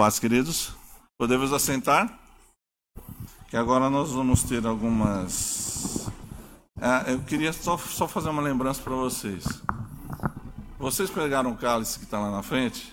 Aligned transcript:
paz, 0.00 0.18
queridos. 0.18 0.72
Podemos 1.18 1.52
assentar? 1.52 2.18
Que 3.50 3.56
agora 3.58 3.90
nós 3.90 4.12
vamos 4.12 4.42
ter 4.42 4.64
algumas. 4.66 6.10
Ah, 6.80 7.04
eu 7.06 7.20
queria 7.20 7.52
só, 7.52 7.76
só 7.76 8.08
fazer 8.08 8.30
uma 8.30 8.40
lembrança 8.40 8.80
para 8.80 8.94
vocês. 8.94 9.44
Vocês 10.78 11.10
pegaram 11.10 11.50
o 11.50 11.56
cálice 11.58 11.98
que 11.98 12.06
está 12.06 12.18
lá 12.18 12.30
na 12.30 12.42
frente? 12.42 12.90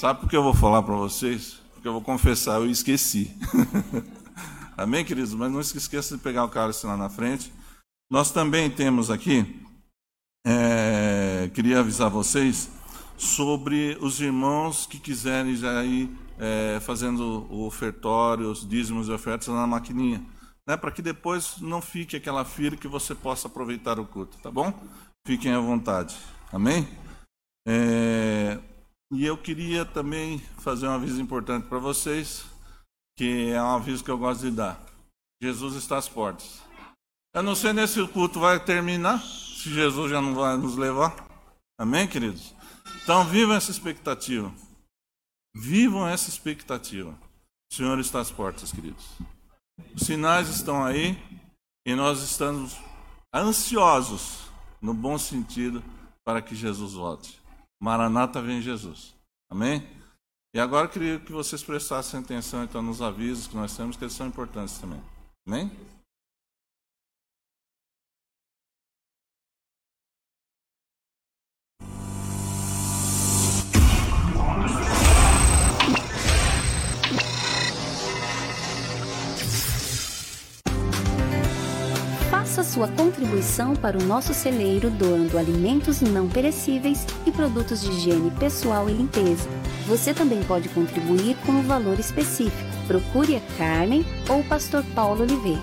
Sabe 0.00 0.20
por 0.20 0.30
que 0.30 0.34
eu 0.34 0.42
vou 0.42 0.54
falar 0.54 0.82
para 0.82 0.94
vocês? 0.94 1.60
Porque 1.74 1.86
eu 1.86 1.92
vou 1.92 2.00
confessar, 2.00 2.54
eu 2.62 2.70
esqueci. 2.70 3.36
Amém, 4.74 5.04
queridos? 5.04 5.34
Mas 5.34 5.52
não 5.52 5.62
se 5.62 5.76
esqueça 5.76 6.16
de 6.16 6.22
pegar 6.22 6.44
o 6.44 6.48
cálice 6.48 6.86
lá 6.86 6.96
na 6.96 7.10
frente. 7.10 7.52
Nós 8.10 8.30
também 8.30 8.70
temos 8.70 9.10
aqui, 9.10 9.62
é, 10.46 11.50
queria 11.52 11.80
avisar 11.80 12.08
vocês 12.08 12.70
sobre 13.16 13.96
os 14.00 14.20
irmãos 14.20 14.86
que 14.86 14.98
quiserem 14.98 15.56
já 15.56 15.84
ir 15.84 16.10
é, 16.38 16.78
fazendo 16.80 17.46
o 17.50 17.66
ofertório, 17.66 18.50
os 18.50 18.68
dízimos 18.68 19.08
e 19.08 19.12
ofertas 19.12 19.48
na 19.48 19.66
maquininha, 19.66 20.22
né, 20.66 20.76
para 20.76 20.90
que 20.90 21.00
depois 21.00 21.58
não 21.60 21.80
fique 21.80 22.16
aquela 22.16 22.44
fila 22.44 22.76
que 22.76 22.88
você 22.88 23.14
possa 23.14 23.48
aproveitar 23.48 23.98
o 23.98 24.06
culto, 24.06 24.36
tá 24.38 24.50
bom? 24.50 24.72
Fiquem 25.26 25.52
à 25.52 25.60
vontade. 25.60 26.16
Amém? 26.52 26.86
É, 27.66 28.58
e 29.12 29.24
eu 29.24 29.36
queria 29.36 29.84
também 29.84 30.38
fazer 30.58 30.86
um 30.86 30.92
aviso 30.92 31.20
importante 31.20 31.66
para 31.68 31.78
vocês, 31.78 32.44
que 33.16 33.50
é 33.50 33.62
um 33.62 33.76
aviso 33.76 34.04
que 34.04 34.10
eu 34.10 34.18
gosto 34.18 34.42
de 34.42 34.50
dar. 34.50 34.84
Jesus 35.42 35.74
está 35.74 35.96
às 35.96 36.08
portas. 36.08 36.60
Eu 37.34 37.42
não 37.42 37.54
sei 37.54 37.72
nem 37.72 37.86
se 37.86 38.00
o 38.00 38.08
culto 38.08 38.40
vai 38.40 38.58
terminar, 38.58 39.20
se 39.20 39.72
Jesus 39.72 40.10
já 40.10 40.20
não 40.22 40.34
vai 40.34 40.56
nos 40.56 40.76
levar. 40.76 41.14
Amém, 41.78 42.08
queridos? 42.08 42.55
Então 43.06 43.24
vivam 43.24 43.54
essa 43.54 43.70
expectativa. 43.70 44.52
Vivam 45.54 46.08
essa 46.08 46.28
expectativa. 46.28 47.16
O 47.70 47.74
Senhor 47.76 47.96
está 48.00 48.18
às 48.18 48.32
portas, 48.32 48.72
queridos. 48.72 49.06
Os 49.94 50.02
sinais 50.02 50.48
estão 50.48 50.84
aí 50.84 51.16
e 51.86 51.94
nós 51.94 52.20
estamos 52.20 52.76
ansiosos, 53.32 54.50
no 54.82 54.92
bom 54.92 55.16
sentido, 55.18 55.84
para 56.24 56.42
que 56.42 56.56
Jesus 56.56 56.94
volte. 56.94 57.40
Maranata 57.80 58.42
vem 58.42 58.60
Jesus. 58.60 59.14
Amém? 59.48 59.88
E 60.52 60.58
agora 60.58 60.86
eu 60.86 60.90
queria 60.90 61.20
que 61.20 61.30
vocês 61.30 61.62
prestassem 61.62 62.18
atenção 62.18 62.64
então 62.64 62.82
nos 62.82 63.00
avisos 63.00 63.46
que 63.46 63.54
nós 63.54 63.76
temos, 63.76 63.96
que 63.96 64.02
eles 64.02 64.14
são 64.14 64.26
importantes 64.26 64.78
também. 64.78 65.00
Amém? 65.46 65.70
Faça 82.56 82.72
sua 82.72 82.88
contribuição 82.88 83.76
para 83.76 83.98
o 83.98 84.02
nosso 84.02 84.32
celeiro 84.32 84.88
doando 84.88 85.36
alimentos 85.36 86.00
não 86.00 86.26
perecíveis 86.26 87.04
e 87.26 87.30
produtos 87.30 87.82
de 87.82 87.90
higiene 87.90 88.30
pessoal 88.30 88.88
e 88.88 88.94
limpeza. 88.94 89.46
Você 89.86 90.14
também 90.14 90.42
pode 90.44 90.66
contribuir 90.70 91.36
com 91.44 91.52
um 91.52 91.62
valor 91.62 92.00
específico. 92.00 92.56
Procure 92.86 93.36
a 93.36 93.40
Carmen 93.58 94.06
ou 94.30 94.40
o 94.40 94.44
pastor 94.44 94.82
Paulo 94.94 95.20
Oliveira. 95.20 95.60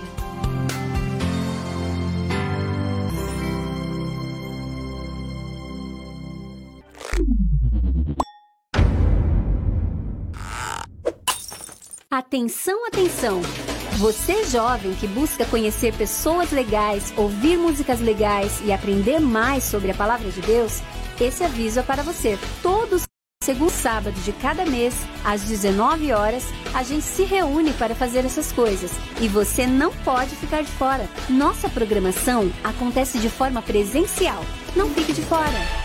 Atenção, 12.08 12.86
atenção! 12.86 13.73
Você 13.98 14.44
jovem 14.46 14.92
que 14.94 15.06
busca 15.06 15.44
conhecer 15.46 15.94
pessoas 15.94 16.50
legais, 16.50 17.14
ouvir 17.16 17.56
músicas 17.56 18.00
legais 18.00 18.60
e 18.64 18.72
aprender 18.72 19.20
mais 19.20 19.62
sobre 19.62 19.92
a 19.92 19.94
palavra 19.94 20.30
de 20.30 20.40
Deus, 20.40 20.80
esse 21.20 21.44
aviso 21.44 21.78
é 21.78 21.82
para 21.82 22.02
você. 22.02 22.36
Todos 22.60 23.04
segundo 23.40 23.70
sábado 23.70 24.18
de 24.22 24.32
cada 24.32 24.64
mês, 24.64 24.94
às 25.22 25.42
19 25.44 26.12
horas, 26.12 26.44
a 26.72 26.82
gente 26.82 27.04
se 27.04 27.24
reúne 27.24 27.72
para 27.74 27.94
fazer 27.94 28.24
essas 28.24 28.50
coisas 28.50 28.90
e 29.20 29.28
você 29.28 29.66
não 29.66 29.92
pode 29.98 30.34
ficar 30.36 30.62
de 30.62 30.70
fora. 30.72 31.06
Nossa 31.28 31.68
programação 31.68 32.50
acontece 32.64 33.18
de 33.18 33.28
forma 33.28 33.62
presencial. 33.62 34.42
Não 34.74 34.88
fique 34.88 35.12
de 35.12 35.22
fora. 35.22 35.83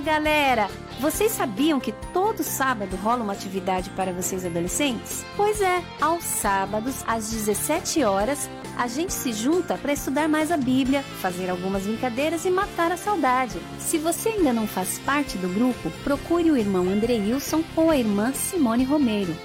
Galera! 0.00 0.68
Vocês 1.00 1.32
sabiam 1.32 1.78
que 1.80 1.92
todo 2.12 2.42
sábado 2.42 2.96
rola 2.96 3.22
uma 3.22 3.32
atividade 3.32 3.90
para 3.90 4.12
vocês 4.12 4.44
adolescentes? 4.44 5.24
Pois 5.36 5.60
é, 5.60 5.82
aos 6.00 6.24
sábados, 6.24 7.04
às 7.06 7.30
17 7.30 8.02
horas, 8.04 8.48
a 8.76 8.86
gente 8.86 9.12
se 9.12 9.32
junta 9.32 9.76
para 9.76 9.92
estudar 9.92 10.28
mais 10.28 10.50
a 10.52 10.56
Bíblia, 10.56 11.02
fazer 11.02 11.50
algumas 11.50 11.84
brincadeiras 11.84 12.44
e 12.44 12.50
matar 12.50 12.92
a 12.92 12.96
saudade. 12.96 13.60
Se 13.78 13.98
você 13.98 14.30
ainda 14.30 14.52
não 14.52 14.66
faz 14.66 14.98
parte 15.00 15.36
do 15.38 15.48
grupo, 15.48 15.90
procure 16.04 16.50
o 16.50 16.56
irmão 16.56 16.88
André 16.88 17.14
Wilson 17.14 17.62
ou 17.76 17.90
a 17.90 17.96
irmã 17.96 18.32
Simone 18.32 18.84
Romero. 18.84 19.36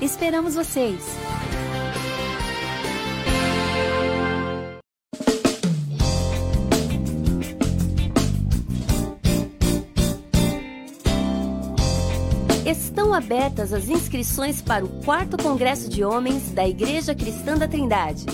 Esperamos 0.00 0.54
vocês! 0.54 1.04
Abertas 13.16 13.72
as 13.72 13.88
inscrições 13.88 14.60
para 14.60 14.84
o 14.84 15.02
4 15.02 15.42
Congresso 15.42 15.88
de 15.88 16.04
Homens 16.04 16.50
da 16.50 16.68
Igreja 16.68 17.14
Cristã 17.14 17.56
da 17.56 17.66
Trindade. 17.66 18.26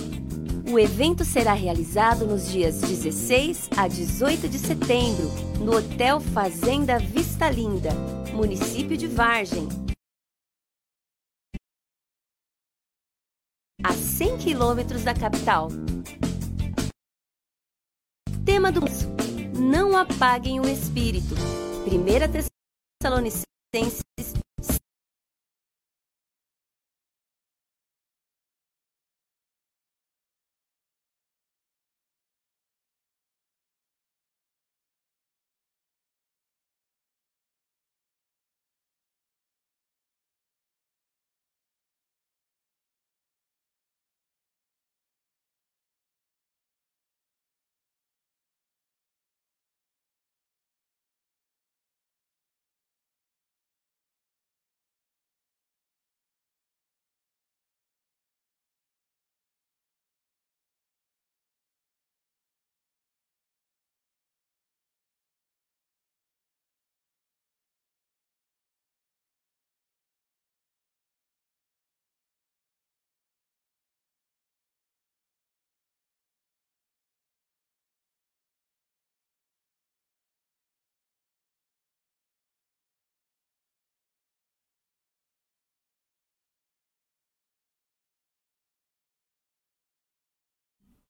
O 0.68 0.76
evento 0.76 1.24
será 1.24 1.52
realizado 1.52 2.26
nos 2.26 2.50
dias 2.50 2.80
16 2.80 3.70
a 3.76 3.86
18 3.86 4.48
de 4.48 4.58
setembro, 4.58 5.30
no 5.60 5.76
Hotel 5.76 6.18
Fazenda 6.18 6.98
Vista 6.98 7.48
Linda, 7.48 7.90
município 8.32 8.96
de 8.96 9.06
Vargem. 9.06 9.68
A 13.84 13.92
100 13.92 14.38
quilômetros 14.38 15.04
da 15.04 15.14
capital. 15.14 15.68
Tema 18.44 18.72
do 18.72 18.80
Não 19.56 19.96
apaguem 19.96 20.58
o 20.58 20.68
espírito. 20.68 21.36
1 21.86 22.48
Tessalonicenses 23.00 24.02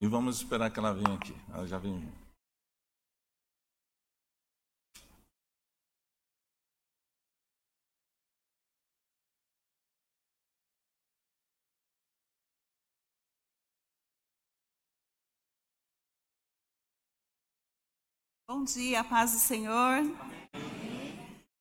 E 0.02 0.06
vamos 0.08 0.38
esperar 0.38 0.68
que 0.68 0.80
ela 0.80 0.92
venha 0.92 1.14
aqui. 1.14 1.32
Ela 1.54 1.64
já 1.64 1.78
vem. 1.78 2.12
Bom 18.48 18.64
dia, 18.64 19.04
paz 19.04 19.30
do 19.30 19.38
Senhor. 19.38 19.72
Amém. 19.72 20.16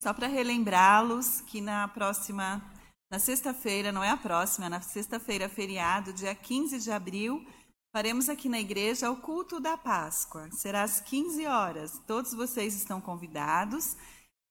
Só 0.01 0.15
para 0.15 0.25
relembrá-los 0.25 1.41
que 1.41 1.61
na 1.61 1.87
próxima, 1.87 2.59
na 3.11 3.19
sexta-feira, 3.19 3.91
não 3.91 4.03
é 4.03 4.09
a 4.09 4.17
próxima, 4.17 4.65
é 4.65 4.69
na 4.69 4.81
sexta-feira, 4.81 5.47
feriado, 5.47 6.11
dia 6.11 6.33
15 6.33 6.79
de 6.79 6.91
abril, 6.91 7.45
faremos 7.91 8.29
aqui 8.29 8.47
na 8.47 8.59
igreja 8.59 9.11
o 9.11 9.17
culto 9.17 9.59
da 9.59 9.77
Páscoa. 9.77 10.49
Será 10.51 10.83
às 10.83 11.01
15 11.01 11.45
horas. 11.45 12.01
Todos 12.07 12.33
vocês 12.33 12.75
estão 12.75 13.01
convidados. 13.01 13.97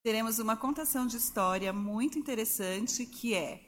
Teremos 0.02 0.38
uma 0.38 0.56
contação 0.56 1.06
de 1.06 1.16
história 1.16 1.72
muito 1.72 2.18
interessante 2.18 3.06
que 3.06 3.34
é 3.34 3.66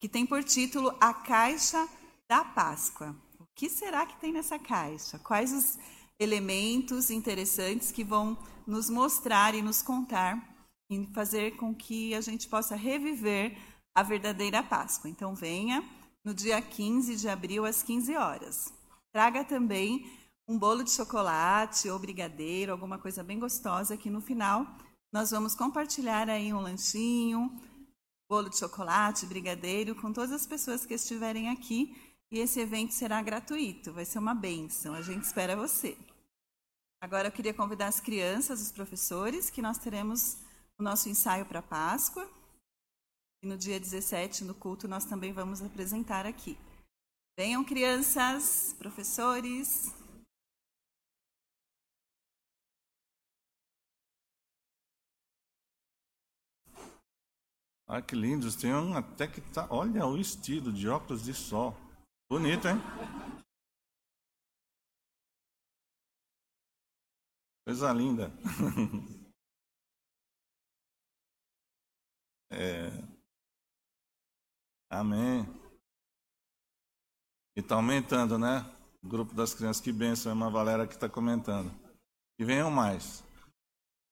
que 0.00 0.08
tem 0.08 0.26
por 0.26 0.44
título 0.44 0.94
A 1.00 1.14
Caixa 1.14 1.88
da 2.28 2.44
Páscoa. 2.44 3.16
O 3.40 3.46
que 3.54 3.70
será 3.70 4.04
que 4.04 4.20
tem 4.20 4.32
nessa 4.32 4.58
caixa? 4.58 5.18
Quais 5.18 5.52
os 5.52 5.78
elementos 6.18 7.10
interessantes 7.10 7.90
que 7.90 8.04
vão 8.04 8.36
nos 8.66 8.90
mostrar 8.90 9.54
e 9.54 9.62
nos 9.62 9.82
contar 9.82 10.54
e 10.90 11.06
fazer 11.14 11.56
com 11.56 11.74
que 11.74 12.14
a 12.14 12.20
gente 12.20 12.48
possa 12.48 12.76
reviver 12.76 13.56
a 13.94 14.02
verdadeira 14.02 14.62
Páscoa. 14.62 15.08
Então, 15.08 15.34
venha 15.34 15.82
no 16.24 16.34
dia 16.34 16.60
15 16.60 17.16
de 17.16 17.28
abril, 17.28 17.64
às 17.64 17.82
15 17.82 18.16
horas. 18.16 18.83
Traga 19.14 19.44
também 19.44 20.10
um 20.48 20.58
bolo 20.58 20.82
de 20.82 20.90
chocolate 20.90 21.88
ou 21.88 22.00
brigadeiro, 22.00 22.72
alguma 22.72 22.98
coisa 22.98 23.22
bem 23.22 23.38
gostosa, 23.38 23.96
que 23.96 24.10
no 24.10 24.20
final 24.20 24.66
nós 25.12 25.30
vamos 25.30 25.54
compartilhar 25.54 26.28
aí 26.28 26.52
um 26.52 26.60
lanchinho, 26.60 27.56
bolo 28.28 28.50
de 28.50 28.58
chocolate, 28.58 29.24
brigadeiro, 29.24 29.94
com 29.94 30.12
todas 30.12 30.32
as 30.32 30.48
pessoas 30.48 30.84
que 30.84 30.94
estiverem 30.94 31.48
aqui. 31.48 31.96
E 32.28 32.40
esse 32.40 32.58
evento 32.58 32.92
será 32.92 33.22
gratuito, 33.22 33.92
vai 33.92 34.04
ser 34.04 34.18
uma 34.18 34.34
benção. 34.34 34.94
A 34.94 35.00
gente 35.00 35.22
espera 35.22 35.54
você. 35.54 35.96
Agora 37.00 37.28
eu 37.28 37.32
queria 37.32 37.54
convidar 37.54 37.86
as 37.86 38.00
crianças, 38.00 38.60
os 38.60 38.72
professores, 38.72 39.48
que 39.48 39.62
nós 39.62 39.78
teremos 39.78 40.38
o 40.76 40.82
nosso 40.82 41.08
ensaio 41.08 41.46
para 41.46 41.62
Páscoa. 41.62 42.28
E 43.44 43.46
no 43.46 43.56
dia 43.56 43.78
17, 43.78 44.42
no 44.42 44.54
culto, 44.54 44.88
nós 44.88 45.04
também 45.04 45.32
vamos 45.32 45.62
apresentar 45.62 46.26
aqui. 46.26 46.58
Venham, 47.36 47.64
crianças, 47.64 48.72
professores. 48.74 49.92
Ah, 57.88 58.00
que 58.00 58.14
lindos. 58.14 58.54
Tem 58.54 58.72
um 58.72 58.96
até 58.96 59.26
que 59.26 59.40
tá. 59.52 59.66
Olha 59.68 60.06
o 60.06 60.16
estilo 60.16 60.72
de 60.72 60.88
óculos 60.88 61.24
de 61.24 61.34
sol. 61.34 61.76
Bonito, 62.30 62.68
hein? 62.68 62.76
Coisa 67.66 67.92
linda. 67.92 68.30
É. 72.50 72.88
Amém. 74.88 75.63
E 77.56 77.60
está 77.60 77.76
aumentando, 77.76 78.38
né? 78.38 78.64
O 79.02 79.08
grupo 79.08 79.34
das 79.34 79.54
crianças, 79.54 79.82
que 79.82 79.92
bênção, 79.92 80.30
é 80.30 80.34
uma 80.34 80.50
Valéria 80.50 80.86
que 80.86 80.94
está 80.94 81.08
comentando. 81.08 81.70
E 82.38 82.44
venham 82.44 82.70
mais, 82.70 83.22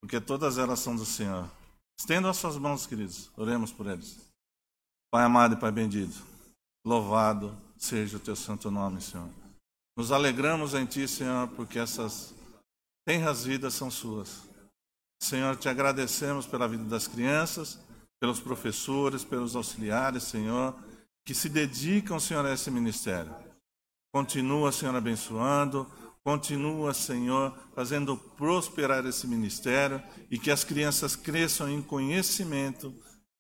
porque 0.01 0.21
todas 0.21 0.59
elas 0.59 0.79
são 0.79 0.95
do 0.95 1.05
Senhor. 1.05 1.51
Estendam 1.99 2.31
as 2.31 2.37
suas 2.37 2.57
mãos, 2.57 2.87
queridos, 2.87 3.31
oremos 3.37 3.73
por 3.73 3.87
eles. 3.87 4.19
Pai 5.11 5.25
amado 5.25 5.55
e 5.55 5.59
Pai 5.59 5.73
bendito, 5.73 6.23
louvado 6.85 7.57
seja 7.77 8.17
o 8.17 8.21
teu 8.21 8.37
santo 8.37 8.71
nome, 8.71 9.01
Senhor. 9.01 9.29
Nos 9.97 10.13
alegramos 10.13 10.75
em 10.75 10.87
Ti, 10.87 11.07
Senhor, 11.09 11.49
porque 11.49 11.79
essas 11.79 12.35
tenras 13.05 13.45
vidas 13.45 13.75
são 13.75 13.91
suas. 13.91 14.49
Senhor, 15.21 15.57
te 15.57 15.69
agradecemos 15.69 16.47
pela 16.47 16.69
vida 16.69 16.85
das 16.85 17.07
crianças 17.07 17.79
pelos 18.23 18.39
professores, 18.39 19.25
pelos 19.25 19.57
auxiliares, 19.57 20.23
Senhor, 20.23 20.77
que 21.25 21.35
se 21.35 21.49
dedicam, 21.49 22.19
Senhor, 22.19 22.45
a 22.45 22.53
esse 22.53 22.71
ministério. 22.71 23.35
Continua, 24.13 24.73
Senhor, 24.73 24.95
abençoando, 24.95 25.91
continua, 26.23 26.93
Senhor, 26.95 27.57
fazendo 27.75 28.17
prosperar 28.17 29.05
esse 29.07 29.27
ministério 29.27 30.03
e 30.31 30.39
que 30.39 30.51
as 30.51 30.65
crianças 30.65 31.17
cresçam 31.17 31.69
em 31.69 31.83
conhecimento 31.83 32.95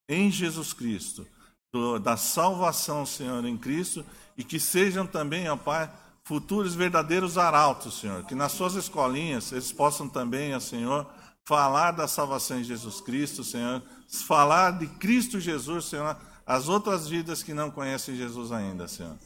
em 0.08 0.30
Jesus 0.30 0.72
Cristo, 0.72 1.26
do, 1.72 1.98
da 1.98 2.16
salvação, 2.16 3.06
Senhor, 3.06 3.44
em 3.44 3.56
Cristo 3.56 4.04
e 4.36 4.42
que 4.42 4.58
sejam 4.58 5.06
também, 5.06 5.48
ó 5.48 5.56
Pai, 5.56 5.90
futuros 6.24 6.74
verdadeiros 6.74 7.36
arautos, 7.36 7.98
Senhor, 7.98 8.24
que 8.24 8.34
nas 8.34 8.52
suas 8.52 8.74
escolinhas 8.74 9.52
eles 9.52 9.72
possam 9.72 10.08
também, 10.08 10.54
ó 10.54 10.60
Senhor, 10.60 11.06
falar 11.44 11.92
da 11.92 12.06
salvação 12.06 12.60
em 12.60 12.64
Jesus 12.64 13.00
Cristo, 13.00 13.42
Senhor, 13.42 13.82
falar 14.26 14.78
de 14.78 14.86
Cristo 14.86 15.40
Jesus, 15.40 15.86
Senhor, 15.86 16.16
as 16.52 16.68
outras 16.68 17.08
vidas 17.08 17.42
que 17.42 17.54
não 17.54 17.70
conhecem 17.70 18.14
Jesus 18.14 18.52
ainda, 18.52 18.86
Senhor. 18.86 19.16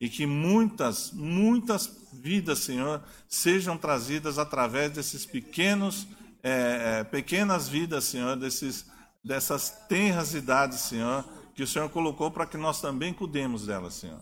E 0.00 0.08
que 0.08 0.24
muitas, 0.24 1.10
muitas 1.10 1.90
vidas, 2.12 2.60
Senhor, 2.60 3.02
sejam 3.28 3.76
trazidas 3.76 4.38
através 4.38 4.92
desses 4.92 5.26
pequenos, 5.26 6.06
é, 6.44 7.00
é, 7.00 7.04
pequenas 7.04 7.68
vidas, 7.68 8.04
Senhor, 8.04 8.36
desses, 8.36 8.86
dessas 9.24 9.68
tenras 9.88 10.32
idades, 10.32 10.78
Senhor, 10.78 11.24
que 11.56 11.64
o 11.64 11.66
Senhor 11.66 11.88
colocou 11.88 12.30
para 12.30 12.46
que 12.46 12.56
nós 12.56 12.80
também 12.80 13.12
cuidemos 13.12 13.66
delas, 13.66 13.94
Senhor. 13.94 14.20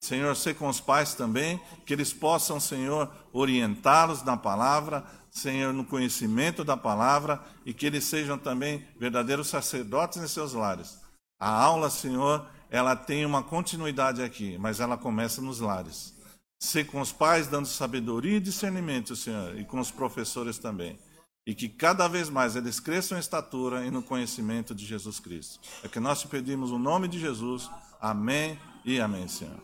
Senhor, 0.00 0.36
ser 0.36 0.54
com 0.54 0.68
os 0.68 0.80
pais 0.80 1.14
também, 1.14 1.60
que 1.84 1.92
eles 1.92 2.12
possam, 2.12 2.60
Senhor, 2.60 3.10
orientá-los 3.32 4.22
na 4.22 4.36
palavra, 4.36 5.04
Senhor, 5.32 5.72
no 5.72 5.84
conhecimento 5.84 6.62
da 6.62 6.76
palavra 6.76 7.42
e 7.66 7.74
que 7.74 7.86
eles 7.86 8.04
sejam 8.04 8.38
também 8.38 8.86
verdadeiros 9.00 9.48
sacerdotes 9.48 10.22
em 10.22 10.28
seus 10.28 10.52
lares. 10.52 11.02
A 11.38 11.50
aula, 11.50 11.90
Senhor, 11.90 12.46
ela 12.70 12.96
tem 12.96 13.24
uma 13.24 13.42
continuidade 13.42 14.22
aqui, 14.22 14.56
mas 14.58 14.80
ela 14.80 14.96
começa 14.96 15.40
nos 15.40 15.60
lares. 15.60 16.14
Ser 16.60 16.84
com 16.86 17.00
os 17.00 17.12
pais 17.12 17.46
dando 17.46 17.66
sabedoria 17.66 18.36
e 18.36 18.40
discernimento, 18.40 19.14
Senhor, 19.14 19.58
e 19.58 19.64
com 19.64 19.78
os 19.78 19.90
professores 19.90 20.58
também. 20.58 20.98
E 21.46 21.54
que 21.54 21.68
cada 21.68 22.08
vez 22.08 22.30
mais 22.30 22.56
eles 22.56 22.80
cresçam 22.80 23.18
em 23.18 23.20
estatura 23.20 23.84
e 23.84 23.90
no 23.90 24.02
conhecimento 24.02 24.74
de 24.74 24.86
Jesus 24.86 25.20
Cristo. 25.20 25.60
É 25.82 25.88
que 25.88 26.00
nós 26.00 26.20
te 26.20 26.28
pedimos 26.28 26.70
o 26.70 26.78
nome 26.78 27.06
de 27.06 27.20
Jesus. 27.20 27.70
Amém 28.00 28.58
e 28.84 28.98
amém, 28.98 29.28
Senhor. 29.28 29.60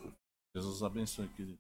Jesus 0.55 0.83
abençoe, 0.83 1.29
querido. 1.29 1.59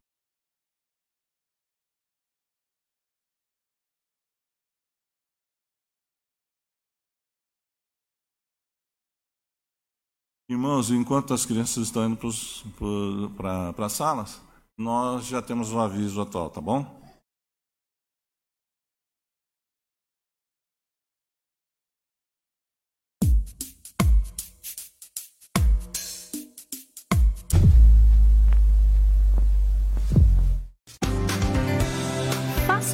Irmãos, 10.50 10.90
enquanto 10.90 11.32
as 11.32 11.46
crianças 11.46 11.84
estão 11.84 12.04
indo 12.04 12.18
para 13.36 13.86
as 13.86 13.92
salas, 13.92 14.42
nós 14.76 15.24
já 15.26 15.40
temos 15.40 15.72
o 15.72 15.78
aviso 15.78 16.20
atual, 16.20 16.50
tá 16.50 16.60
bom? 16.60 16.99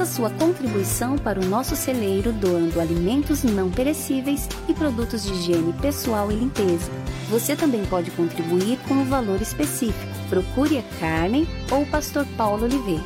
Sua 0.06 0.30
contribuição 0.30 1.18
para 1.18 1.40
o 1.40 1.44
nosso 1.44 1.74
celeiro 1.76 2.32
doando 2.32 2.80
alimentos 2.80 3.42
não 3.42 3.70
perecíveis 3.70 4.48
e 4.68 4.72
produtos 4.72 5.24
de 5.24 5.32
higiene 5.32 5.72
pessoal 5.74 6.30
e 6.30 6.36
limpeza. 6.36 6.90
Você 7.28 7.56
também 7.56 7.84
pode 7.86 8.10
contribuir 8.12 8.78
com 8.86 8.94
um 8.94 9.04
valor 9.04 9.42
específico. 9.42 9.98
Procure 10.30 10.78
a 10.78 10.82
Carmen 11.00 11.46
ou 11.70 11.82
o 11.82 11.86
pastor 11.86 12.24
Paulo 12.36 12.64
Oliveira. 12.64 13.04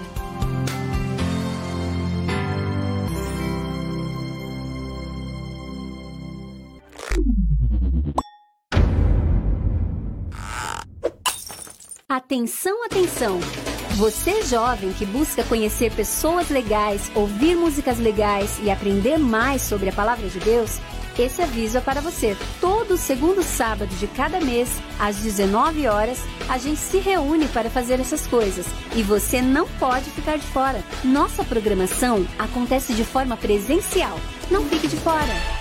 Atenção, 12.09 12.85
atenção! 12.85 13.70
Você 13.97 14.43
jovem 14.43 14.93
que 14.93 15.05
busca 15.05 15.45
conhecer 15.45 15.93
pessoas 15.93 16.49
legais, 16.49 17.11
ouvir 17.15 17.55
músicas 17.55 17.99
legais 17.99 18.59
e 18.63 18.71
aprender 18.71 19.19
mais 19.19 19.63
sobre 19.63 19.91
a 19.91 19.93
palavra 19.93 20.29
de 20.29 20.39
Deus, 20.39 20.79
esse 21.19 21.43
aviso 21.43 21.77
é 21.77 21.81
para 21.81 22.01
você. 22.01 22.37
Todo 22.61 22.97
segundo 22.97 23.43
sábado 23.43 23.95
de 23.97 24.07
cada 24.07 24.41
mês, 24.41 24.71
às 24.99 25.17
19 25.17 25.87
horas, 25.87 26.19
a 26.49 26.57
gente 26.57 26.81
se 26.81 26.99
reúne 26.99 27.47
para 27.49 27.69
fazer 27.69 28.01
essas 28.01 28.27
coisas 28.27 28.65
e 28.97 29.03
você 29.03 29.43
não 29.43 29.69
pode 29.79 30.09
ficar 30.11 30.39
de 30.39 30.47
fora. 30.47 30.83
Nossa 31.05 31.45
programação 31.45 32.27
acontece 32.39 32.95
de 32.95 33.05
forma 33.05 33.37
presencial. 33.37 34.19
Não 34.51 34.65
fique 34.65 34.89
de 34.89 34.97
fora. 34.97 35.60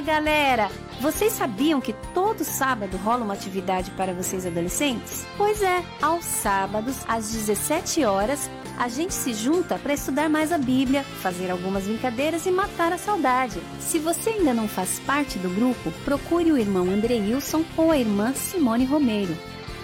Galera! 0.00 0.70
Vocês 1.00 1.32
sabiam 1.32 1.80
que 1.80 1.92
todo 2.14 2.44
sábado 2.44 2.96
rola 2.98 3.24
uma 3.24 3.34
atividade 3.34 3.90
para 3.92 4.12
vocês 4.12 4.46
adolescentes? 4.46 5.26
Pois 5.36 5.62
é, 5.62 5.82
aos 6.00 6.24
sábados, 6.24 6.96
às 7.06 7.32
17 7.32 8.04
horas, 8.04 8.50
a 8.78 8.88
gente 8.88 9.12
se 9.12 9.34
junta 9.34 9.78
para 9.78 9.94
estudar 9.94 10.28
mais 10.28 10.52
a 10.52 10.58
Bíblia, 10.58 11.02
fazer 11.02 11.50
algumas 11.50 11.84
brincadeiras 11.84 12.46
e 12.46 12.50
matar 12.50 12.92
a 12.92 12.98
saudade. 12.98 13.60
Se 13.78 13.98
você 13.98 14.30
ainda 14.30 14.54
não 14.54 14.68
faz 14.68 14.98
parte 15.00 15.38
do 15.38 15.50
grupo, 15.50 15.90
procure 16.04 16.50
o 16.50 16.58
irmão 16.58 16.90
André 16.90 17.16
Wilson 17.16 17.64
ou 17.76 17.90
a 17.90 17.98
irmã 17.98 18.32
Simone 18.32 18.84
Romero. 18.84 19.36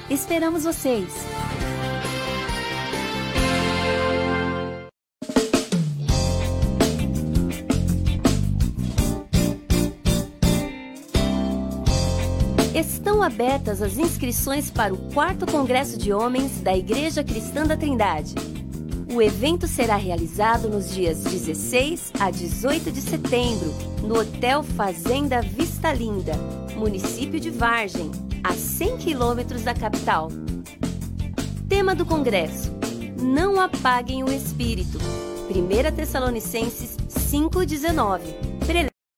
Esperamos 0.09 0.65
vocês! 0.65 1.13
Abertas 13.27 13.83
as 13.83 13.99
inscrições 13.99 14.71
para 14.71 14.95
o 14.95 14.99
4 15.13 15.51
Congresso 15.51 15.99
de 15.99 16.13
Homens 16.13 16.61
da 16.61 16.77
Igreja 16.77 17.25
Cristã 17.25 17.67
da 17.67 17.77
Trindade. 17.77 18.35
O 19.13 19.21
evento 19.21 19.67
será 19.67 19.97
realizado 19.97 20.69
nos 20.69 20.95
dias 20.95 21.25
16 21.25 22.13
a 22.21 22.31
18 22.31 22.93
de 22.93 23.01
setembro, 23.01 23.75
no 24.03 24.21
Hotel 24.21 24.63
Fazenda 24.63 25.43
Vista 25.43 25.93
Linda, 25.93 26.35
município 26.77 27.41
de 27.41 27.51
Vargem, 27.51 28.13
a 28.45 28.53
100 28.53 28.97
quilômetros 28.99 29.63
da 29.63 29.75
capital. 29.75 30.29
Tema 31.69 31.97
do 31.97 32.07
congresso: 32.07 32.71
Não 33.21 33.61
apaguem 33.61 34.23
o 34.23 34.33
espírito. 34.33 34.99
1 35.51 35.97
Tessalonicenses 35.97 36.97
5,19. 37.09 38.56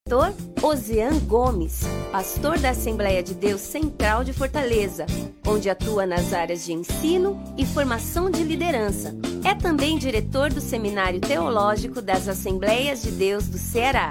Preletor 0.08 0.32
Ozean 0.62 1.18
Gomes, 1.26 1.82
pastor 2.10 2.58
da 2.58 2.70
Assembleia 2.70 3.22
de 3.22 3.34
Deus 3.34 3.60
Central 3.60 4.24
de 4.24 4.32
Fortaleza, 4.32 5.04
onde 5.46 5.68
atua 5.68 6.06
nas 6.06 6.32
áreas 6.32 6.64
de 6.64 6.72
ensino 6.72 7.38
e 7.58 7.66
formação 7.66 8.30
de 8.30 8.42
liderança. 8.42 9.14
É 9.44 9.54
também 9.54 9.98
diretor 9.98 10.50
do 10.50 10.62
Seminário 10.62 11.20
Teológico 11.20 12.00
das 12.00 12.26
Assembleias 12.26 13.02
de 13.02 13.10
Deus 13.10 13.48
do 13.48 13.58
Ceará. 13.58 14.08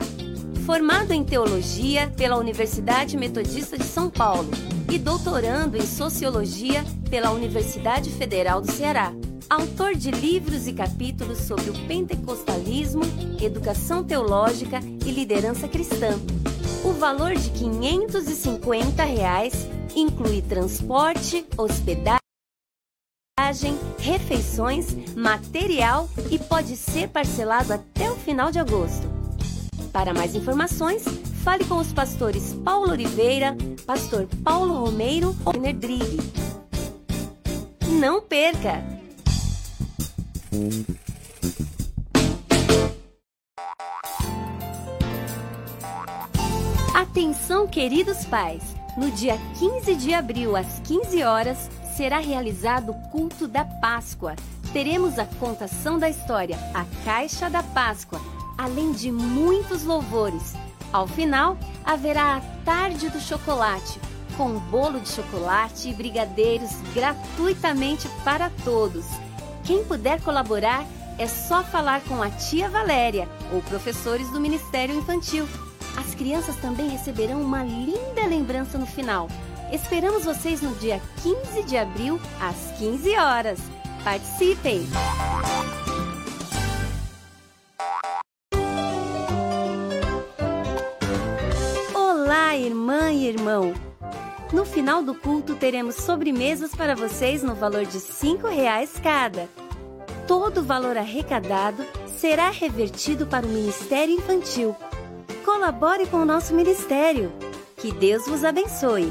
Formado 0.67 1.13
em 1.13 1.23
Teologia 1.23 2.13
pela 2.15 2.37
Universidade 2.37 3.17
Metodista 3.17 3.75
de 3.75 3.85
São 3.85 4.07
Paulo 4.07 4.51
e 4.91 4.99
doutorando 4.99 5.77
em 5.77 5.85
Sociologia 5.85 6.85
pela 7.09 7.31
Universidade 7.31 8.11
Federal 8.11 8.61
do 8.61 8.71
Ceará. 8.71 9.11
Autor 9.49 9.95
de 9.95 10.11
livros 10.11 10.67
e 10.67 10.73
capítulos 10.73 11.37
sobre 11.37 11.69
o 11.69 11.87
pentecostalismo, 11.87 13.03
educação 13.41 14.03
teológica 14.03 14.79
e 15.05 15.09
liderança 15.09 15.69
cristã. 15.69 16.19
O 16.83 16.91
valor 16.91 17.33
de 17.33 17.49
550 17.51 19.05
reais 19.05 19.53
inclui 19.95 20.41
transporte, 20.41 21.45
hospedagem, 21.57 22.19
refeições, 23.99 24.87
material 25.15 26.09
e 26.29 26.37
pode 26.37 26.75
ser 26.75 27.07
parcelado 27.07 27.71
até 27.71 28.11
o 28.11 28.17
final 28.17 28.51
de 28.51 28.59
agosto. 28.59 29.07
Para 29.93 30.13
mais 30.13 30.35
informações, 30.35 31.05
fale 31.41 31.63
com 31.63 31.77
os 31.77 31.93
pastores 31.93 32.53
Paulo 32.65 32.91
Oliveira, 32.91 33.55
pastor 33.85 34.27
Paulo 34.43 34.73
Romeiro 34.73 35.33
ou 35.45 35.53
Nerdrigue. 35.53 36.19
Não 37.87 38.21
perca! 38.21 38.96
Atenção, 46.93 47.67
queridos 47.67 48.25
pais! 48.25 48.63
No 48.95 49.11
dia 49.11 49.37
15 49.59 49.95
de 49.95 50.13
abril, 50.13 50.55
às 50.55 50.79
15 50.79 51.23
horas, 51.23 51.69
será 51.95 52.19
realizado 52.19 52.91
o 52.91 53.09
culto 53.09 53.47
da 53.47 53.65
Páscoa. 53.65 54.35
Teremos 54.71 55.19
a 55.19 55.25
contação 55.25 55.99
da 55.99 56.09
história, 56.09 56.57
a 56.73 56.85
Caixa 57.03 57.49
da 57.49 57.61
Páscoa, 57.61 58.21
além 58.57 58.91
de 58.93 59.11
muitos 59.11 59.83
louvores. 59.83 60.53
Ao 60.93 61.07
final, 61.07 61.57
haverá 61.83 62.37
a 62.37 62.41
Tarde 62.63 63.09
do 63.09 63.19
Chocolate, 63.19 63.99
com 64.37 64.57
bolo 64.59 64.99
de 64.99 65.09
chocolate 65.09 65.89
e 65.89 65.93
brigadeiros 65.93 66.71
gratuitamente 66.93 68.07
para 68.23 68.49
todos. 68.63 69.26
Quem 69.67 69.83
puder 69.83 70.21
colaborar, 70.21 70.87
é 71.19 71.27
só 71.27 71.61
falar 71.61 72.01
com 72.05 72.23
a 72.23 72.29
tia 72.29 72.69
Valéria 72.69 73.27
ou 73.51 73.61
professores 73.61 74.29
do 74.31 74.39
Ministério 74.39 74.95
Infantil. 74.95 75.45
As 75.97 76.15
crianças 76.15 76.55
também 76.55 76.87
receberão 76.87 77.41
uma 77.41 77.65
linda 77.65 78.25
lembrança 78.25 78.77
no 78.77 78.85
final. 78.85 79.27
Esperamos 79.69 80.23
vocês 80.23 80.61
no 80.61 80.73
dia 80.75 81.01
15 81.21 81.63
de 81.63 81.75
abril, 81.75 82.17
às 82.39 82.77
15 82.79 83.17
horas. 83.17 83.59
Participem! 84.05 84.87
Olá, 91.93 92.55
irmã 92.55 93.11
e 93.11 93.27
irmão! 93.27 93.86
No 94.57 94.65
final 94.65 95.03
do 95.03 95.13
culto 95.13 95.53
teremos 95.53 95.93
sobremesas 95.97 96.73
para 96.73 96.95
vocês 96.95 97.43
no 97.43 97.53
valor 97.53 97.85
de 97.85 97.99
R$ 97.99 98.49
reais 98.49 98.93
cada. 99.03 99.47
Todo 100.27 100.61
o 100.61 100.63
valor 100.63 100.97
arrecadado 100.97 101.85
será 102.07 102.49
revertido 102.49 103.27
para 103.27 103.45
o 103.45 103.49
Ministério 103.49 104.15
Infantil. 104.15 104.75
Colabore 105.45 106.07
com 106.07 106.17
o 106.17 106.25
nosso 106.25 106.55
ministério. 106.55 107.31
Que 107.75 107.91
Deus 107.91 108.25
vos 108.25 108.43
abençoe. 108.43 109.07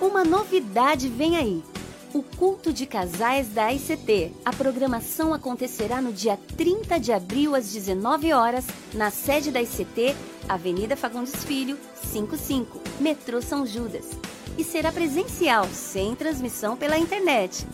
Uma 0.00 0.22
novidade 0.22 1.08
vem 1.08 1.36
aí. 1.36 1.73
O 2.14 2.22
culto 2.22 2.72
de 2.72 2.86
casais 2.86 3.48
da 3.48 3.72
ICT. 3.72 4.30
A 4.44 4.52
programação 4.52 5.34
acontecerá 5.34 6.00
no 6.00 6.12
dia 6.12 6.38
30 6.56 7.00
de 7.00 7.12
abril 7.12 7.56
às 7.56 7.72
19 7.72 8.32
horas, 8.32 8.64
na 8.94 9.10
sede 9.10 9.50
da 9.50 9.60
ICT, 9.60 10.14
Avenida 10.48 10.94
Fagundes 10.94 11.44
Filho, 11.44 11.76
55, 12.04 12.80
Metrô 13.00 13.42
São 13.42 13.66
Judas. 13.66 14.10
E 14.56 14.62
será 14.62 14.92
presencial, 14.92 15.66
sem 15.72 16.14
transmissão 16.14 16.76
pela 16.76 16.96
internet. 16.96 17.66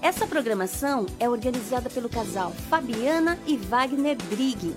Essa 0.00 0.24
programação 0.24 1.06
é 1.18 1.28
organizada 1.28 1.90
pelo 1.90 2.08
casal 2.08 2.52
Fabiana 2.70 3.40
e 3.44 3.56
Wagner 3.56 4.16
Brigg. 4.30 4.72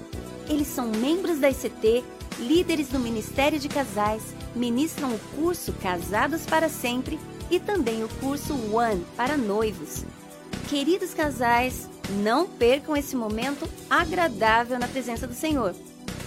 Eles 0.49 0.69
são 0.69 0.87
membros 0.87 1.37
da 1.37 1.51
ICT, 1.51 2.03
líderes 2.39 2.87
do 2.87 2.97
Ministério 2.97 3.59
de 3.59 3.69
Casais, 3.69 4.23
ministram 4.55 5.13
o 5.13 5.19
curso 5.35 5.71
Casados 5.73 6.47
para 6.47 6.67
Sempre 6.67 7.19
e 7.53 7.59
também 7.59 8.03
o 8.03 8.09
curso 8.19 8.55
One 8.75 9.05
para 9.15 9.37
noivos. 9.37 10.03
Queridos 10.69 11.13
casais, 11.13 11.87
não 12.23 12.47
percam 12.47 12.97
esse 12.97 13.15
momento 13.15 13.69
agradável 13.87 14.79
na 14.79 14.87
presença 14.87 15.27
do 15.27 15.35
Senhor. 15.35 15.75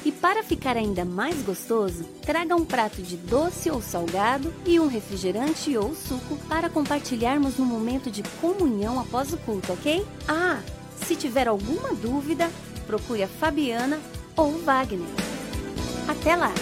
E 0.05 0.13
para 0.13 0.45
ficar 0.45 0.77
ainda 0.77 1.05
mais 1.05 1.43
gostoso, 1.43 2.05
traga 2.23 2.55
um 2.55 2.65
prato 2.65 3.03
de 3.03 3.17
doce 3.17 3.69
ou 3.69 3.83
salgado 3.83 4.55
e 4.65 4.79
um 4.79 4.87
refrigerante 4.87 5.77
ou 5.77 5.97
suco 5.97 6.37
para 6.49 6.71
compartilharmos 6.71 7.57
no 7.57 7.65
momento 7.65 8.09
de 8.09 8.23
comunhão 8.41 9.01
após 9.01 9.33
o 9.33 9.37
culto, 9.39 9.73
ok? 9.73 10.07
Ah, 10.29 10.61
se 11.05 11.17
tiver 11.17 11.49
alguma 11.49 11.93
dúvida, 11.93 12.49
procure 12.87 13.25
a 13.25 13.29
Fabiana 13.29 13.99
ou 14.37 14.51
o 14.51 14.63
Wagner. 14.63 15.09
Até 16.07 16.37
lá! 16.37 16.53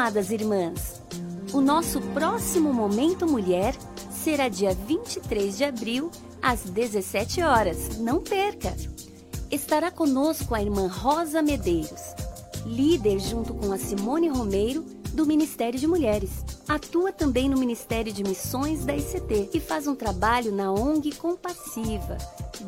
Amadas 0.00 0.30
irmãs! 0.30 1.02
O 1.52 1.60
nosso 1.60 2.00
próximo 2.14 2.72
Momento 2.72 3.26
Mulher 3.26 3.74
será 4.10 4.48
dia 4.48 4.74
23 4.74 5.58
de 5.58 5.62
abril, 5.62 6.10
às 6.40 6.60
17 6.60 7.42
horas. 7.42 7.98
Não 7.98 8.18
perca! 8.18 8.74
Estará 9.50 9.90
conosco 9.90 10.54
a 10.54 10.62
irmã 10.62 10.86
Rosa 10.86 11.42
Medeiros, 11.42 12.00
líder 12.64 13.18
junto 13.18 13.52
com 13.52 13.72
a 13.72 13.76
Simone 13.76 14.28
Romeiro 14.28 14.86
do 15.12 15.26
Ministério 15.26 15.78
de 15.78 15.86
Mulheres. 15.86 16.30
Atua 16.66 17.12
também 17.12 17.46
no 17.50 17.58
Ministério 17.58 18.10
de 18.10 18.22
Missões 18.24 18.86
da 18.86 18.96
ICT 18.96 19.50
e 19.52 19.60
faz 19.60 19.86
um 19.86 19.94
trabalho 19.94 20.50
na 20.50 20.72
ONG 20.72 21.14
Compassiva, 21.16 22.16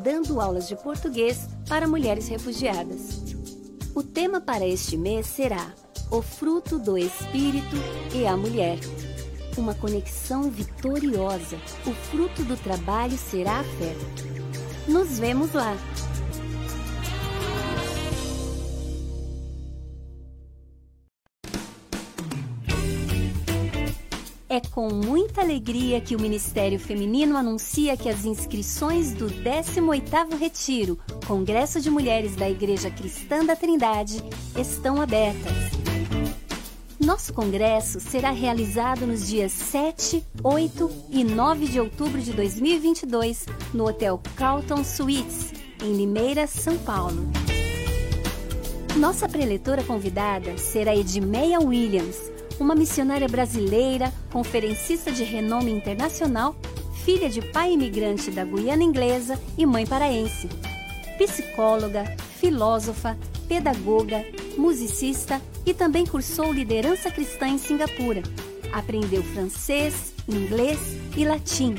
dando 0.03 0.39
aulas 0.39 0.67
de 0.67 0.75
português 0.75 1.47
para 1.67 1.87
mulheres 1.87 2.27
refugiadas. 2.27 3.23
O 3.95 4.03
tema 4.03 4.39
para 4.39 4.67
este 4.67 4.95
mês 4.95 5.25
será 5.25 5.73
o 6.13 6.21
fruto 6.21 6.77
do 6.77 6.95
Espírito 6.95 7.75
e 8.13 8.27
a 8.27 8.37
mulher. 8.37 8.77
Uma 9.57 9.73
conexão 9.73 10.43
vitoriosa. 10.43 11.57
O 11.87 11.91
fruto 11.91 12.43
do 12.43 12.55
trabalho 12.55 13.17
será 13.17 13.61
a 13.61 13.63
fé. 13.63 13.95
Nos 14.87 15.17
vemos 15.17 15.53
lá! 15.53 15.75
É 24.47 24.61
com 24.69 24.87
muita 24.93 25.41
alegria 25.41 25.99
que 25.99 26.15
o 26.15 26.21
Ministério 26.21 26.77
Feminino 26.77 27.35
anuncia 27.35 27.97
que 27.97 28.07
as 28.07 28.23
inscrições 28.23 29.11
do 29.13 29.25
18º 29.25 30.37
Retiro, 30.37 30.99
Congresso 31.25 31.81
de 31.81 31.89
Mulheres 31.89 32.35
da 32.35 32.47
Igreja 32.47 32.91
Cristã 32.91 33.43
da 33.43 33.55
Trindade, 33.55 34.23
estão 34.55 35.01
abertas. 35.01 35.92
Nosso 37.05 37.33
congresso 37.33 37.99
será 37.99 38.31
realizado 38.31 39.05
nos 39.05 39.27
dias 39.27 39.51
7, 39.51 40.23
8 40.41 40.89
e 41.09 41.25
9 41.25 41.67
de 41.67 41.77
outubro 41.77 42.21
de 42.21 42.31
2022 42.31 43.45
no 43.73 43.85
Hotel 43.85 44.21
Carlton 44.37 44.85
Suites, 44.85 45.51
em 45.83 45.97
Limeira, 45.97 46.47
São 46.47 46.77
Paulo. 46.77 47.29
Nossa 48.95 49.27
preletora 49.27 49.83
convidada 49.83 50.57
será 50.57 50.95
Edmeia 50.95 51.59
Williams, 51.59 52.31
uma 52.57 52.73
missionária 52.73 53.27
brasileira, 53.27 54.09
conferencista 54.31 55.11
de 55.11 55.25
renome 55.25 55.71
internacional, 55.71 56.55
filha 57.03 57.29
de 57.29 57.41
pai 57.41 57.73
imigrante 57.73 58.31
da 58.31 58.45
Guiana 58.45 58.83
Inglesa 58.83 59.37
e 59.57 59.65
mãe 59.65 59.85
paraense. 59.85 60.47
Psicóloga, 61.17 62.05
filósofa, 62.39 63.17
pedagoga, 63.45 64.23
musicista 64.57 65.41
e 65.65 65.73
também 65.73 66.05
cursou 66.05 66.51
liderança 66.51 67.11
cristã 67.11 67.47
em 67.47 67.57
Singapura. 67.57 68.21
Aprendeu 68.71 69.23
francês, 69.23 70.13
inglês 70.27 70.79
e 71.15 71.25
latim. 71.25 71.75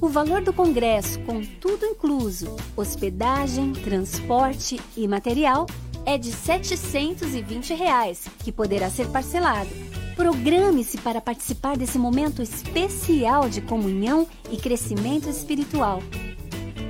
O 0.00 0.08
valor 0.08 0.42
do 0.42 0.52
congresso, 0.52 1.18
com 1.20 1.42
tudo 1.42 1.86
incluso, 1.86 2.54
hospedagem, 2.76 3.72
transporte 3.72 4.78
e 4.96 5.08
material, 5.08 5.66
é 6.04 6.18
de 6.18 6.30
720 6.30 7.74
reais, 7.74 8.26
que 8.44 8.52
poderá 8.52 8.90
ser 8.90 9.08
parcelado. 9.08 9.70
Programe-se 10.14 10.98
para 10.98 11.20
participar 11.20 11.76
desse 11.76 11.98
momento 11.98 12.42
especial 12.42 13.48
de 13.48 13.60
comunhão 13.60 14.26
e 14.50 14.56
crescimento 14.56 15.28
espiritual. 15.28 16.02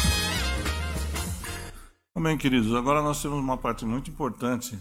Bem, 2.17 2.35
queridos, 2.35 2.73
agora 2.73 3.03
nós 3.03 3.21
temos 3.21 3.37
uma 3.37 3.57
parte 3.57 3.85
muito 3.85 4.09
importante 4.09 4.75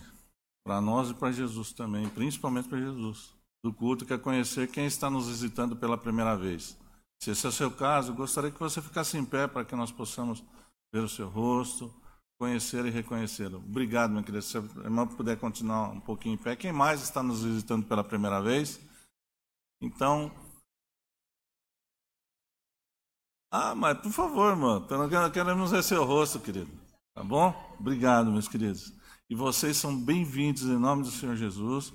para 0.68 0.82
nós 0.82 1.08
e 1.08 1.14
para 1.14 1.32
Jesus 1.32 1.72
também, 1.72 2.06
principalmente 2.10 2.68
para 2.68 2.78
Jesus 2.78 3.32
do 3.64 3.72
culto, 3.72 4.04
que 4.04 4.12
é 4.12 4.18
conhecer 4.18 4.70
quem 4.70 4.84
está 4.84 5.08
nos 5.08 5.26
visitando 5.26 5.74
pela 5.74 5.96
primeira 5.96 6.36
vez. 6.36 6.76
Se 7.18 7.30
esse 7.30 7.46
é 7.46 7.48
o 7.48 7.52
seu 7.52 7.70
caso, 7.70 8.12
gostaria 8.12 8.50
que 8.50 8.60
você 8.60 8.82
ficasse 8.82 9.16
em 9.16 9.24
pé 9.24 9.46
para 9.46 9.64
que 9.64 9.74
nós 9.74 9.90
possamos 9.90 10.44
ver 10.92 11.00
o 11.00 11.08
seu 11.08 11.26
rosto, 11.26 11.90
conhecer 12.38 12.84
e 12.84 12.90
reconhecê-lo. 12.90 13.56
Obrigado, 13.66 14.12
meu 14.12 14.22
querido. 14.22 14.42
Se 14.42 14.58
a 14.58 14.60
irmã 14.60 15.06
puder 15.06 15.38
continuar 15.38 15.88
um 15.88 16.00
pouquinho 16.00 16.34
em 16.34 16.38
pé. 16.38 16.54
Quem 16.54 16.70
mais 16.70 17.00
está 17.00 17.22
nos 17.22 17.42
visitando 17.42 17.86
pela 17.86 18.04
primeira 18.04 18.42
vez? 18.42 18.78
Então. 19.80 20.30
Ah, 23.50 23.74
mas 23.74 23.98
por 24.02 24.12
favor, 24.12 24.50
irmão, 24.50 24.86
queremos 25.32 25.70
ver 25.70 25.82
seu 25.82 26.04
rosto, 26.04 26.38
querido. 26.38 26.70
Tá 27.14 27.24
bom? 27.24 27.54
Obrigado, 27.80 28.30
meus 28.30 28.46
queridos. 28.46 28.97
E 29.30 29.34
vocês 29.34 29.76
são 29.76 29.94
bem-vindos 29.94 30.62
em 30.62 30.78
nome 30.78 31.02
do 31.02 31.10
Senhor 31.10 31.36
Jesus. 31.36 31.92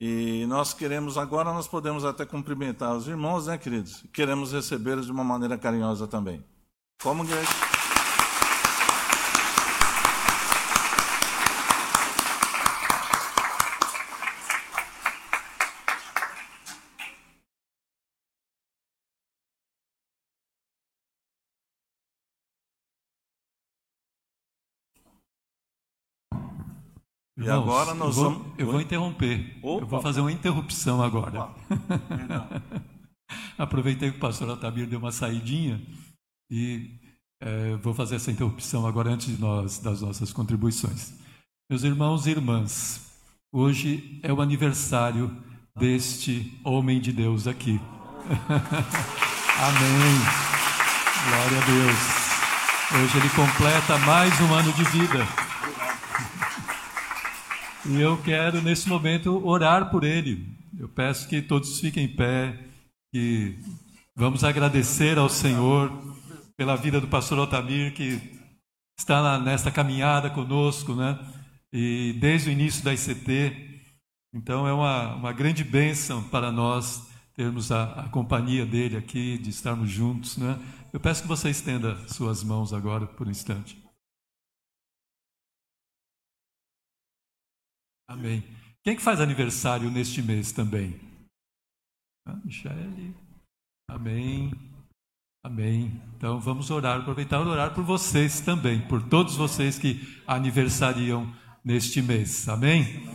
E 0.00 0.44
nós 0.46 0.74
queremos, 0.74 1.16
agora 1.16 1.52
nós 1.52 1.68
podemos 1.68 2.04
até 2.04 2.26
cumprimentar 2.26 2.96
os 2.96 3.06
irmãos, 3.06 3.46
né, 3.46 3.56
queridos? 3.56 4.04
Queremos 4.12 4.50
recebê-los 4.50 5.06
de 5.06 5.12
uma 5.12 5.22
maneira 5.22 5.56
carinhosa 5.56 6.08
também. 6.08 6.44
Como 7.00 7.22
igreja? 7.22 7.71
E 27.44 27.50
agora 27.50 27.94
nós 27.94 28.16
eu 28.16 28.22
vou, 28.22 28.32
vamos. 28.32 28.52
Eu 28.58 28.66
vou 28.66 28.80
interromper. 28.80 29.58
Opa. 29.62 29.84
Eu 29.84 29.86
vou 29.86 30.00
fazer 30.00 30.20
uma 30.20 30.32
interrupção 30.32 31.02
agora. 31.02 31.48
Aproveitei 33.58 34.10
que 34.10 34.16
o 34.16 34.20
pastor 34.20 34.48
Altamir 34.50 34.86
deu 34.86 34.98
uma 34.98 35.12
saidinha 35.12 35.80
e 36.50 36.90
é, 37.40 37.76
vou 37.76 37.94
fazer 37.94 38.16
essa 38.16 38.30
interrupção 38.30 38.86
agora 38.86 39.10
antes 39.10 39.38
nós, 39.38 39.78
das 39.78 40.00
nossas 40.00 40.32
contribuições. 40.32 41.12
Meus 41.70 41.82
irmãos 41.82 42.26
e 42.26 42.30
irmãs, 42.30 43.00
hoje 43.52 44.20
é 44.22 44.32
o 44.32 44.40
aniversário 44.40 45.34
deste 45.76 46.58
homem 46.64 47.00
de 47.00 47.12
Deus 47.12 47.46
aqui. 47.46 47.80
Amém. 49.58 50.18
Glória 51.28 51.58
a 51.58 51.66
Deus. 51.66 52.22
Hoje 53.02 53.18
ele 53.18 53.28
completa 53.30 53.98
mais 53.98 54.38
um 54.40 54.52
ano 54.52 54.72
de 54.72 54.84
vida. 54.84 55.51
E 57.84 58.00
eu 58.00 58.16
quero, 58.22 58.62
nesse 58.62 58.88
momento, 58.88 59.44
orar 59.44 59.90
por 59.90 60.04
ele. 60.04 60.48
Eu 60.78 60.88
peço 60.88 61.28
que 61.28 61.42
todos 61.42 61.80
fiquem 61.80 62.04
em 62.04 62.08
pé, 62.08 62.56
que 63.12 63.58
vamos 64.14 64.44
agradecer 64.44 65.18
ao 65.18 65.28
Senhor 65.28 65.90
pela 66.56 66.76
vida 66.76 67.00
do 67.00 67.08
pastor 67.08 67.40
Altamir, 67.40 67.92
que 67.92 68.20
está 68.96 69.36
nesta 69.40 69.68
caminhada 69.68 70.30
conosco, 70.30 70.94
né? 70.94 71.18
E 71.72 72.16
desde 72.20 72.50
o 72.50 72.52
início 72.52 72.84
da 72.84 72.94
ICT. 72.94 73.80
Então, 74.32 74.66
é 74.66 74.72
uma, 74.72 75.16
uma 75.16 75.32
grande 75.32 75.64
bênção 75.64 76.22
para 76.22 76.52
nós 76.52 77.10
termos 77.34 77.72
a, 77.72 78.04
a 78.04 78.08
companhia 78.10 78.64
dele 78.64 78.96
aqui, 78.96 79.36
de 79.38 79.50
estarmos 79.50 79.90
juntos, 79.90 80.36
né? 80.36 80.56
Eu 80.92 81.00
peço 81.00 81.22
que 81.22 81.28
você 81.28 81.50
estenda 81.50 81.96
suas 82.06 82.44
mãos 82.44 82.72
agora 82.72 83.06
por 83.06 83.26
um 83.26 83.30
instante. 83.30 83.81
Amém. 88.12 88.44
Quem 88.84 88.94
que 88.94 89.00
faz 89.00 89.22
aniversário 89.22 89.90
neste 89.90 90.20
mês 90.20 90.52
também? 90.52 91.00
Ah, 92.26 92.36
Michele. 92.44 93.14
Amém. 93.88 94.52
Amém. 95.42 95.98
Então 96.14 96.38
vamos 96.38 96.70
orar, 96.70 97.00
aproveitar 97.00 97.40
e 97.40 97.48
orar 97.48 97.72
por 97.72 97.82
vocês 97.82 98.40
também, 98.40 98.80
por 98.82 99.02
todos 99.02 99.34
vocês 99.34 99.78
que 99.78 100.20
aniversariam 100.26 101.26
neste 101.64 102.02
mês. 102.02 102.46
Amém. 102.50 103.08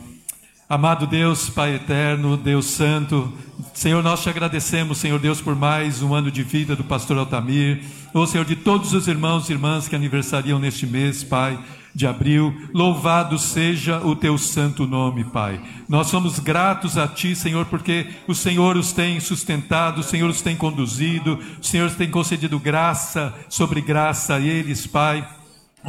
Amado 0.68 1.06
Deus, 1.06 1.48
Pai 1.48 1.76
eterno, 1.76 2.36
Deus 2.36 2.66
santo, 2.66 3.32
Senhor, 3.72 4.02
nós 4.02 4.20
te 4.20 4.28
agradecemos, 4.28 4.98
Senhor 4.98 5.20
Deus, 5.20 5.40
por 5.40 5.54
mais 5.54 6.02
um 6.02 6.12
ano 6.12 6.30
de 6.30 6.42
vida 6.42 6.74
do 6.74 6.82
pastor 6.82 7.16
Altamir, 7.18 7.82
ou 8.12 8.26
Senhor, 8.26 8.44
de 8.44 8.56
todos 8.56 8.92
os 8.92 9.06
irmãos 9.06 9.48
e 9.48 9.52
irmãs 9.52 9.86
que 9.86 9.94
aniversariam 9.94 10.58
neste 10.58 10.86
mês, 10.86 11.22
Pai 11.22 11.58
de 11.94 12.06
abril. 12.06 12.54
Louvado 12.72 13.38
seja 13.38 13.98
o 13.98 14.14
teu 14.14 14.36
santo 14.38 14.86
nome, 14.86 15.24
Pai. 15.24 15.60
Nós 15.88 16.08
somos 16.08 16.38
gratos 16.38 16.98
a 16.98 17.08
ti, 17.08 17.34
Senhor, 17.34 17.66
porque 17.66 18.06
o 18.26 18.34
Senhor 18.34 18.76
os 18.76 18.92
tem 18.92 19.18
sustentado, 19.20 20.00
o 20.00 20.04
Senhor 20.04 20.28
os 20.28 20.42
tem 20.42 20.56
conduzido, 20.56 21.38
o 21.60 21.64
Senhor 21.64 21.90
tem 21.90 22.10
concedido 22.10 22.58
graça 22.58 23.34
sobre 23.48 23.80
graça 23.80 24.34
a 24.34 24.40
eles, 24.40 24.86
Pai. 24.86 25.37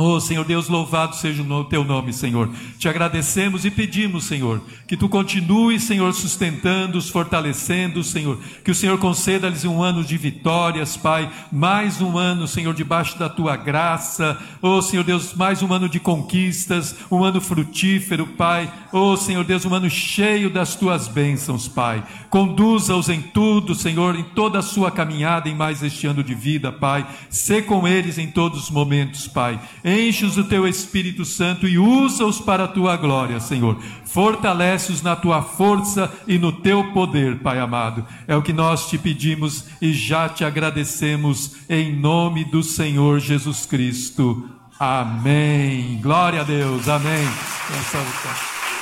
Oh, 0.02 0.18
Senhor 0.18 0.46
Deus, 0.46 0.70
louvado 0.70 1.14
seja 1.14 1.44
o 1.44 1.66
teu 1.66 1.84
nome, 1.84 2.14
Senhor. 2.14 2.50
Te 2.78 2.88
agradecemos 2.88 3.66
e 3.66 3.70
pedimos, 3.70 4.24
Senhor, 4.24 4.62
que 4.88 4.96
tu 4.96 5.10
continues, 5.10 5.84
Senhor, 5.84 6.14
sustentando-os, 6.14 7.10
fortalecendo, 7.10 8.02
Senhor. 8.02 8.40
Que 8.64 8.72
o 8.72 8.76
Senhor 8.76 8.98
conceda-lhes 8.98 9.66
um 9.66 9.84
ano 9.84 10.02
de 10.02 10.16
vitórias, 10.16 10.96
Pai. 10.96 11.30
Mais 11.52 12.00
um 12.00 12.18
ano, 12.18 12.48
Senhor, 12.48 12.74
debaixo 12.74 13.20
da 13.20 13.28
tua 13.28 13.58
graça. 13.58 14.42
Oh, 14.62 14.82
Senhor 14.82 15.04
Deus, 15.04 15.34
mais 15.34 15.62
um 15.62 15.74
ano 15.74 15.90
de 15.90 16.00
conquistas, 16.00 16.96
um 17.12 17.22
ano 17.22 17.42
frutífero, 17.42 18.26
Pai. 18.26 18.72
Oh, 18.94 19.18
Senhor 19.18 19.44
Deus, 19.44 19.66
um 19.66 19.76
ano 19.76 19.90
cheio 19.90 20.50
das 20.50 20.78
tuas 20.78 21.10
bênçãos, 21.10 21.68
Pai. 21.68 22.02
Conduza-os 22.30 23.10
em 23.10 23.22
tudo, 23.22 23.76
Senhor, 23.76 24.16
em 24.16 24.24
toda 24.24 24.60
a 24.60 24.64
sua 24.64 24.92
caminhada 24.92 25.50
em 25.50 25.56
mais 25.56 25.84
este 25.84 26.08
ano 26.08 26.24
de 26.24 26.34
vida, 26.34 26.72
Pai. 26.72 27.06
Sê 27.30 27.62
com 27.62 27.86
eles 27.86 28.18
em 28.18 28.28
todos 28.28 28.64
os 28.64 28.70
momentos, 28.70 29.28
Pai 29.28 29.60
enche-os 29.90 30.36
do 30.36 30.44
teu 30.44 30.68
Espírito 30.68 31.26
Santo 31.26 31.68
e 31.68 31.78
usa-os 31.78 32.40
para 32.40 32.66
a 32.66 32.68
tua 32.68 32.96
glória, 32.96 33.40
Senhor. 33.40 33.78
Fortalece-os 34.06 35.02
na 35.02 35.16
tua 35.16 35.42
força 35.42 36.12
e 36.28 36.38
no 36.38 36.52
teu 36.52 36.92
poder, 36.94 37.40
Pai 37.40 37.60
amado. 37.60 38.06
É 38.28 38.36
o 38.36 38.42
que 38.42 38.54
nós 38.54 38.90
te 38.90 38.98
pedimos 38.98 39.66
e 39.82 39.92
já 39.94 40.30
te 40.30 40.46
agradecemos 40.46 41.58
em 41.70 41.96
nome 41.96 42.46
do 42.46 42.62
Senhor 42.62 43.20
Jesus 43.20 43.66
Cristo. 43.66 44.50
Amém. 44.80 46.00
Glória 46.02 46.42
a 46.42 46.44
Deus. 46.44 46.88
Amém. 46.88 47.28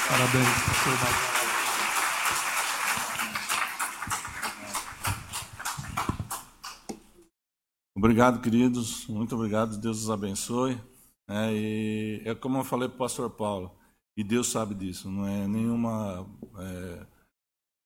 Parabéns, 0.07 0.47
pastor 0.65 1.37
Obrigado, 7.97 8.39
queridos. 8.41 9.07
Muito 9.07 9.33
obrigado. 9.33 9.75
Deus 9.79 10.03
os 10.03 10.09
abençoe. 10.11 10.77
É, 11.29 11.53
e 11.53 12.21
é 12.25 12.33
como 12.33 12.57
eu 12.57 12.63
falei 12.63 12.87
para 12.87 12.95
o 12.95 12.99
pastor 12.99 13.29
Paulo, 13.29 13.77
e 14.15 14.23
Deus 14.23 14.47
sabe 14.47 14.73
disso, 14.73 15.09
não 15.09 15.27
é 15.27 15.47
nenhuma. 15.47 16.25
É, 16.57 17.07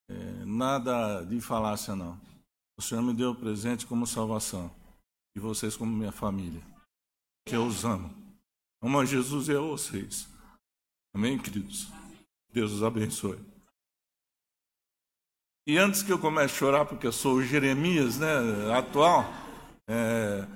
é, 0.10 0.45
nada 0.45 1.23
de 1.23 1.41
falácia, 1.41 1.95
não. 1.95 2.19
O 2.77 2.82
Senhor 2.82 3.01
me 3.01 3.13
deu 3.13 3.32
o 3.32 3.36
presente 3.36 3.86
como 3.86 4.06
salvação, 4.06 4.71
e 5.36 5.39
vocês 5.39 5.75
como 5.75 5.91
minha 5.95 6.12
família, 6.12 6.62
que 7.45 7.56
eu 7.56 7.65
os 7.65 7.84
amo. 7.84 8.13
Amo 8.82 8.99
a 8.99 9.06
Jesus 9.06 9.47
e 9.47 9.56
a 9.56 9.60
vocês. 9.60 10.27
Amém, 11.13 11.38
queridos? 11.38 11.88
Deus 12.51 12.71
os 12.71 12.84
abençoe. 12.84 13.39
E 15.67 15.77
antes 15.77 16.01
que 16.01 16.12
eu 16.12 16.19
comece 16.19 16.56
a 16.56 16.58
chorar, 16.58 16.86
porque 16.86 17.06
eu 17.06 17.12
sou 17.12 17.36
o 17.36 17.43
Jeremias 17.43 18.17
né, 18.17 18.27
atual, 18.75 19.23
é, 19.88 20.47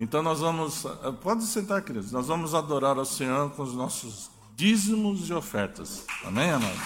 então 0.00 0.22
nós 0.22 0.40
vamos, 0.40 0.86
pode 1.22 1.44
sentar, 1.44 1.82
queridos, 1.82 2.10
nós 2.10 2.26
vamos 2.26 2.54
adorar 2.54 2.96
ao 2.98 3.04
Senhor 3.04 3.50
com 3.50 3.62
os 3.62 3.74
nossos 3.74 4.30
dízimos 4.56 5.28
e 5.28 5.34
ofertas. 5.34 6.06
Amém, 6.24 6.50
amados? 6.50 6.80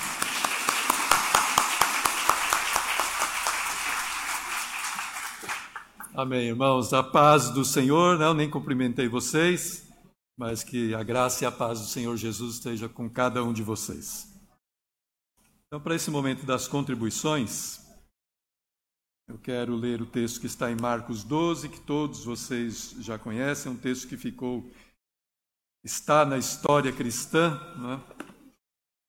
Amém, 6.16 6.46
irmãos. 6.46 6.92
A 6.92 7.02
paz 7.02 7.50
do 7.50 7.64
Senhor, 7.64 8.18
não, 8.18 8.34
nem 8.34 8.48
cumprimentei 8.48 9.08
vocês, 9.08 9.88
mas 10.36 10.62
que 10.62 10.94
a 10.94 11.02
graça 11.02 11.44
e 11.44 11.46
a 11.46 11.50
paz 11.50 11.80
do 11.80 11.86
Senhor 11.86 12.16
Jesus 12.16 12.54
esteja 12.54 12.88
com 12.88 13.10
cada 13.10 13.42
um 13.42 13.52
de 13.52 13.62
vocês. 13.62 14.28
Então, 15.66 15.80
para 15.80 15.96
esse 15.96 16.10
momento 16.12 16.46
das 16.46 16.68
contribuições, 16.68 17.83
eu 19.26 19.38
quero 19.38 19.74
ler 19.74 20.02
o 20.02 20.06
texto 20.06 20.40
que 20.40 20.46
está 20.46 20.70
em 20.70 20.76
Marcos 20.76 21.24
12, 21.24 21.68
que 21.68 21.80
todos 21.80 22.24
vocês 22.24 22.94
já 23.00 23.18
conhecem, 23.18 23.72
um 23.72 23.76
texto 23.76 24.08
que 24.08 24.16
ficou 24.16 24.70
está 25.82 26.24
na 26.24 26.38
história 26.38 26.92
cristã. 26.92 27.58
Né? 27.76 28.00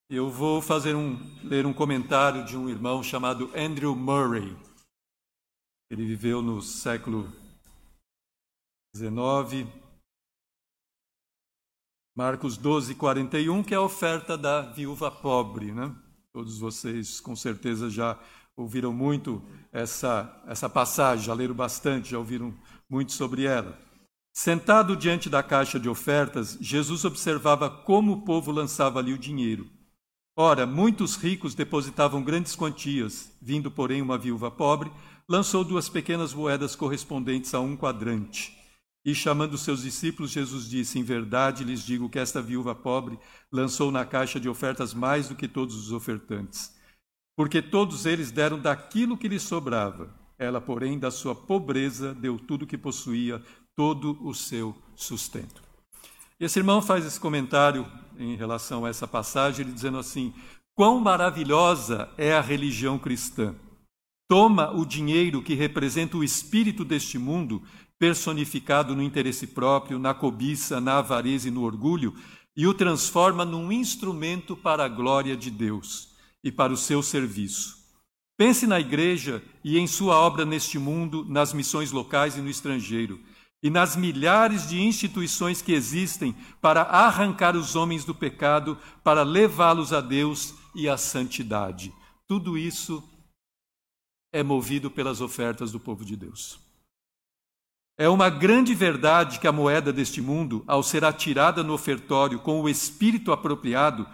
Eu 0.10 0.30
vou 0.30 0.62
fazer 0.62 0.96
um 0.96 1.18
ler 1.44 1.66
um 1.66 1.74
comentário 1.74 2.46
de 2.46 2.56
um 2.58 2.70
irmão 2.70 3.04
chamado 3.04 3.52
Andrew 3.56 3.96
Murray. 3.96 4.56
Ele 5.90 6.06
viveu 6.06 6.42
no 6.42 6.62
século 6.62 7.32
XIX. 8.96 9.68
Marcos 12.18 12.56
12, 12.56 12.96
41, 12.96 13.64
que 13.64 13.74
é 13.74 13.78
a 13.78 13.82
oferta 13.82 14.38
da 14.38 14.62
viúva 14.62 15.12
pobre. 15.12 15.74
Né? 15.74 15.94
Todos 16.32 16.58
vocês 16.58 17.20
com 17.20 17.36
certeza 17.36 17.90
já 17.90 18.18
ouviram 18.56 18.94
muito 18.94 19.42
essa, 19.76 20.42
essa 20.48 20.70
passagem, 20.70 21.26
já 21.26 21.34
leram 21.34 21.54
bastante, 21.54 22.12
já 22.12 22.18
ouviram 22.18 22.54
muito 22.90 23.12
sobre 23.12 23.44
ela. 23.44 23.78
Sentado 24.34 24.96
diante 24.96 25.30
da 25.30 25.44
caixa 25.44 25.78
de 25.78 25.90
ofertas, 25.90 26.58
Jesus 26.62 27.04
observava 27.04 27.70
como 27.70 28.14
o 28.14 28.22
povo 28.22 28.54
lançava 28.54 29.00
ali 29.00 29.12
o 29.12 29.18
dinheiro. 29.18 29.70
Ora, 30.38 30.66
muitos 30.66 31.18
ricos 31.18 31.54
depositavam 31.54 32.24
grandes 32.24 32.56
quantias, 32.56 33.30
vindo, 33.42 33.70
porém, 33.70 34.02
uma 34.02 34.18
viúva 34.18 34.50
pobre, 34.50 34.90
lançou 35.28 35.62
duas 35.62 35.90
pequenas 35.90 36.34
moedas 36.34 36.74
correspondentes 36.74 37.54
a 37.54 37.60
um 37.60 37.76
quadrante. 37.76 38.58
E 39.04 39.14
chamando 39.14 39.58
seus 39.58 39.82
discípulos, 39.82 40.32
Jesus 40.32 40.70
disse: 40.70 41.00
Em 41.00 41.04
verdade 41.04 41.66
lhes 41.66 41.86
digo 41.86 42.10
que 42.10 42.20
esta 42.20 42.42
viúva 42.42 42.74
pobre 42.74 43.20
lançou 43.52 43.92
na 43.92 44.06
caixa 44.06 44.40
de 44.40 44.48
ofertas 44.48 44.94
mais 44.94 45.28
do 45.28 45.36
que 45.36 45.50
todos 45.50 45.76
os 45.76 45.92
ofertantes 45.92 46.75
porque 47.36 47.62
todos 47.62 48.06
eles 48.06 48.32
deram 48.32 48.60
daquilo 48.60 49.18
que 49.18 49.28
lhes 49.28 49.44
sobrava. 49.44 50.10
Ela, 50.38 50.62
porém, 50.62 50.98
da 50.98 51.12
sua 51.12 51.36
pobreza, 51.36 52.14
deu 52.14 52.40
tudo 52.40 52.64
o 52.64 52.68
que 52.68 52.78
possuía, 52.78 53.42
todo 53.76 54.18
o 54.26 54.34
seu 54.34 54.76
sustento. 54.96 55.62
Esse 56.40 56.60
irmão 56.60 56.82
faz 56.82 57.06
esse 57.06 57.20
comentário 57.20 57.86
em 58.18 58.36
relação 58.36 58.86
a 58.86 58.90
essa 58.90 59.08
passagem, 59.08 59.66
ele 59.66 59.74
dizendo 59.74 59.98
assim: 59.98 60.34
Quão 60.74 61.00
maravilhosa 61.00 62.10
é 62.18 62.34
a 62.34 62.42
religião 62.42 62.98
cristã! 62.98 63.56
Toma 64.28 64.72
o 64.72 64.86
dinheiro 64.86 65.42
que 65.42 65.54
representa 65.54 66.18
o 66.18 66.24
espírito 66.24 66.84
deste 66.84 67.18
mundo, 67.18 67.62
personificado 68.00 68.96
no 68.96 69.04
interesse 69.04 69.48
próprio, 69.48 70.00
na 70.00 70.14
cobiça, 70.14 70.82
na 70.82 70.98
avareza 70.98 71.48
e 71.48 71.52
no 71.52 71.64
orgulho, 71.64 72.14
e 72.58 72.66
o 72.66 72.74
transforma 72.74 73.46
num 73.46 73.72
instrumento 73.72 74.56
para 74.56 74.84
a 74.84 74.90
glória 74.90 75.38
de 75.38 75.52
Deus 75.52 76.15
e 76.46 76.52
para 76.52 76.72
o 76.72 76.78
seu 76.78 77.02
serviço. 77.02 77.84
Pense 78.38 78.68
na 78.68 78.80
igreja 78.80 79.42
e 79.64 79.80
em 79.80 79.88
sua 79.88 80.16
obra 80.16 80.46
neste 80.46 80.78
mundo, 80.78 81.26
nas 81.28 81.52
missões 81.52 81.92
locais 81.92 82.38
e 82.38 82.42
no 82.42 82.50
estrangeiro, 82.50 83.20
e 83.64 83.70
nas 83.72 83.96
milhares 83.96 84.70
de 84.70 84.80
instituições 84.80 85.60
que 85.60 85.74
existem 85.74 86.36
para 86.62 86.84
arrancar 86.84 87.56
os 87.56 87.76
homens 87.76 88.06
do 88.06 88.14
pecado, 88.14 88.78
para 89.04 89.24
levá-los 89.24 89.92
a 89.92 90.00
Deus 90.00 90.54
e 90.76 90.88
à 90.88 90.98
santidade. 90.98 91.92
Tudo 92.28 92.56
isso 92.56 93.04
é 94.32 94.44
movido 94.44 94.92
pelas 94.92 95.22
ofertas 95.22 95.72
do 95.72 95.80
povo 95.80 96.06
de 96.06 96.16
Deus. 96.16 96.60
É 97.98 98.08
uma 98.10 98.30
grande 98.30 98.76
verdade 98.76 99.40
que 99.40 99.48
a 99.48 99.54
moeda 99.54 99.92
deste 99.92 100.22
mundo, 100.22 100.64
ao 100.68 100.84
ser 100.84 101.06
atirada 101.06 101.64
no 101.64 101.74
ofertório 101.74 102.40
com 102.40 102.62
o 102.62 102.70
espírito 102.70 103.32
apropriado, 103.32 104.06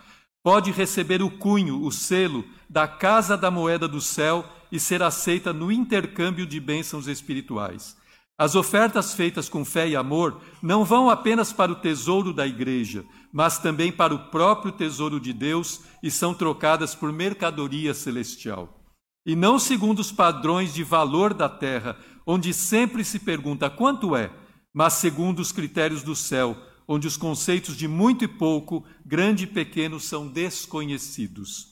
pode 0.44 0.72
receber 0.72 1.22
o 1.22 1.30
cunho, 1.30 1.84
o 1.84 1.92
selo 1.92 2.44
da 2.70 2.88
casa 2.88 3.38
da 3.38 3.52
moeda 3.52 3.88
do 3.88 4.02
céu 4.02 4.46
e 4.72 4.80
ser 4.80 5.04
aceita 5.04 5.52
no 5.52 5.72
intercâmbio 5.72 6.46
de 6.46 6.60
bênçãos 6.60 7.08
espirituais. 7.08 7.98
As 8.38 8.56
ofertas 8.56 9.14
feitas 9.14 9.48
com 9.48 9.64
fé 9.64 9.88
e 9.88 9.96
amor 9.96 10.42
não 10.64 10.84
vão 10.84 11.10
apenas 11.10 11.54
para 11.54 11.72
o 11.72 11.76
tesouro 11.76 12.34
da 12.34 12.48
igreja, 12.48 13.06
mas 13.32 13.60
também 13.60 13.92
para 13.92 14.16
o 14.16 14.30
próprio 14.30 14.72
tesouro 14.72 15.20
de 15.20 15.32
Deus 15.32 15.82
e 16.02 16.10
são 16.10 16.34
trocadas 16.34 16.96
por 16.96 17.12
mercadoria 17.12 17.94
celestial. 17.94 18.82
E 19.24 19.36
não 19.36 19.60
segundo 19.60 20.00
os 20.00 20.12
padrões 20.12 20.74
de 20.74 20.84
valor 20.84 21.36
da 21.36 21.48
terra, 21.48 21.96
onde 22.26 22.52
sempre 22.52 23.04
se 23.04 23.20
pergunta 23.20 23.70
quanto 23.70 24.16
é, 24.16 24.32
mas 24.74 24.94
segundo 24.94 25.40
os 25.40 25.52
critérios 25.52 26.02
do 26.02 26.16
céu, 26.16 26.58
onde 26.88 27.08
os 27.08 27.18
conceitos 27.18 27.76
de 27.76 27.88
muito 27.88 28.24
e 28.24 28.28
pouco, 28.28 28.84
grande 29.06 29.46
e 29.46 29.48
pequeno 29.48 30.00
são 30.00 30.28
desconhecidos. 30.28 31.72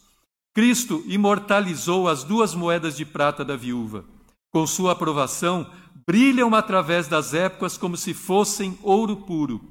Cristo 0.54 1.04
imortalizou 1.08 2.08
as 2.08 2.24
duas 2.24 2.54
moedas 2.54 2.98
de 2.98 3.06
prata 3.06 3.46
da 3.46 3.56
viúva. 3.56 4.06
Com 4.52 4.66
sua 4.66 4.94
aprovação, 4.94 5.70
brilham 6.08 6.56
através 6.56 7.08
das 7.08 7.34
épocas 7.34 7.78
como 7.78 7.96
se 7.96 8.14
fossem 8.14 8.78
ouro 8.82 9.16
puro. 9.18 9.62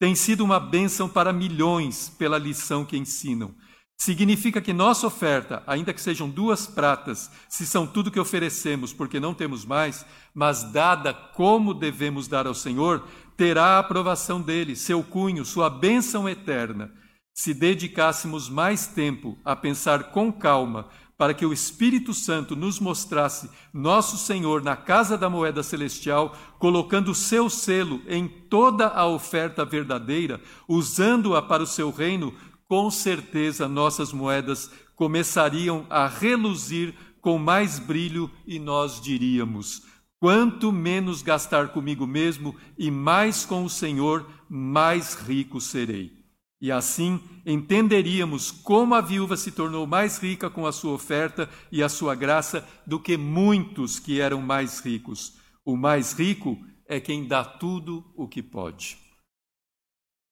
Tem 0.00 0.14
sido 0.14 0.44
uma 0.44 0.60
bênção 0.60 1.08
para 1.08 1.32
milhões 1.32 2.08
pela 2.16 2.38
lição 2.38 2.84
que 2.84 2.96
ensinam. 2.96 3.54
Significa 4.00 4.62
que 4.62 4.72
nossa 4.72 5.06
oferta, 5.06 5.62
ainda 5.66 5.92
que 5.92 6.00
sejam 6.00 6.26
duas 6.30 6.66
pratas, 6.66 7.30
se 7.50 7.66
são 7.66 7.86
tudo 7.86 8.10
que 8.10 8.18
oferecemos 8.18 8.94
porque 8.94 9.20
não 9.20 9.34
temos 9.34 9.62
mais, 9.66 10.06
mas 10.32 10.62
dada 10.62 11.12
como 11.12 11.74
devemos 11.74 12.26
dar 12.26 12.46
ao 12.46 12.54
Senhor, 12.54 13.06
terá 13.40 13.76
a 13.76 13.78
aprovação 13.78 14.38
dele, 14.38 14.76
seu 14.76 15.02
cunho, 15.02 15.46
sua 15.46 15.70
bênção 15.70 16.28
eterna. 16.28 16.92
Se 17.32 17.54
dedicássemos 17.54 18.50
mais 18.50 18.86
tempo 18.86 19.38
a 19.42 19.56
pensar 19.56 20.10
com 20.10 20.30
calma 20.30 20.90
para 21.16 21.32
que 21.32 21.46
o 21.46 21.52
Espírito 21.52 22.12
Santo 22.12 22.54
nos 22.54 22.78
mostrasse 22.78 23.48
nosso 23.72 24.18
Senhor 24.18 24.62
na 24.62 24.76
casa 24.76 25.16
da 25.16 25.30
moeda 25.30 25.62
celestial, 25.62 26.36
colocando 26.58 27.12
o 27.12 27.14
seu 27.14 27.48
selo 27.48 28.02
em 28.06 28.28
toda 28.28 28.88
a 28.88 29.06
oferta 29.06 29.64
verdadeira, 29.64 30.38
usando-a 30.68 31.40
para 31.40 31.62
o 31.62 31.66
seu 31.66 31.90
reino, 31.90 32.34
com 32.68 32.90
certeza 32.90 33.66
nossas 33.66 34.12
moedas 34.12 34.70
começariam 34.94 35.86
a 35.88 36.06
reluzir 36.06 36.94
com 37.22 37.38
mais 37.38 37.78
brilho 37.78 38.30
e 38.46 38.58
nós 38.58 39.00
diríamos: 39.00 39.89
quanto 40.20 40.70
menos 40.70 41.22
gastar 41.22 41.68
comigo 41.68 42.06
mesmo 42.06 42.54
e 42.78 42.90
mais 42.90 43.46
com 43.46 43.64
o 43.64 43.70
Senhor, 43.70 44.30
mais 44.48 45.14
rico 45.14 45.60
serei. 45.60 46.20
E 46.60 46.70
assim 46.70 47.18
entenderíamos 47.46 48.50
como 48.50 48.94
a 48.94 49.00
viúva 49.00 49.34
se 49.36 49.50
tornou 49.50 49.86
mais 49.86 50.18
rica 50.18 50.50
com 50.50 50.66
a 50.66 50.72
sua 50.72 50.92
oferta 50.92 51.48
e 51.72 51.82
a 51.82 51.88
sua 51.88 52.14
graça 52.14 52.68
do 52.86 53.00
que 53.00 53.16
muitos 53.16 53.98
que 53.98 54.20
eram 54.20 54.42
mais 54.42 54.78
ricos. 54.80 55.38
O 55.64 55.74
mais 55.74 56.12
rico 56.12 56.58
é 56.86 57.00
quem 57.00 57.26
dá 57.26 57.42
tudo 57.42 58.04
o 58.14 58.28
que 58.28 58.42
pode. 58.42 58.98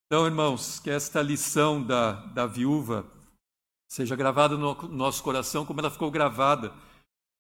Então, 0.07 0.27
irmãos, 0.27 0.81
que 0.81 0.91
esta 0.91 1.23
lição 1.23 1.83
da, 1.83 2.13
da 2.27 2.47
viúva 2.47 3.07
seja 3.89 4.15
gravada 4.15 4.57
no 4.57 4.75
nosso 4.89 5.23
coração, 5.23 5.65
como 5.65 5.81
ela 5.81 5.91
ficou 5.91 6.11
gravada 6.11 6.75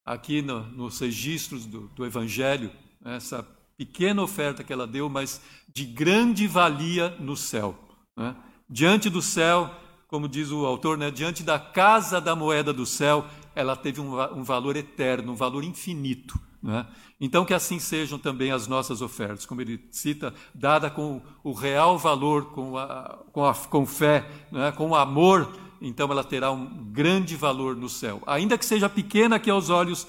aqui 0.09 0.41
no, 0.41 0.61
nos 0.71 0.99
registros 0.99 1.67
do, 1.67 1.89
do 1.95 2.07
Evangelho, 2.07 2.71
essa 3.05 3.47
pequena 3.77 4.23
oferta 4.23 4.65
que 4.65 4.73
ela 4.73 4.87
deu, 4.87 5.09
mas 5.09 5.41
de 5.73 5.85
grande 5.85 6.47
valia 6.47 7.15
no 7.21 7.37
céu. 7.37 7.79
Né? 8.17 8.35
Diante 8.69 9.11
do 9.11 9.21
céu, 9.21 9.71
como 10.09 10.27
diz 10.27 10.51
o 10.51 10.65
autor, 10.65 10.97
né, 10.97 11.11
diante 11.11 11.43
da 11.43 11.59
casa 11.59 12.21
da 12.21 12.35
moeda 12.35 12.73
do 12.73 12.87
céu, 12.87 13.27
ela 13.55 13.77
teve 13.77 14.01
um, 14.01 14.19
um 14.35 14.43
valor 14.43 14.77
eterno, 14.77 15.33
um 15.33 15.37
valor 15.37 15.63
infinito. 15.63 16.41
Né? 16.63 16.87
Então, 17.21 17.45
que 17.45 17.53
assim 17.53 17.79
sejam 17.79 18.19
também 18.19 18.51
as 18.51 18.67
nossas 18.67 19.03
ofertas, 19.03 19.45
como 19.45 19.61
ele 19.61 19.87
cita, 19.91 20.33
dada 20.55 20.89
com 20.89 21.21
o 21.45 21.53
real 21.53 21.99
valor, 21.99 22.47
com, 22.47 22.79
a, 22.79 23.19
com, 23.31 23.45
a, 23.45 23.55
com 23.55 23.85
fé, 23.85 24.27
né? 24.51 24.73
com 24.73 24.95
amor, 24.95 25.55
então 25.81 26.11
ela 26.11 26.25
terá 26.25 26.51
um 26.51 26.67
grande 26.93 27.37
valor 27.37 27.77
no 27.77 27.89
céu. 27.89 28.23
Ainda 28.27 28.59
que 28.59 28.65
seja 28.65 28.89
pequena 28.89 29.37
aqui 29.37 29.51
aos 29.51 29.71
olhos 29.71 30.07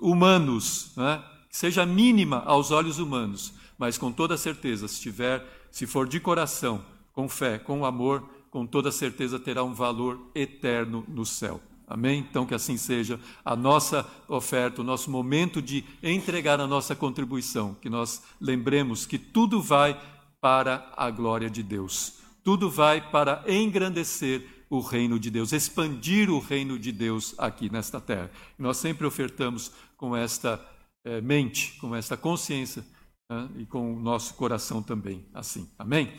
humanos, 0.00 0.92
né? 0.96 1.22
seja 1.50 1.86
mínima 1.86 2.42
aos 2.46 2.70
olhos 2.70 2.98
humanos, 2.98 3.54
mas 3.78 3.98
com 3.98 4.10
toda 4.10 4.36
certeza, 4.36 4.88
se 4.88 5.00
tiver, 5.00 5.44
se 5.70 5.86
for 5.86 6.08
de 6.08 6.20
coração, 6.20 6.84
com 7.12 7.28
fé, 7.28 7.58
com 7.58 7.84
amor, 7.84 8.28
com 8.50 8.66
toda 8.66 8.90
certeza 8.90 9.38
terá 9.38 9.62
um 9.64 9.74
valor 9.74 10.30
eterno 10.34 11.04
no 11.08 11.24
céu. 11.26 11.60
Amém? 11.86 12.24
Então, 12.28 12.46
que 12.46 12.54
assim 12.54 12.76
seja 12.76 13.20
a 13.44 13.54
nossa 13.54 14.06
oferta, 14.26 14.80
o 14.80 14.84
nosso 14.84 15.10
momento 15.10 15.60
de 15.60 15.84
entregar 16.02 16.60
a 16.60 16.66
nossa 16.66 16.96
contribuição, 16.96 17.76
que 17.80 17.90
nós 17.90 18.22
lembremos 18.40 19.04
que 19.04 19.18
tudo 19.18 19.60
vai 19.60 20.00
para 20.40 20.92
a 20.96 21.10
glória 21.10 21.50
de 21.50 21.62
Deus, 21.62 22.14
tudo 22.42 22.70
vai 22.70 23.00
para 23.10 23.44
engrandecer 23.46 24.53
o 24.76 24.80
reino 24.80 25.18
de 25.18 25.30
Deus, 25.30 25.52
expandir 25.52 26.30
o 26.30 26.38
reino 26.38 26.78
de 26.78 26.92
Deus 26.92 27.34
aqui 27.38 27.70
nesta 27.70 28.00
terra. 28.00 28.30
E 28.58 28.62
nós 28.62 28.76
sempre 28.76 29.06
ofertamos 29.06 29.72
com 29.96 30.16
esta 30.16 30.60
eh, 31.04 31.20
mente, 31.20 31.76
com 31.80 31.94
esta 31.94 32.16
consciência 32.16 32.84
né? 33.30 33.48
e 33.58 33.66
com 33.66 33.94
o 33.94 34.00
nosso 34.00 34.34
coração 34.34 34.82
também, 34.82 35.24
assim. 35.32 35.68
Amém? 35.78 36.12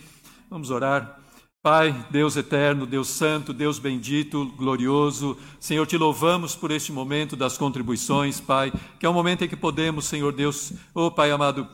Vamos 0.50 0.70
orar. 0.70 1.20
Pai, 1.62 2.06
Deus 2.12 2.36
eterno, 2.36 2.86
Deus 2.86 3.08
santo, 3.08 3.52
Deus 3.52 3.80
bendito, 3.80 4.46
glorioso, 4.56 5.36
Senhor, 5.60 5.88
te 5.88 5.98
louvamos 5.98 6.56
por 6.56 6.70
este 6.70 6.92
momento 6.92 7.36
das 7.36 7.58
contribuições, 7.58 8.40
Pai, 8.40 8.72
que 9.00 9.06
é 9.06 9.10
um 9.10 9.14
momento 9.14 9.44
em 9.44 9.48
que 9.48 9.56
podemos, 9.56 10.06
Senhor 10.06 10.32
Deus, 10.32 10.74
oh 10.94 11.10
Pai 11.10 11.32
amado, 11.32 11.68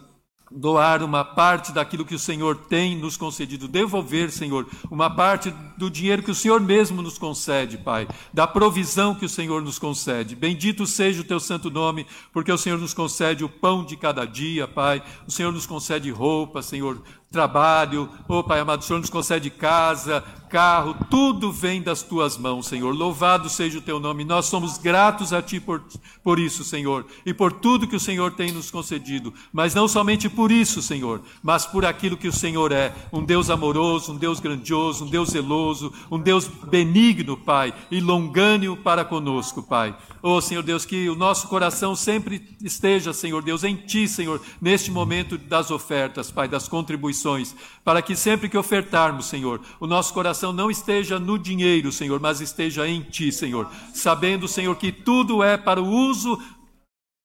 doar 0.52 1.02
uma 1.02 1.24
parte 1.24 1.72
daquilo 1.72 2.06
que 2.06 2.16
o 2.16 2.20
Senhor 2.20 2.56
tem 2.56 2.98
nos 2.98 3.16
concedido, 3.16 3.68
devolver, 3.68 4.30
Senhor, 4.32 4.68
uma 4.90 5.10
parte 5.10 5.54
do 5.78 5.90
dinheiro 5.90 6.22
que 6.22 6.32
o 6.32 6.36
Senhor 6.36 6.60
mesmo 6.60 7.02
nos 7.02 7.18
concede, 7.18 7.78
Pai, 7.78 8.08
da 8.34 8.46
provisão 8.46 9.16
que 9.16 9.26
o 9.26 9.30
Senhor 9.30 9.62
nos 9.62 9.80
concede. 9.80 10.36
Bendito 10.36 10.86
seja 10.86 11.22
o 11.22 11.26
teu 11.26 11.40
santo 11.40 11.72
nome, 11.72 12.06
porque 12.34 12.52
o 12.52 12.58
Senhor 12.58 12.78
nos 12.78 12.94
concede 12.94 13.44
o 13.44 13.50
pão 13.50 13.86
de 13.86 13.96
cada 13.96 14.26
dia, 14.26 14.68
Pai. 14.68 15.02
O 15.26 15.32
Senhor 15.32 15.52
nos 15.52 15.66
concede 15.66 16.12
roupa, 16.12 16.62
Senhor, 16.62 17.02
trabalho, 17.32 18.10
oh 18.28 18.44
Pai 18.44 18.60
amado, 18.60 18.82
o 18.82 18.84
Senhor 18.84 19.00
nos 19.00 19.10
concede 19.10 19.50
casa, 19.50 20.24
carro, 20.52 20.94
tudo 21.10 21.50
vem 21.50 21.82
das 21.82 22.04
tuas 22.04 22.38
mãos, 22.38 22.68
Senhor. 22.68 22.94
Louvado 22.94 23.50
seja 23.50 23.78
o 23.78 23.82
teu 23.82 24.02
nome. 24.02 24.26
Nós 24.26 24.48
somos 24.48 24.78
gratos 24.78 25.32
a 25.32 25.42
ti 25.42 25.62
por, 25.62 25.82
por 26.22 26.38
isso, 26.38 26.66
Senhor, 26.66 27.06
e 27.26 27.34
por 27.34 27.54
tudo 27.54 27.88
que 27.88 27.96
o 27.96 28.00
Senhor 28.00 28.34
tem 28.34 28.52
nos 28.52 28.70
concedido. 28.70 29.34
Mas 29.54 29.74
não 29.74 29.88
somente 29.88 30.30
por 30.30 30.52
isso, 30.52 30.82
Senhor, 30.82 31.22
mas 31.42 31.66
por 31.66 31.86
aquilo 31.86 32.18
que 32.18 32.28
o 32.28 32.34
Senhor 32.34 32.74
é: 32.74 32.94
um 33.14 33.24
Deus 33.24 33.50
amoroso, 33.50 34.12
um 34.12 34.18
Deus 34.18 34.42
grandioso, 34.42 35.06
um 35.06 35.10
Deus 35.10 35.30
zeloso, 35.30 35.94
um 36.12 36.20
Deus 36.20 36.48
benigno, 36.48 37.38
Pai, 37.38 37.74
e 37.90 38.02
longânimo 38.02 38.76
para 38.76 39.06
conosco, 39.06 39.64
Pai. 39.64 39.96
Oh, 40.22 40.42
Senhor 40.42 40.62
Deus, 40.62 40.86
que 40.86 41.10
o 41.10 41.16
nosso 41.16 41.48
coração 41.48 41.96
sempre 41.96 42.56
esteja, 42.62 43.14
Senhor 43.14 43.42
Deus, 43.42 43.64
em 43.64 43.76
Ti, 43.76 44.08
Senhor, 44.08 44.40
neste 44.62 44.92
momento 44.92 45.38
das 45.38 45.72
ofertas, 45.72 46.30
Pai, 46.30 46.48
das 46.48 46.68
contribuições, 46.68 47.56
para 47.84 48.02
que 48.02 48.16
sempre 48.16 48.50
que 48.50 48.58
ofertarmos, 48.58 49.26
Senhor, 49.26 49.62
o 49.80 49.88
nosso 49.88 50.14
coração 50.14 50.41
não 50.50 50.72
esteja 50.72 51.20
no 51.20 51.38
dinheiro, 51.38 51.92
Senhor, 51.92 52.20
mas 52.20 52.42
esteja 52.42 52.88
em 52.88 53.02
Ti, 53.02 53.32
Senhor, 53.32 53.70
sabendo, 53.94 54.48
Senhor, 54.48 54.76
que 54.76 54.92
tudo 54.92 55.44
é 55.44 55.58
para 55.58 55.82
o 55.82 55.88
uso 55.88 56.40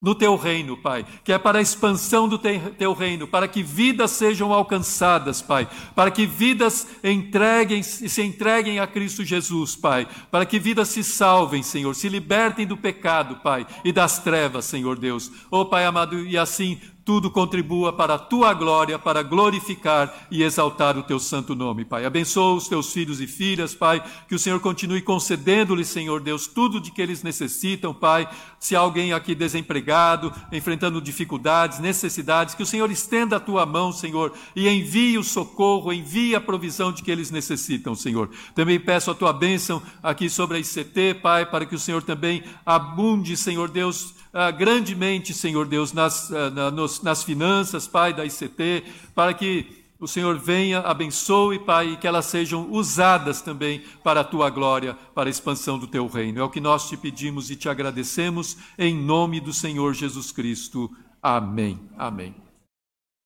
no 0.00 0.14
teu 0.14 0.36
reino, 0.36 0.76
Pai, 0.76 1.06
que 1.24 1.32
é 1.32 1.38
para 1.38 1.58
a 1.58 1.62
expansão 1.62 2.28
do 2.28 2.38
teu 2.38 2.92
reino, 2.92 3.26
para 3.26 3.48
que 3.48 3.62
vidas 3.62 4.10
sejam 4.10 4.52
alcançadas, 4.52 5.40
Pai, 5.40 5.68
para 5.94 6.10
que 6.10 6.26
vidas 6.26 6.86
entreguem 7.02 7.82
se 7.82 8.22
entreguem 8.22 8.78
a 8.78 8.86
Cristo 8.86 9.24
Jesus, 9.24 9.74
Pai, 9.74 10.06
para 10.30 10.44
que 10.44 10.58
vidas 10.58 10.88
se 10.88 11.02
salvem, 11.02 11.62
Senhor, 11.62 11.94
se 11.94 12.08
libertem 12.08 12.66
do 12.66 12.76
pecado, 12.76 13.36
Pai, 13.36 13.66
e 13.84 13.90
das 13.90 14.18
trevas, 14.18 14.66
Senhor 14.66 14.98
Deus. 14.98 15.30
Oh, 15.50 15.64
Pai 15.64 15.86
amado, 15.86 16.20
e 16.20 16.36
assim 16.36 16.78
tudo 17.06 17.30
contribua 17.30 17.92
para 17.92 18.14
a 18.14 18.18
tua 18.18 18.52
glória, 18.52 18.98
para 18.98 19.22
glorificar 19.22 20.26
e 20.28 20.42
exaltar 20.42 20.98
o 20.98 21.04
teu 21.04 21.20
santo 21.20 21.54
nome, 21.54 21.84
Pai. 21.84 22.04
Abençoa 22.04 22.56
os 22.56 22.66
teus 22.66 22.92
filhos 22.92 23.20
e 23.20 23.28
filhas, 23.28 23.76
Pai, 23.76 24.02
que 24.28 24.34
o 24.34 24.38
Senhor 24.40 24.58
continue 24.58 25.00
concedendo-lhes, 25.00 25.86
Senhor 25.86 26.20
Deus, 26.20 26.48
tudo 26.48 26.80
de 26.80 26.90
que 26.90 27.00
eles 27.00 27.22
necessitam, 27.22 27.94
Pai. 27.94 28.28
Se 28.58 28.74
há 28.74 28.80
alguém 28.80 29.12
aqui 29.12 29.36
desempregado, 29.36 30.32
enfrentando 30.50 31.00
dificuldades, 31.00 31.78
necessidades, 31.78 32.56
que 32.56 32.64
o 32.64 32.66
Senhor 32.66 32.90
estenda 32.90 33.36
a 33.36 33.40
tua 33.40 33.64
mão, 33.64 33.92
Senhor, 33.92 34.32
e 34.56 34.68
envie 34.68 35.16
o 35.16 35.22
socorro, 35.22 35.92
envie 35.92 36.34
a 36.34 36.40
provisão 36.40 36.90
de 36.90 37.04
que 37.04 37.10
eles 37.12 37.30
necessitam, 37.30 37.94
Senhor. 37.94 38.28
Também 38.52 38.80
peço 38.80 39.12
a 39.12 39.14
tua 39.14 39.32
bênção 39.32 39.80
aqui 40.02 40.28
sobre 40.28 40.56
a 40.56 40.60
ICT, 40.60 41.20
Pai, 41.22 41.46
para 41.46 41.66
que 41.66 41.76
o 41.76 41.78
Senhor 41.78 42.02
também 42.02 42.42
abunde, 42.64 43.36
Senhor 43.36 43.68
Deus, 43.68 44.12
ah, 44.38 44.50
grandemente, 44.50 45.32
Senhor 45.32 45.66
Deus, 45.66 45.94
nas, 45.94 46.30
ah, 46.30 46.50
na, 46.50 46.70
nos, 46.70 47.00
nas 47.00 47.24
finanças, 47.24 47.88
Pai, 47.88 48.12
da 48.12 48.22
ICT, 48.22 48.84
para 49.14 49.32
que 49.32 49.86
o 49.98 50.06
Senhor 50.06 50.38
venha, 50.38 50.80
abençoe, 50.80 51.58
Pai, 51.58 51.92
e 51.92 51.96
que 51.96 52.06
elas 52.06 52.26
sejam 52.26 52.70
usadas 52.70 53.40
também 53.40 53.82
para 54.04 54.20
a 54.20 54.24
tua 54.24 54.50
glória, 54.50 54.92
para 55.14 55.28
a 55.28 55.30
expansão 55.30 55.78
do 55.78 55.86
teu 55.86 56.06
reino. 56.06 56.38
É 56.38 56.42
o 56.42 56.50
que 56.50 56.60
nós 56.60 56.86
te 56.86 56.98
pedimos 56.98 57.50
e 57.50 57.56
te 57.56 57.66
agradecemos, 57.66 58.58
em 58.78 58.94
nome 58.94 59.40
do 59.40 59.54
Senhor 59.54 59.94
Jesus 59.94 60.30
Cristo. 60.30 60.94
Amém. 61.22 61.80
Amém. 61.96 62.34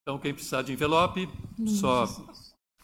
Então, 0.03 0.17
quem 0.17 0.33
precisar 0.33 0.63
de 0.63 0.73
envelope, 0.73 1.29
só 1.67 2.07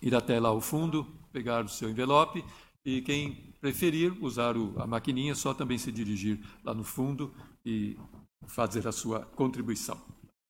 ir 0.03 0.17
até 0.17 0.41
lá 0.41 0.49
ao 0.49 0.61
fundo, 0.61 1.07
pegar 1.33 1.65
o 1.65 1.69
seu 1.69 1.89
envelope, 1.89 2.45
e 2.85 3.03
quem 3.03 3.55
preferir 3.61 4.13
usar 4.21 4.57
a 4.79 4.87
maquininha, 4.87 5.37
só 5.37 5.55
também 5.55 5.79
se 5.79 5.93
dirigir 5.93 6.41
lá 6.65 6.75
no 6.75 6.83
fundo 6.83 7.33
e 7.65 7.97
fazer 8.47 8.87
a 8.87 8.93
sua 8.93 9.25
contribuição. 9.25 10.01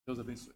Deus 0.06 0.18
abençoe. 0.18 0.55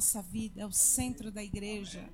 Nossa 0.00 0.22
vida, 0.22 0.62
é 0.62 0.64
o 0.64 0.72
centro 0.72 1.30
da 1.30 1.44
igreja. 1.44 2.08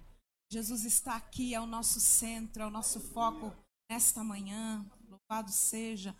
Jesus 0.51 0.84
está 0.84 1.14
aqui, 1.14 1.55
é 1.55 1.61
o 1.61 1.68
nosso 1.68 2.01
centro, 2.01 2.64
é 2.64 2.66
o 2.66 2.70
nosso 2.70 2.99
foco 2.99 3.53
nesta 3.89 4.24
manhã. 4.24 4.84
Louvado 5.09 5.53
seja. 5.53 6.12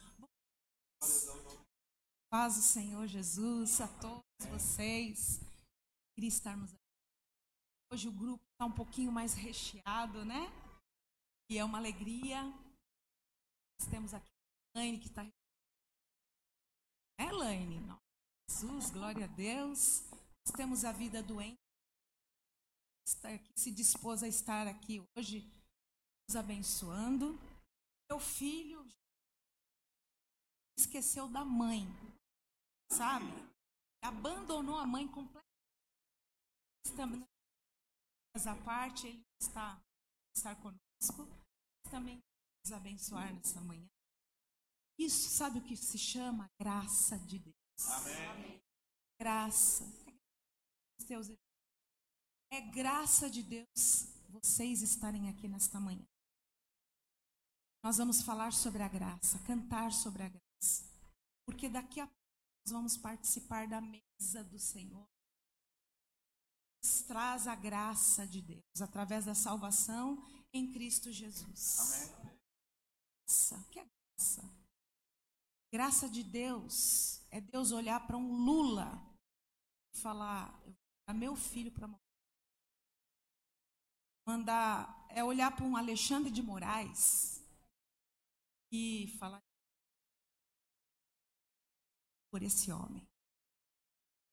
Paz 2.31 2.57
o 2.57 2.62
Senhor 2.62 3.09
Jesus 3.09 3.81
a 3.81 3.89
todos 4.01 4.23
vocês. 4.49 5.41
Queria 6.14 6.29
estarmos 6.29 6.73
aqui. 6.73 6.81
Hoje 7.93 8.07
o 8.07 8.12
grupo 8.12 8.45
está 8.53 8.64
um 8.64 8.73
pouquinho 8.73 9.11
mais 9.11 9.35
recheado, 9.35 10.25
né? 10.25 10.47
E 11.51 11.59
é 11.59 11.64
uma 11.64 11.79
alegria. 11.79 12.45
Nós 12.45 13.91
temos 13.91 14.14
aqui 14.14 14.31
a 14.77 14.79
Laine 14.79 15.01
que 15.01 15.09
está. 15.09 15.27
É, 17.19 17.33
Laine? 17.33 17.81
Não. 17.81 17.99
Jesus, 18.49 18.91
glória 18.91 19.25
a 19.25 19.29
Deus. 19.29 20.05
Nós 20.47 20.55
temos 20.55 20.84
a 20.84 20.92
vida 20.92 21.22
doente. 21.22 21.59
Aqui, 23.24 23.53
se 23.57 23.70
dispôs 23.72 24.22
a 24.22 24.28
estar 24.28 24.68
aqui 24.68 25.05
hoje, 25.16 25.40
nos 26.28 26.36
abençoando. 26.36 27.36
Meu 28.09 28.20
filho 28.20 28.86
esqueceu 30.78 31.28
da 31.28 31.44
mãe, 31.44 31.82
sabe? 32.92 33.26
Abandonou 34.03 34.78
a 34.78 34.86
mãe 34.86 35.09
completamente. 35.09 35.47
Estamos 36.84 37.26
à 38.47 38.55
parte, 38.64 39.09
ele 39.09 39.22
está 39.40 39.80
estar 40.36 40.55
conosco, 40.57 41.26
mas 41.26 41.90
também 41.90 42.22
nos 42.64 42.72
abençoar 42.72 43.34
nessa 43.34 43.61
manhã. 43.61 43.88
Isso 44.99 45.28
sabe 45.28 45.59
o 45.59 45.64
que 45.64 45.76
se 45.76 45.99
chama 45.99 46.49
graça 46.61 47.18
de 47.18 47.38
Deus. 47.40 47.57
Graça. 49.18 50.06
Deus, 51.07 51.29
é 52.51 52.61
graça 52.61 53.31
de 53.31 53.43
Deus 53.43 54.09
vocês 54.29 54.83
estarem 54.83 55.29
aqui 55.29 55.49
nesta 55.49 55.81
manhã. 55.81 56.07
Nós 57.83 57.99
vamos 57.99 58.23
falar 58.23 58.53
sobre 58.53 58.83
a 58.83 58.89
graça, 58.89 59.39
cantar 59.41 59.93
sobre 59.93 60.23
a 60.23 60.29
graça. 60.29 60.85
Porque 61.45 61.69
daqui 61.69 62.01
a 62.01 62.07
nós 62.07 62.73
vamos 62.73 62.97
participar 62.97 63.69
da 63.69 63.81
mesa 63.81 64.43
do 64.45 64.59
Senhor. 64.59 65.07
Traz 67.07 67.47
a 67.47 67.55
graça 67.55 68.27
de 68.27 68.43
Deus 68.43 68.81
através 68.81 69.25
da 69.25 69.35
salvação 69.35 70.21
em 70.53 70.73
Cristo 70.73 71.13
Jesus. 71.13 71.79
Amém. 71.79 72.39
Graça, 73.25 73.57
o 73.57 73.65
que 73.71 73.79
é 73.79 73.85
graça? 73.85 74.43
Graça 75.73 76.09
de 76.09 76.25
Deus 76.25 77.25
é 77.31 77.41
Deus 77.41 77.71
olhar 77.71 78.07
para 78.07 78.17
um 78.17 78.45
Lula 78.45 79.01
e 79.95 79.99
falar: 80.01 80.61
eu 80.65 80.76
dar 81.07 81.15
meu 81.15 81.37
filho 81.37 81.71
para 81.71 81.87
morrer. 81.87 82.03
Mandar 84.27 85.07
é 85.11 85.23
olhar 85.23 85.55
para 85.55 85.65
um 85.65 85.77
Alexandre 85.77 86.31
de 86.31 86.43
Moraes 86.43 87.41
e 88.73 89.07
falar 89.19 89.41
por 92.31 92.43
esse 92.43 92.73
homem. 92.73 93.07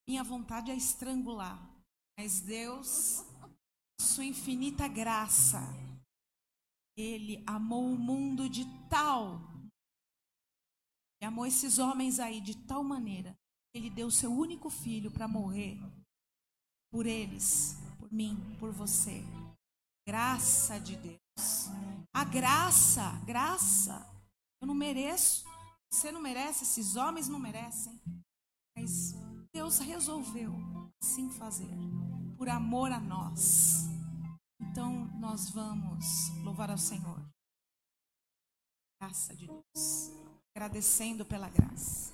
Minha 0.08 0.24
vontade 0.24 0.72
é 0.72 0.76
estrangular, 0.76 1.58
mas 2.18 2.42
Deus, 2.42 3.24
sua 4.02 4.26
infinita 4.26 4.88
graça, 4.88 5.60
ele 6.98 7.42
amou 7.46 7.94
o 7.94 7.98
mundo 7.98 8.50
de 8.50 8.66
tal, 8.90 9.40
ele 11.22 11.28
amou 11.28 11.46
esses 11.46 11.78
homens 11.78 12.20
aí 12.20 12.42
de 12.42 12.58
tal 12.66 12.84
maneira, 12.84 13.38
ele 13.74 13.90
deu 13.90 14.10
seu 14.12 14.32
único 14.34 14.70
filho 14.70 15.12
para 15.12 15.28
morrer 15.28 15.80
por 16.94 17.08
eles, 17.08 17.76
por 17.98 18.14
mim, 18.14 18.38
por 18.60 18.72
você. 18.72 19.26
Graça 20.08 20.80
de 20.80 20.96
Deus. 20.96 21.70
A 22.14 22.24
graça, 22.24 23.10
graça. 23.26 24.08
Eu 24.62 24.68
não 24.68 24.76
mereço. 24.76 25.44
Você 25.91 26.12
não 26.12 26.22
merece, 26.22 26.64
esses 26.64 26.96
homens 26.96 27.28
não 27.28 27.39
merecem. 27.39 28.00
Mas 28.78 29.14
Deus 29.52 29.80
resolveu 29.80 30.54
assim 31.02 31.32
fazer, 31.32 31.74
por 32.38 32.48
amor 32.48 32.91
a 32.91 33.00
nós. 33.00 33.88
Então 34.62 35.06
nós 35.20 35.50
vamos 35.50 36.30
louvar 36.44 36.70
ao 36.70 36.78
Senhor. 36.78 37.20
Graça 39.02 39.36
de 39.36 39.48
Deus. 39.48 40.12
Agradecendo 40.56 41.26
pela 41.26 41.50
graça. 41.50 42.14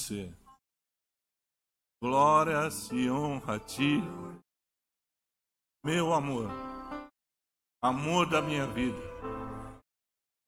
dono 0.00 0.08
do 0.08 0.14
meu 0.14 0.30
ser. 0.30 0.34
Glórias 2.02 2.90
e 2.92 3.10
honra 3.10 3.56
a 3.56 3.60
ti, 3.60 3.98
meu 5.84 6.14
amor, 6.14 6.48
amor 7.82 8.28
da 8.30 8.40
minha 8.40 8.66
vida, 8.66 8.96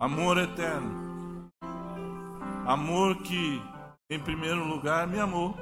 amor 0.01 0.39
eterno, 0.39 1.51
amor 2.67 3.23
que, 3.23 3.61
em 4.11 4.23
primeiro 4.23 4.65
lugar, 4.65 5.07
me 5.07 5.21
amou, 5.21 5.55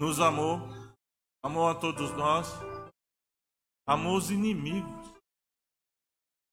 nos 0.00 0.18
amou, 0.18 0.60
amou 1.44 1.68
a 1.68 1.74
todos 1.74 2.10
nós, 2.12 2.48
amou 3.86 4.16
os 4.16 4.30
inimigos. 4.30 5.14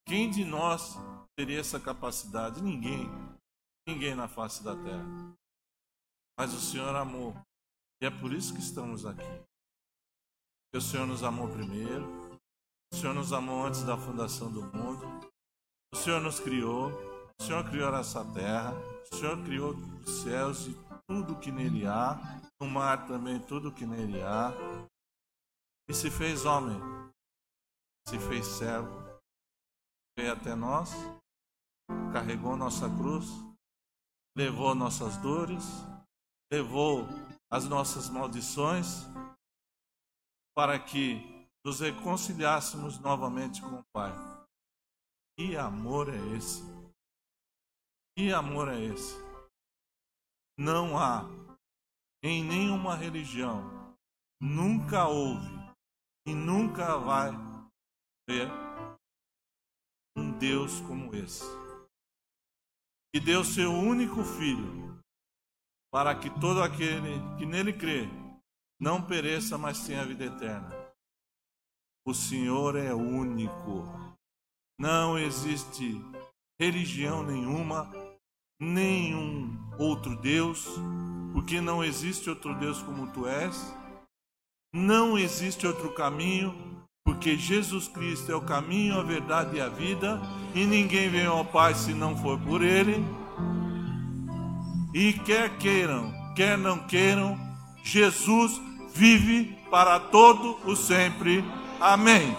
Quem 0.05 0.29
de 0.29 0.43
nós 0.43 0.97
teria 1.37 1.61
essa 1.61 1.79
capacidade? 1.79 2.61
Ninguém. 2.61 3.30
Ninguém 3.91 4.15
na 4.15 4.25
face 4.25 4.63
da 4.63 4.73
terra. 4.73 5.35
Mas 6.39 6.53
o 6.53 6.61
Senhor 6.61 6.95
amou. 6.95 7.35
E 8.01 8.05
é 8.05 8.09
por 8.09 8.31
isso 8.31 8.53
que 8.53 8.61
estamos 8.61 9.05
aqui. 9.05 9.21
Porque 10.63 10.77
o 10.77 10.81
Senhor 10.81 11.05
nos 11.05 11.23
amou 11.23 11.49
primeiro. 11.49 12.07
O 12.89 12.95
Senhor 12.95 13.13
nos 13.13 13.33
amou 13.33 13.65
antes 13.65 13.83
da 13.83 13.97
fundação 13.97 14.49
do 14.49 14.63
mundo. 14.63 15.05
O 15.93 15.97
Senhor 15.97 16.21
nos 16.21 16.39
criou. 16.39 16.89
O 17.37 17.43
Senhor 17.43 17.69
criou 17.69 17.93
essa 17.93 18.23
terra. 18.33 18.71
O 19.11 19.15
Senhor 19.17 19.43
criou 19.43 19.73
os 19.73 20.21
céus 20.21 20.67
e 20.67 20.75
tudo 21.05 21.37
que 21.41 21.51
nele 21.51 21.85
há. 21.85 22.17
No 22.61 22.67
mar 22.69 23.05
também 23.07 23.41
tudo 23.41 23.73
que 23.73 23.85
nele 23.85 24.21
há. 24.23 24.53
E 25.89 25.93
se 25.93 26.09
fez 26.09 26.45
homem. 26.45 26.79
Se 28.07 28.17
fez 28.17 28.45
servo 28.45 29.01
veio 30.17 30.33
até 30.33 30.53
nós, 30.53 30.91
carregou 32.11 32.55
nossa 32.55 32.87
cruz, 32.89 33.25
levou 34.35 34.73
nossas 34.73 35.17
dores, 35.17 35.63
levou 36.51 37.07
as 37.51 37.65
nossas 37.65 38.09
maldições, 38.09 39.05
para 40.55 40.79
que 40.79 41.21
nos 41.65 41.79
reconciliássemos 41.79 42.99
novamente 42.99 43.61
com 43.61 43.79
o 43.79 43.85
Pai. 43.93 44.11
Que 45.37 45.55
amor 45.55 46.09
é 46.09 46.35
esse? 46.35 46.61
Que 48.17 48.31
amor 48.33 48.67
é 48.67 48.79
esse? 48.79 49.15
Não 50.57 50.97
há 50.97 51.23
em 52.23 52.43
nenhuma 52.43 52.95
religião, 52.95 53.97
nunca 54.41 55.07
houve 55.07 55.49
e 56.27 56.33
nunca 56.35 56.97
vai 56.97 57.31
ver 58.29 58.47
um 60.15 60.37
Deus 60.37 60.79
como 60.81 61.15
esse. 61.15 61.60
Que 63.13 63.19
deu 63.19 63.43
seu 63.43 63.71
único 63.71 64.23
filho, 64.23 64.97
para 65.91 66.15
que 66.15 66.29
todo 66.39 66.63
aquele 66.63 67.19
que 67.37 67.45
nele 67.45 67.73
crê 67.73 68.07
não 68.79 69.01
pereça, 69.01 69.57
mas 69.57 69.85
tenha 69.85 70.05
vida 70.05 70.25
eterna. 70.25 70.71
O 72.07 72.13
Senhor 72.13 72.75
é 72.75 72.93
único. 72.93 73.83
Não 74.79 75.19
existe 75.19 76.01
religião 76.59 77.21
nenhuma, 77.21 77.91
nenhum 78.59 79.59
outro 79.77 80.15
Deus, 80.19 80.65
porque 81.33 81.61
não 81.61 81.83
existe 81.83 82.29
outro 82.29 82.57
Deus 82.57 82.81
como 82.81 83.11
tu 83.11 83.27
és. 83.27 83.55
Não 84.73 85.17
existe 85.17 85.67
outro 85.67 85.93
caminho, 85.93 86.80
porque 87.03 87.37
Jesus 87.37 87.87
Cristo 87.87 88.31
é 88.31 88.35
o 88.35 88.41
caminho, 88.41 88.99
a 88.99 89.03
verdade 89.03 89.57
e 89.57 89.61
a 89.61 89.69
vida, 89.69 90.21
e 90.53 90.65
ninguém 90.65 91.09
vem 91.09 91.25
ao 91.25 91.45
Pai 91.45 91.73
se 91.73 91.93
não 91.93 92.15
for 92.17 92.39
por 92.39 92.61
Ele. 92.61 93.03
E 94.93 95.13
quer 95.13 95.57
queiram, 95.57 96.13
quer 96.35 96.57
não 96.57 96.79
queiram, 96.79 97.37
Jesus 97.83 98.61
vive 98.93 99.57
para 99.69 99.99
todo 99.99 100.57
o 100.65 100.75
sempre. 100.75 101.43
Amém. 101.79 102.35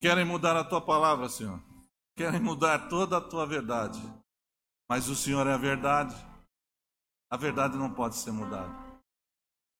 Querem 0.00 0.24
mudar 0.24 0.56
a 0.56 0.64
tua 0.64 0.80
palavra, 0.80 1.28
Senhor. 1.28 1.60
Querem 2.16 2.40
mudar 2.40 2.88
toda 2.88 3.18
a 3.18 3.20
tua 3.20 3.46
verdade. 3.46 4.00
Mas 4.88 5.08
o 5.08 5.16
Senhor 5.16 5.46
é 5.46 5.52
a 5.52 5.58
verdade. 5.58 6.14
A 7.30 7.36
verdade 7.36 7.76
não 7.76 7.92
pode 7.92 8.16
ser 8.16 8.30
mudada. 8.30 8.74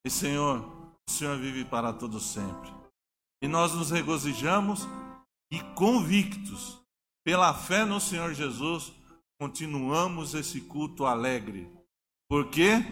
E 0.04 0.10
Senhor, 0.10 0.60
o 1.08 1.10
Senhor 1.10 1.38
vive 1.38 1.64
para 1.64 1.92
todo 1.92 2.18
sempre. 2.18 2.72
E 3.42 3.48
nós 3.48 3.74
nos 3.74 3.90
regozijamos 3.90 4.86
e 5.52 5.60
convictos 5.74 6.80
pela 7.24 7.52
fé 7.52 7.84
no 7.84 8.00
Senhor 8.00 8.32
Jesus, 8.34 8.92
continuamos 9.40 10.34
esse 10.34 10.60
culto 10.60 11.04
alegre. 11.04 11.70
Por 12.28 12.50
quê? 12.50 12.84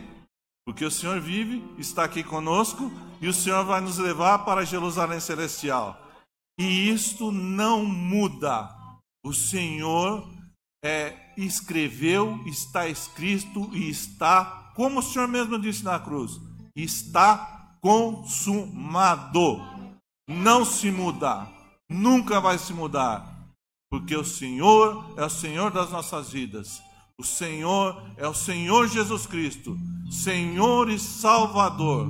Porque 0.67 0.85
o 0.85 0.91
Senhor 0.91 1.21
vive, 1.21 1.63
está 1.79 2.05
aqui 2.05 2.25
conosco 2.25 2.91
e 3.21 3.29
o 3.29 3.33
Senhor 3.33 3.65
vai 3.65 3.81
nos 3.81 3.99
levar 3.99 4.45
para 4.45 4.65
Jerusalém 4.65 5.21
celestial. 5.21 6.04
E 6.59 6.91
isto 6.91 7.33
não 7.33 7.85
muda. 7.85 8.69
O 9.25 9.33
Senhor 9.33 10.29
é, 10.85 11.33
escreveu, 11.37 12.41
está 12.47 12.87
escrito 12.87 13.71
e 13.75 13.89
está, 13.89 14.73
como 14.77 15.01
o 15.01 15.03
Senhor 15.03 15.27
mesmo 15.27 15.59
disse 15.59 15.83
na 15.83 15.99
cruz, 15.99 16.41
está 16.77 17.77
consumado. 17.81 19.61
Não 20.29 20.65
se 20.65 20.91
muda, 20.91 21.47
nunca 21.89 22.41
vai 22.41 22.59
se 22.59 22.73
mudar, 22.73 23.49
porque 23.91 24.17
o 24.17 24.25
Senhor 24.25 25.15
é 25.17 25.25
o 25.25 25.31
Senhor 25.31 25.71
das 25.71 25.91
nossas 25.91 26.31
vidas. 26.31 26.83
O 27.19 27.25
Senhor 27.25 28.03
é 28.17 28.27
o 28.27 28.35
Senhor 28.35 28.89
Jesus 28.89 29.27
Cristo, 29.27 29.77
Senhor 30.11 30.91
e 30.91 30.99
Salvador, 30.99 32.09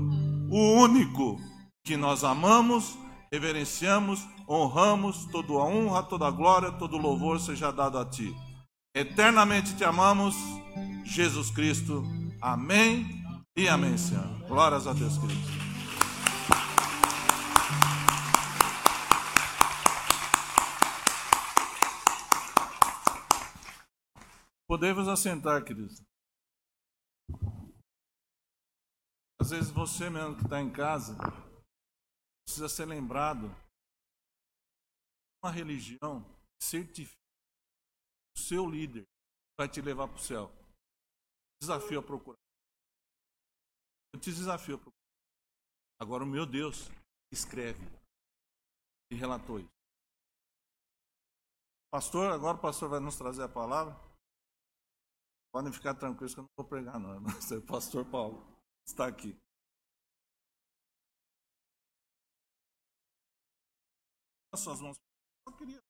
o 0.51 0.73
único 0.81 1.39
que 1.85 1.97
nós 1.97 2.25
amamos, 2.25 2.97
reverenciamos, 3.31 4.27
honramos, 4.49 5.27
toda 5.27 5.53
a 5.55 5.65
honra, 5.65 6.03
toda 6.03 6.27
a 6.27 6.31
glória, 6.31 6.73
todo 6.73 6.97
o 6.97 7.01
louvor 7.01 7.41
seja 7.41 7.71
dado 7.71 7.99
a 7.99 8.05
Ti. 8.05 8.35
Eternamente 8.95 9.77
te 9.77 9.85
amamos, 9.85 10.35
Jesus 11.05 11.51
Cristo. 11.51 12.05
Amém 12.41 13.25
e 13.57 13.69
amém, 13.69 13.97
Senhor. 13.99 14.27
Glórias 14.47 14.87
a 14.87 14.93
Deus, 14.93 15.19
queridos. 15.19 15.65
Podemos 24.69 25.09
assentar, 25.09 25.65
queridos. 25.65 26.03
Às 29.41 29.51
vezes 29.51 29.71
você 29.71 30.09
mesmo 30.09 30.37
que 30.37 30.45
está 30.45 30.61
em 30.61 30.71
casa 30.71 31.17
precisa 32.47 32.69
ser 32.69 32.87
lembrado. 32.87 33.55
Uma 35.45 35.53
religião 35.53 36.25
certifica 36.59 37.21
o 38.35 38.39
seu 38.39 38.65
líder 38.65 39.07
vai 39.59 39.69
te 39.69 39.83
levar 39.83 40.09
para 40.09 40.17
o 40.17 40.19
céu. 40.19 40.51
Desafio 41.61 42.01
a 42.01 42.03
procurar. 42.03 42.39
Eu 44.15 44.21
te 44.21 44.33
desafio 44.33 44.77
a 44.77 44.79
procurar. 44.79 44.97
Agora 46.01 46.25
o 46.25 46.27
meu 46.27 46.47
Deus 46.47 46.89
escreve 47.31 47.85
e 49.11 49.17
relatou 49.17 49.61
isso. 49.61 49.69
Pastor, 51.93 52.33
agora 52.33 52.57
o 52.57 52.61
pastor 52.63 52.89
vai 52.89 53.01
nos 53.01 53.19
trazer 53.19 53.43
a 53.43 53.49
palavra. 53.49 53.95
Podem 55.53 55.71
ficar 55.71 55.95
tranquilos 55.95 56.33
que 56.33 56.41
eu 56.41 56.45
não 56.45 56.51
vou 56.57 56.67
pregar, 56.67 56.99
não. 56.99 57.19
O 57.19 57.67
pastor 57.67 58.11
Paulo 58.11 58.43
está 58.89 59.07
aqui. 59.07 59.39
As 64.51 64.61
suas 64.61 64.81
mãos. 64.81 65.04
Queria. 65.53 65.81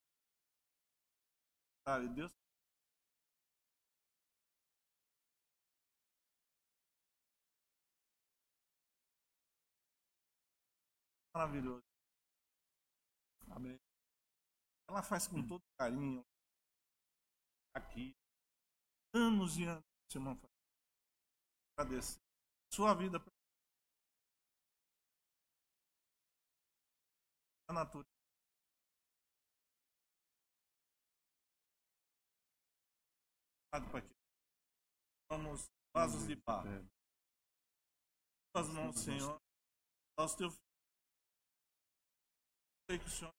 Deus. 2.14 2.32
Maravilhoso. 11.34 11.82
Amém. 13.50 13.78
Ela 14.88 15.02
faz 15.02 15.26
com 15.26 15.46
todo 15.46 15.62
carinho. 15.78 16.24
Aqui 17.74 18.14
anos 19.12 19.56
e 19.56 19.64
anos, 19.64 19.84
irmão. 20.14 20.38
Agradecer. 21.76 22.20
Sua 22.72 22.94
vida. 22.94 23.18
A 27.68 27.72
natureza. 27.72 28.13
Vamos, 35.28 35.68
vasos 35.92 36.28
de 36.28 36.36
barro. 36.36 36.68
Suas 38.54 38.68
mãos, 38.68 38.96
Senhor. 39.00 39.40
Aos 40.16 40.34
teus 40.36 40.54
filhos. 40.54 40.64
Sei 42.88 42.98
que 42.98 43.06
o 43.06 43.10
Senhor 43.10 43.34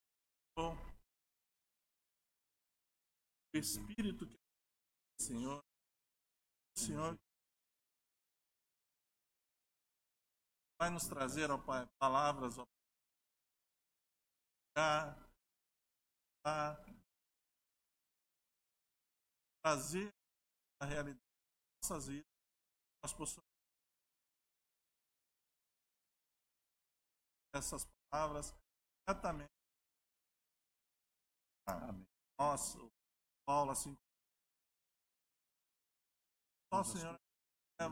o 3.53 3.57
Espírito 3.57 4.25
que 4.27 4.37
Senhor, 5.21 5.63
Senhor 6.77 7.17
vai 10.79 10.89
nos 10.89 11.03
trazer, 11.07 11.49
ó 11.51 11.57
Pai, 11.57 11.85
palavras, 11.99 12.57
ó 12.57 12.65
Pai, 16.43 16.85
trazer 19.61 20.14
a 20.79 20.85
realidade 20.85 21.19
das 21.19 21.89
nossas 21.89 22.07
vidas, 22.07 22.31
nós 23.03 23.13
possamos 23.13 23.45
essas 27.53 27.85
palavras 28.11 28.53
exatamente. 29.07 29.51
Amém. 31.67 32.05
Nossa, 32.37 32.77
Paulo, 33.45 33.71
assim 33.71 33.95
só 36.75 36.81
o 36.81 36.83
Senhor 36.83 37.15
é 37.79 37.85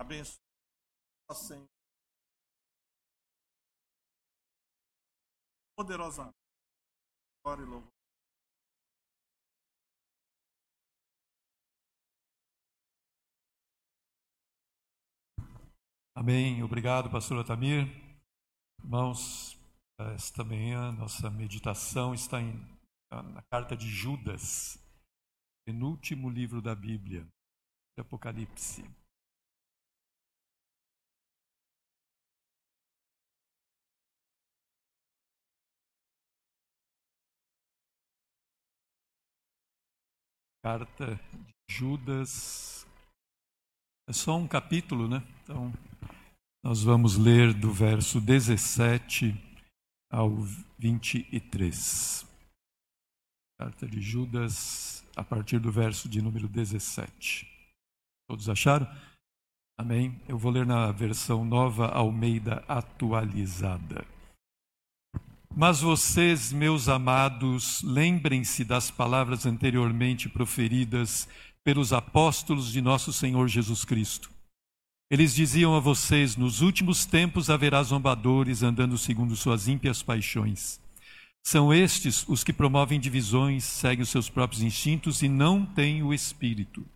abençoe. 0.00 0.42
Ó 1.30 1.34
Senhor. 1.34 1.68
Poderosamente. 5.76 6.36
Glória 7.44 7.62
e 7.62 7.66
louvor. 7.66 7.99
Amém. 16.20 16.62
Obrigado, 16.62 17.08
pastor 17.08 17.38
Otamir. 17.38 17.88
Irmãos, 18.84 19.58
esta 20.14 20.44
manhã 20.44 20.92
nossa 20.92 21.30
meditação 21.30 22.12
está 22.12 22.42
em, 22.42 22.60
na 23.10 23.40
carta 23.50 23.74
de 23.74 23.88
Judas 23.88 24.78
penúltimo 25.64 26.28
livro 26.28 26.60
da 26.60 26.74
Bíblia, 26.74 27.26
Apocalipse. 27.98 28.84
Carta 40.62 41.14
de 41.16 41.54
Judas. 41.66 42.86
É 44.06 44.12
só 44.12 44.36
um 44.36 44.46
capítulo, 44.46 45.08
né? 45.08 45.26
Então, 45.42 45.72
nós 46.62 46.82
vamos 46.82 47.16
ler 47.16 47.54
do 47.54 47.72
verso 47.72 48.20
17 48.20 49.34
ao 50.10 50.30
23. 50.78 52.26
Carta 53.58 53.86
de 53.86 54.00
Judas, 54.00 55.04
a 55.16 55.24
partir 55.24 55.58
do 55.58 55.72
verso 55.72 56.08
de 56.08 56.20
número 56.20 56.48
17. 56.48 57.48
Todos 58.28 58.48
acharam? 58.48 58.86
Amém? 59.78 60.20
Eu 60.28 60.36
vou 60.36 60.52
ler 60.52 60.66
na 60.66 60.92
versão 60.92 61.44
nova 61.44 61.88
Almeida 61.88 62.62
atualizada. 62.68 64.06
Mas 65.56 65.80
vocês, 65.80 66.52
meus 66.52 66.88
amados, 66.88 67.82
lembrem-se 67.82 68.64
das 68.64 68.90
palavras 68.90 69.46
anteriormente 69.46 70.28
proferidas 70.28 71.26
pelos 71.64 71.92
apóstolos 71.92 72.70
de 72.70 72.80
nosso 72.80 73.12
Senhor 73.12 73.48
Jesus 73.48 73.84
Cristo. 73.84 74.30
Eles 75.10 75.34
diziam 75.34 75.74
a 75.74 75.80
vocês: 75.80 76.36
Nos 76.36 76.60
últimos 76.60 77.04
tempos 77.04 77.50
haverá 77.50 77.82
zombadores 77.82 78.62
andando 78.62 78.96
segundo 78.96 79.34
suas 79.34 79.66
ímpias 79.66 80.02
paixões. 80.02 80.80
São 81.42 81.72
estes 81.72 82.24
os 82.28 82.44
que 82.44 82.52
promovem 82.52 83.00
divisões, 83.00 83.64
seguem 83.64 84.02
os 84.02 84.10
seus 84.10 84.28
próprios 84.28 84.62
instintos 84.62 85.22
e 85.22 85.28
não 85.28 85.66
têm 85.66 86.02
o 86.02 86.14
espírito. 86.14 86.86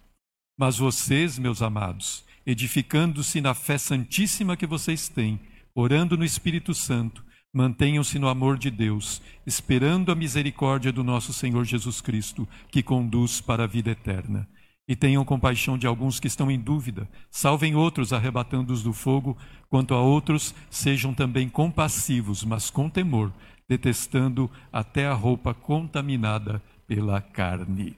Mas 0.56 0.78
vocês, 0.78 1.38
meus 1.38 1.60
amados, 1.60 2.24
edificando-se 2.46 3.40
na 3.40 3.54
fé 3.54 3.78
santíssima 3.78 4.56
que 4.56 4.66
vocês 4.66 5.08
têm, 5.08 5.40
orando 5.74 6.16
no 6.16 6.24
Espírito 6.24 6.72
Santo, 6.72 7.24
mantenham-se 7.52 8.18
no 8.18 8.28
amor 8.28 8.58
de 8.58 8.70
Deus, 8.70 9.20
esperando 9.44 10.12
a 10.12 10.14
misericórdia 10.14 10.92
do 10.92 11.02
nosso 11.02 11.32
Senhor 11.32 11.64
Jesus 11.64 12.00
Cristo, 12.00 12.46
que 12.70 12.82
conduz 12.82 13.40
para 13.40 13.64
a 13.64 13.66
vida 13.66 13.90
eterna. 13.90 14.48
E 14.86 14.94
tenham 14.94 15.24
compaixão 15.24 15.78
de 15.78 15.86
alguns 15.86 16.20
que 16.20 16.26
estão 16.26 16.50
em 16.50 16.58
dúvida, 16.58 17.08
salvem 17.30 17.74
outros 17.74 18.12
arrebatando-os 18.12 18.82
do 18.82 18.92
fogo, 18.92 19.36
quanto 19.70 19.94
a 19.94 20.00
outros, 20.00 20.54
sejam 20.70 21.14
também 21.14 21.48
compassivos, 21.48 22.44
mas 22.44 22.68
com 22.68 22.90
temor, 22.90 23.32
detestando 23.66 24.50
até 24.70 25.06
a 25.06 25.14
roupa 25.14 25.54
contaminada 25.54 26.62
pela 26.86 27.20
carne. 27.20 27.96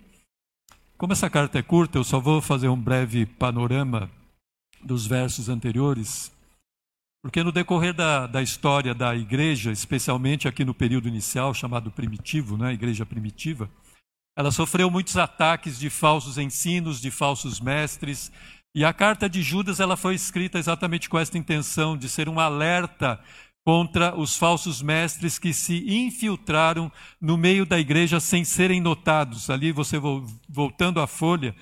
Como 0.96 1.12
essa 1.12 1.28
carta 1.28 1.58
é 1.58 1.62
curta, 1.62 1.98
eu 1.98 2.04
só 2.04 2.20
vou 2.20 2.40
fazer 2.40 2.68
um 2.68 2.80
breve 2.80 3.26
panorama 3.26 4.08
dos 4.82 5.06
versos 5.06 5.48
anteriores, 5.48 6.32
Porque 7.26 7.42
no 7.42 7.50
decorrer 7.50 7.92
da, 7.92 8.28
da 8.28 8.40
história 8.40 8.94
da 8.94 9.12
igreja, 9.16 9.72
especialmente 9.72 10.46
aqui 10.46 10.64
no 10.64 10.72
período 10.72 11.08
inicial, 11.08 11.52
chamado 11.52 11.90
primitivo, 11.90 12.56
né, 12.56 12.72
igreja 12.72 13.04
primitiva, 13.04 13.68
ela 14.36 14.52
sofreu 14.52 14.90
muitos 14.90 15.16
ataques 15.16 15.78
de 15.78 15.88
falsos 15.88 16.36
ensinos, 16.36 17.00
de 17.00 17.10
falsos 17.10 17.58
mestres, 17.58 18.30
e 18.74 18.84
a 18.84 18.92
carta 18.92 19.26
de 19.26 19.42
Judas 19.42 19.80
ela 19.80 19.96
foi 19.96 20.14
escrita 20.14 20.58
exatamente 20.58 21.08
com 21.08 21.18
esta 21.18 21.38
intenção 21.38 21.96
de 21.96 22.10
ser 22.10 22.28
um 22.28 22.38
alerta 22.38 23.18
contra 23.64 24.14
os 24.14 24.36
falsos 24.36 24.82
mestres 24.82 25.38
que 25.38 25.52
se 25.52 25.82
infiltraram 25.90 26.92
no 27.18 27.36
meio 27.36 27.64
da 27.64 27.80
igreja 27.80 28.20
sem 28.20 28.44
serem 28.44 28.80
notados. 28.80 29.48
Ali 29.48 29.72
você 29.72 29.98
voltando 30.48 31.00
à 31.00 31.06
folha, 31.06 31.52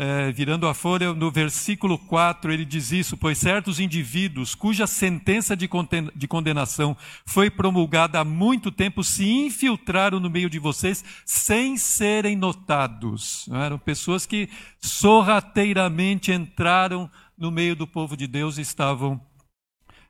é, 0.00 0.30
virando 0.30 0.68
a 0.68 0.74
folha, 0.74 1.12
no 1.12 1.28
versículo 1.28 1.98
4, 1.98 2.52
ele 2.52 2.64
diz 2.64 2.92
isso: 2.92 3.16
Pois 3.16 3.36
certos 3.36 3.80
indivíduos 3.80 4.54
cuja 4.54 4.86
sentença 4.86 5.56
de 5.56 6.28
condenação 6.28 6.96
foi 7.26 7.50
promulgada 7.50 8.20
há 8.20 8.24
muito 8.24 8.70
tempo 8.70 9.02
se 9.02 9.28
infiltraram 9.28 10.20
no 10.20 10.30
meio 10.30 10.48
de 10.48 10.60
vocês 10.60 11.04
sem 11.26 11.76
serem 11.76 12.36
notados. 12.36 13.48
Eram 13.52 13.76
pessoas 13.76 14.24
que 14.24 14.48
sorrateiramente 14.80 16.30
entraram 16.30 17.10
no 17.36 17.50
meio 17.50 17.74
do 17.74 17.86
povo 17.86 18.16
de 18.16 18.28
Deus 18.28 18.56
e 18.56 18.60
estavam 18.60 19.20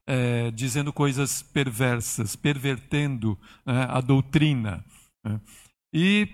é, 0.06 0.50
dizendo 0.50 0.92
coisas 0.92 1.40
perversas, 1.40 2.36
pervertendo 2.36 3.38
é, 3.66 3.86
a 3.88 4.02
doutrina. 4.02 4.84
Né? 5.24 5.40
E 5.94 6.28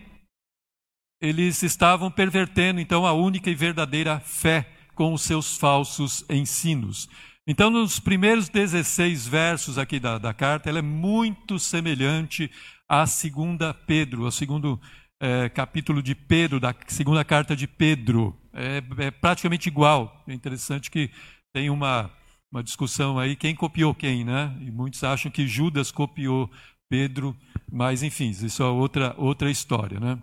eles 1.21 1.63
estavam 1.63 2.11
pervertendo 2.11 2.81
então 2.81 3.07
a 3.07 3.13
única 3.13 3.51
e 3.51 3.55
verdadeira 3.55 4.21
fé 4.21 4.69
com 4.95 5.13
os 5.13 5.23
seus 5.23 5.57
falsos 5.57 6.25
ensinos. 6.29 7.09
Então, 7.47 7.69
nos 7.69 8.01
primeiros 8.01 8.49
16 8.49 9.27
versos 9.27 9.77
aqui 9.77 10.01
da, 10.01 10.17
da 10.17 10.33
carta, 10.33 10.71
ela 10.71 10.79
é 10.79 10.83
muito 10.83 11.59
semelhante 11.59 12.51
à 12.89 13.07
segunda 13.07 13.75
Pedro, 13.75 14.25
ao 14.25 14.31
segundo 14.31 14.81
é, 15.21 15.49
capítulo 15.51 16.03
de 16.03 16.15
Pedro, 16.15 16.59
da 16.59 16.75
segunda 16.87 17.25
carta 17.25 17.55
de 17.55 17.67
Pedro. 17.67 18.35
É, 18.53 18.83
é, 18.99 19.11
praticamente 19.11 19.69
igual. 19.69 20.25
É 20.27 20.33
interessante 20.33 20.91
que 20.91 21.11
tem 21.53 21.69
uma, 21.69 22.11
uma 22.51 22.63
discussão 22.63 23.19
aí, 23.19 23.37
quem 23.37 23.55
copiou 23.55 23.95
quem, 23.95 24.25
né? 24.25 24.57
E 24.61 24.71
muitos 24.71 25.05
acham 25.05 25.31
que 25.31 25.47
Judas 25.47 25.91
copiou 25.91 26.51
Pedro, 26.89 27.37
mas 27.71 28.03
enfim, 28.03 28.31
isso 28.31 28.63
é 28.63 28.67
outra, 28.67 29.15
outra 29.19 29.51
história, 29.51 30.01
né? 30.01 30.19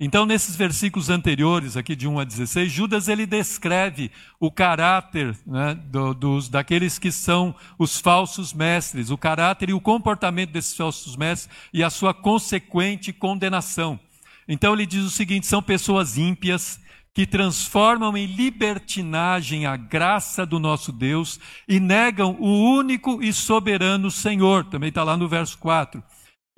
Então, 0.00 0.24
nesses 0.24 0.54
versículos 0.54 1.10
anteriores, 1.10 1.76
aqui 1.76 1.96
de 1.96 2.06
1 2.06 2.20
a 2.20 2.24
16, 2.24 2.70
Judas 2.70 3.08
ele 3.08 3.26
descreve 3.26 4.12
o 4.38 4.48
caráter 4.48 5.36
né, 5.44 5.74
do, 5.74 6.14
dos, 6.14 6.48
daqueles 6.48 7.00
que 7.00 7.10
são 7.10 7.52
os 7.76 7.98
falsos 7.98 8.52
mestres, 8.52 9.10
o 9.10 9.18
caráter 9.18 9.70
e 9.70 9.72
o 9.72 9.80
comportamento 9.80 10.52
desses 10.52 10.76
falsos 10.76 11.16
mestres 11.16 11.52
e 11.72 11.82
a 11.82 11.90
sua 11.90 12.14
consequente 12.14 13.12
condenação. 13.12 13.98
Então, 14.46 14.72
ele 14.72 14.86
diz 14.86 15.02
o 15.02 15.10
seguinte: 15.10 15.48
são 15.48 15.60
pessoas 15.60 16.16
ímpias 16.16 16.78
que 17.12 17.26
transformam 17.26 18.16
em 18.16 18.26
libertinagem 18.26 19.66
a 19.66 19.76
graça 19.76 20.46
do 20.46 20.60
nosso 20.60 20.92
Deus 20.92 21.40
e 21.66 21.80
negam 21.80 22.36
o 22.38 22.76
único 22.76 23.20
e 23.20 23.32
soberano 23.32 24.12
Senhor. 24.12 24.64
Também 24.66 24.90
está 24.90 25.02
lá 25.02 25.16
no 25.16 25.26
verso 25.26 25.58
4 25.58 26.00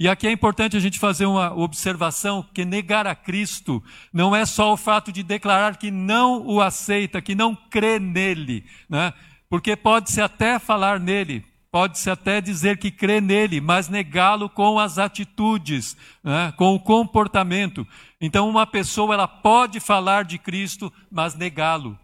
e 0.00 0.08
aqui 0.08 0.26
é 0.26 0.32
importante 0.32 0.78
a 0.78 0.80
gente 0.80 0.98
fazer 0.98 1.26
uma 1.26 1.52
observação 1.54 2.42
que 2.54 2.64
negar 2.64 3.06
a 3.06 3.14
Cristo 3.14 3.84
não 4.10 4.34
é 4.34 4.46
só 4.46 4.72
o 4.72 4.76
fato 4.76 5.12
de 5.12 5.22
declarar 5.22 5.76
que 5.76 5.90
não 5.90 6.46
o 6.46 6.58
aceita, 6.58 7.20
que 7.20 7.34
não 7.34 7.54
crê 7.54 7.98
nele, 7.98 8.64
né? 8.88 9.12
Porque 9.50 9.76
pode-se 9.76 10.22
até 10.22 10.58
falar 10.58 10.98
nele, 10.98 11.44
pode-se 11.70 12.08
até 12.08 12.40
dizer 12.40 12.78
que 12.78 12.90
crê 12.90 13.20
nele, 13.20 13.60
mas 13.60 13.90
negá-lo 13.90 14.48
com 14.48 14.78
as 14.78 14.96
atitudes, 14.96 15.94
né? 16.24 16.50
com 16.56 16.74
o 16.74 16.80
comportamento. 16.80 17.86
Então, 18.18 18.48
uma 18.48 18.66
pessoa 18.66 19.12
ela 19.12 19.28
pode 19.28 19.80
falar 19.80 20.24
de 20.24 20.38
Cristo, 20.38 20.90
mas 21.10 21.34
negá-lo. 21.34 21.98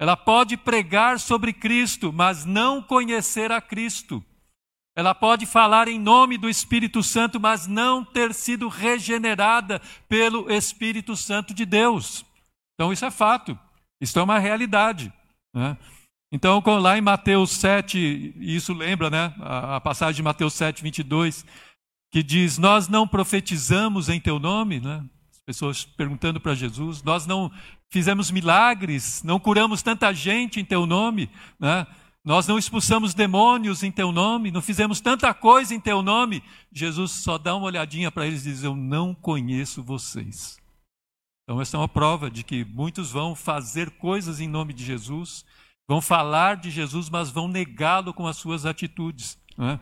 Ela 0.00 0.16
pode 0.16 0.56
pregar 0.56 1.20
sobre 1.20 1.52
Cristo, 1.52 2.12
mas 2.12 2.44
não 2.44 2.82
conhecer 2.82 3.52
a 3.52 3.60
Cristo. 3.60 4.20
Ela 4.96 5.14
pode 5.14 5.46
falar 5.46 5.88
em 5.88 5.98
nome 5.98 6.36
do 6.36 6.48
Espírito 6.48 7.02
Santo, 7.02 7.38
mas 7.38 7.66
não 7.66 8.04
ter 8.04 8.34
sido 8.34 8.68
regenerada 8.68 9.80
pelo 10.08 10.50
Espírito 10.50 11.16
Santo 11.16 11.54
de 11.54 11.64
Deus. 11.64 12.24
Então, 12.74 12.92
isso 12.92 13.04
é 13.04 13.10
fato. 13.10 13.58
Isso 14.00 14.18
é 14.18 14.22
uma 14.22 14.38
realidade. 14.38 15.12
Né? 15.54 15.76
Então, 16.32 16.62
lá 16.80 16.96
em 16.96 17.00
Mateus 17.00 17.50
7, 17.50 18.34
isso 18.38 18.72
lembra, 18.72 19.10
né? 19.10 19.34
A, 19.40 19.80
passagem 19.80 20.16
de 20.16 20.22
Mateus 20.22 20.54
7, 20.54 20.82
22, 20.82 21.44
que 22.12 22.22
diz: 22.22 22.56
Nós 22.56 22.88
não 22.88 23.06
profetizamos 23.06 24.08
em 24.08 24.20
teu 24.20 24.38
nome, 24.38 24.80
né? 24.80 25.04
As 25.30 25.40
pessoas 25.44 25.84
perguntando 25.84 26.40
para 26.40 26.54
Jesus: 26.54 27.02
Nós 27.02 27.26
não 27.26 27.50
fizemos 27.90 28.30
milagres, 28.30 29.22
não 29.24 29.40
curamos 29.40 29.82
tanta 29.82 30.12
gente 30.14 30.60
em 30.60 30.64
teu 30.64 30.86
nome, 30.86 31.28
né? 31.58 31.86
Nós 32.24 32.46
não 32.46 32.58
expulsamos 32.58 33.14
demônios 33.14 33.82
em 33.82 33.90
teu 33.90 34.12
nome, 34.12 34.50
não 34.50 34.60
fizemos 34.60 35.00
tanta 35.00 35.32
coisa 35.32 35.74
em 35.74 35.80
teu 35.80 36.02
nome. 36.02 36.42
Jesus 36.70 37.12
só 37.12 37.38
dá 37.38 37.56
uma 37.56 37.66
olhadinha 37.66 38.10
para 38.10 38.26
eles 38.26 38.44
e 38.44 38.50
diz: 38.50 38.62
Eu 38.62 38.76
não 38.76 39.14
conheço 39.14 39.82
vocês. 39.82 40.58
Então, 41.44 41.60
essa 41.60 41.76
é 41.76 41.80
uma 41.80 41.88
prova 41.88 42.30
de 42.30 42.44
que 42.44 42.64
muitos 42.64 43.10
vão 43.10 43.34
fazer 43.34 43.90
coisas 43.92 44.38
em 44.38 44.46
nome 44.46 44.74
de 44.74 44.84
Jesus, 44.84 45.44
vão 45.88 46.00
falar 46.00 46.56
de 46.56 46.70
Jesus, 46.70 47.08
mas 47.08 47.30
vão 47.30 47.48
negá-lo 47.48 48.12
com 48.12 48.26
as 48.26 48.36
suas 48.36 48.66
atitudes. 48.66 49.38
É? 49.58 49.78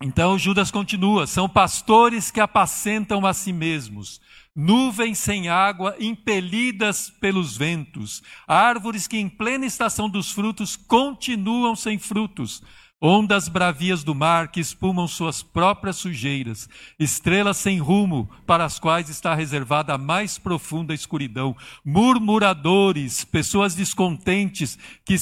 Então, 0.00 0.38
Judas 0.38 0.70
continua: 0.70 1.26
são 1.26 1.48
pastores 1.48 2.30
que 2.30 2.40
apacentam 2.40 3.26
a 3.26 3.34
si 3.34 3.52
mesmos 3.52 4.20
nuvens 4.60 5.18
sem 5.18 5.48
água, 5.48 5.94
impelidas 6.00 7.08
pelos 7.20 7.56
ventos, 7.56 8.24
árvores 8.44 9.06
que 9.06 9.16
em 9.16 9.28
plena 9.28 9.64
estação 9.64 10.10
dos 10.10 10.32
frutos 10.32 10.74
continuam 10.74 11.76
sem 11.76 11.96
frutos, 11.96 12.60
ondas 13.00 13.46
bravias 13.46 14.02
do 14.02 14.16
mar 14.16 14.48
que 14.48 14.58
espumam 14.58 15.06
suas 15.06 15.44
próprias 15.44 15.94
sujeiras, 15.94 16.68
estrelas 16.98 17.56
sem 17.58 17.78
rumo 17.78 18.28
para 18.44 18.64
as 18.64 18.80
quais 18.80 19.08
está 19.08 19.32
reservada 19.32 19.94
a 19.94 19.98
mais 19.98 20.38
profunda 20.38 20.92
escuridão, 20.92 21.56
murmuradores, 21.84 23.24
pessoas 23.24 23.76
descontentes 23.76 24.76
que, 25.04 25.14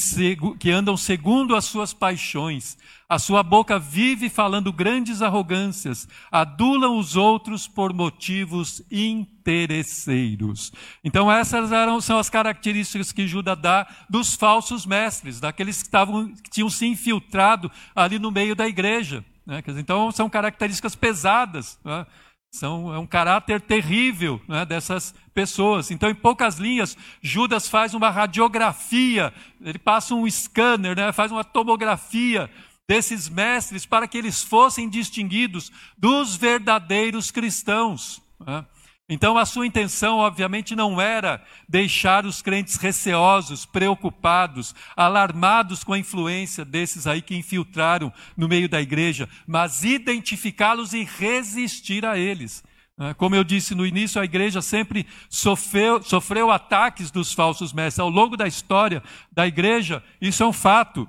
que 0.58 0.70
andam 0.70 0.96
segundo 0.96 1.54
as 1.54 1.66
suas 1.66 1.92
paixões, 1.92 2.78
a 3.08 3.18
sua 3.18 3.42
boca 3.42 3.78
vive 3.78 4.28
falando 4.28 4.72
grandes 4.72 5.22
arrogâncias, 5.22 6.08
adulam 6.30 6.98
os 6.98 7.14
outros 7.14 7.68
por 7.68 7.92
motivos 7.92 8.82
interesseiros. 8.90 10.72
Então, 11.04 11.30
essas 11.30 11.70
eram, 11.70 12.00
são 12.00 12.18
as 12.18 12.28
características 12.28 13.12
que 13.12 13.28
Judas 13.28 13.58
dá 13.58 13.86
dos 14.10 14.34
falsos 14.34 14.84
mestres, 14.84 15.38
daqueles 15.38 15.82
que, 15.82 15.88
estavam, 15.88 16.34
que 16.34 16.50
tinham 16.50 16.68
se 16.68 16.86
infiltrado 16.86 17.70
ali 17.94 18.18
no 18.18 18.32
meio 18.32 18.56
da 18.56 18.66
igreja. 18.66 19.24
Né? 19.46 19.62
Então, 19.78 20.10
são 20.10 20.28
características 20.28 20.96
pesadas. 20.96 21.78
Né? 21.84 22.04
São, 22.50 22.92
é 22.92 22.98
um 22.98 23.06
caráter 23.06 23.60
terrível 23.60 24.40
né, 24.48 24.64
dessas 24.64 25.14
pessoas. 25.34 25.90
Então, 25.90 26.08
em 26.08 26.14
poucas 26.14 26.56
linhas, 26.56 26.96
Judas 27.20 27.68
faz 27.68 27.92
uma 27.92 28.08
radiografia, 28.10 29.32
ele 29.60 29.78
passa 29.78 30.14
um 30.14 30.28
scanner, 30.28 30.96
né, 30.96 31.12
faz 31.12 31.30
uma 31.30 31.44
tomografia 31.44 32.50
desses 32.88 33.28
mestres 33.28 33.84
para 33.84 34.06
que 34.06 34.16
eles 34.16 34.42
fossem 34.42 34.88
distinguidos 34.88 35.72
dos 35.96 36.36
verdadeiros 36.36 37.30
cristãos. 37.30 38.22
Né? 38.38 38.64
Então, 39.08 39.38
a 39.38 39.46
sua 39.46 39.66
intenção, 39.66 40.18
obviamente, 40.18 40.74
não 40.74 41.00
era 41.00 41.40
deixar 41.68 42.26
os 42.26 42.42
crentes 42.42 42.74
receosos, 42.76 43.64
preocupados, 43.64 44.74
alarmados 44.96 45.84
com 45.84 45.92
a 45.92 45.98
influência 45.98 46.64
desses 46.64 47.06
aí 47.06 47.22
que 47.22 47.36
infiltraram 47.36 48.12
no 48.36 48.48
meio 48.48 48.68
da 48.68 48.82
igreja, 48.82 49.28
mas 49.46 49.84
identificá-los 49.84 50.92
e 50.92 51.04
resistir 51.04 52.04
a 52.04 52.18
eles. 52.18 52.64
Né? 52.98 53.14
Como 53.14 53.36
eu 53.36 53.44
disse 53.44 53.76
no 53.76 53.86
início, 53.86 54.20
a 54.20 54.24
igreja 54.24 54.60
sempre 54.60 55.06
sofreu, 55.28 56.02
sofreu 56.02 56.50
ataques 56.50 57.12
dos 57.12 57.32
falsos 57.32 57.72
mestres. 57.72 58.00
Ao 58.00 58.10
longo 58.10 58.36
da 58.36 58.48
história 58.48 59.04
da 59.30 59.46
igreja, 59.46 60.02
isso 60.20 60.42
é 60.42 60.46
um 60.46 60.52
fato. 60.52 61.08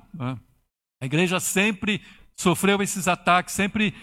A 1.02 1.06
igreja 1.06 1.40
sempre 1.40 2.02
sofreu 2.36 2.82
esses 2.82 3.08
ataques, 3.08 3.54
sempre 3.54 3.94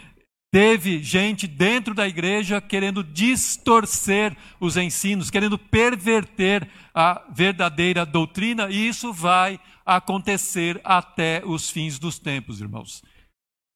teve 0.51 1.03
gente 1.03 1.49
dentro 1.49 1.95
da 1.95 2.07
igreja 2.07 2.61
querendo 2.61 3.03
distorcer 3.03 4.37
os 4.61 4.77
ensinos, 4.77 5.29
querendo 5.29 5.59
perverter 5.59 6.69
a 6.95 7.25
verdadeira 7.35 8.07
doutrina, 8.07 8.71
e 8.71 8.87
isso 8.87 9.13
vai 9.13 9.59
acontecer 9.85 10.81
até 10.85 11.43
os 11.45 11.69
fins 11.69 11.99
dos 11.99 12.21
tempos, 12.21 12.61
irmãos. 12.61 13.03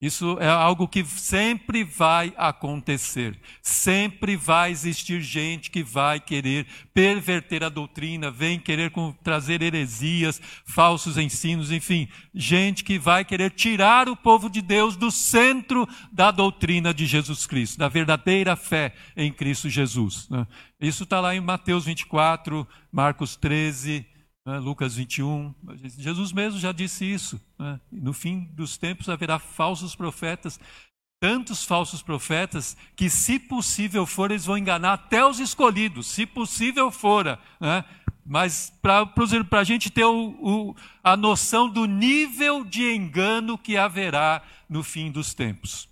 Isso 0.01 0.38
é 0.38 0.49
algo 0.49 0.86
que 0.86 1.05
sempre 1.05 1.82
vai 1.82 2.32
acontecer. 2.36 3.36
Sempre 3.61 4.36
vai 4.36 4.70
existir 4.70 5.20
gente 5.20 5.72
que 5.72 5.82
vai 5.82 6.20
querer 6.20 6.68
perverter 6.94 7.64
a 7.64 7.68
doutrina, 7.68 8.30
vem 8.30 8.61
querer 8.61 8.92
trazer 9.24 9.61
heresias, 9.61 10.40
falsos 10.64 11.18
ensinos, 11.18 11.72
enfim, 11.72 12.09
gente 12.32 12.84
que 12.84 12.96
vai 12.96 13.24
querer 13.24 13.51
tirar 13.51 14.09
o 14.09 14.16
povo 14.16 14.49
de 14.49 14.62
Deus 14.62 14.94
do 14.94 15.11
centro 15.11 15.88
da 16.12 16.30
doutrina 16.30 16.94
de 16.94 17.05
Jesus 17.05 17.44
Cristo, 17.44 17.78
da 17.78 17.88
verdadeira 17.88 18.55
fé 18.55 18.94
em 19.16 19.32
Cristo 19.32 19.68
Jesus. 19.68 20.28
né? 20.28 20.46
Isso 20.80 21.03
está 21.03 21.20
lá 21.20 21.34
em 21.34 21.40
Mateus 21.40 21.86
24, 21.86 22.64
Marcos 22.92 23.34
13, 23.34 24.07
né, 24.49 24.59
Lucas 24.59 24.94
21, 24.96 25.55
Jesus 25.99 26.32
mesmo 26.32 26.59
já 26.59 26.72
disse 26.72 27.05
isso. 27.05 27.38
né? 27.59 27.78
No 27.92 28.14
fim 28.14 28.44
dos 28.55 28.78
tempos 28.78 29.09
haverá 29.11 29.38
falsos 29.38 29.94
profetas, 29.94 30.59
tantos 31.20 31.64
falsos 31.66 32.01
profetas 32.01 32.74
que, 32.96 33.11
se 33.11 33.38
possível 33.38 34.07
for, 34.07 34.30
eles 34.30 34.46
vão 34.46 34.57
enganar 34.57 34.94
até 34.94 35.22
os 35.22 35.38
escolhidos, 35.38 36.07
se 36.07 36.24
possível 36.24 36.90
fora. 36.90 37.38
né? 37.61 37.84
Mas 38.24 38.70
para 38.82 39.61
a 39.61 39.64
gente 39.64 39.90
ter 39.90 40.05
o- 40.05 40.30
o- 40.40 40.76
a 41.03 41.14
noção 41.16 41.68
do 41.68 41.84
nível 41.86 42.64
de 42.64 42.90
engano 42.94 43.59
que 43.59 43.76
haverá 43.76 44.42
no 44.68 44.82
fim 44.82 45.11
dos 45.11 45.34
tempos. 45.34 45.88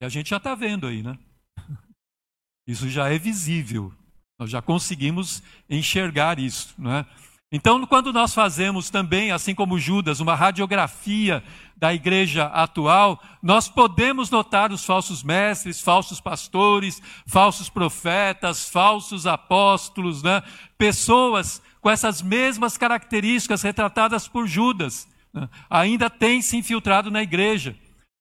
E 0.00 0.04
a 0.04 0.08
gente 0.08 0.30
já 0.30 0.38
está 0.38 0.54
vendo 0.56 0.86
aí, 0.88 1.02
né? 1.04 1.16
Isso 2.66 2.88
já 2.88 3.08
é 3.12 3.18
visível. 3.18 3.92
Nós 4.38 4.50
já 4.50 4.60
conseguimos 4.62 5.42
enxergar 5.68 6.38
isso, 6.38 6.74
não 6.78 6.90
é? 6.92 7.06
Então, 7.56 7.86
quando 7.86 8.12
nós 8.12 8.34
fazemos 8.34 8.90
também, 8.90 9.30
assim 9.30 9.54
como 9.54 9.78
Judas, 9.78 10.18
uma 10.18 10.34
radiografia 10.34 11.40
da 11.76 11.94
igreja 11.94 12.46
atual, 12.46 13.22
nós 13.40 13.68
podemos 13.68 14.28
notar 14.28 14.72
os 14.72 14.84
falsos 14.84 15.22
mestres, 15.22 15.80
falsos 15.80 16.20
pastores, 16.20 17.00
falsos 17.24 17.68
profetas, 17.68 18.68
falsos 18.68 19.24
apóstolos, 19.24 20.20
né? 20.20 20.42
pessoas 20.76 21.62
com 21.80 21.88
essas 21.88 22.20
mesmas 22.20 22.76
características 22.76 23.62
retratadas 23.62 24.26
por 24.26 24.48
Judas, 24.48 25.06
né? 25.32 25.48
ainda 25.70 26.10
têm 26.10 26.42
se 26.42 26.56
infiltrado 26.56 27.08
na 27.08 27.22
igreja. 27.22 27.76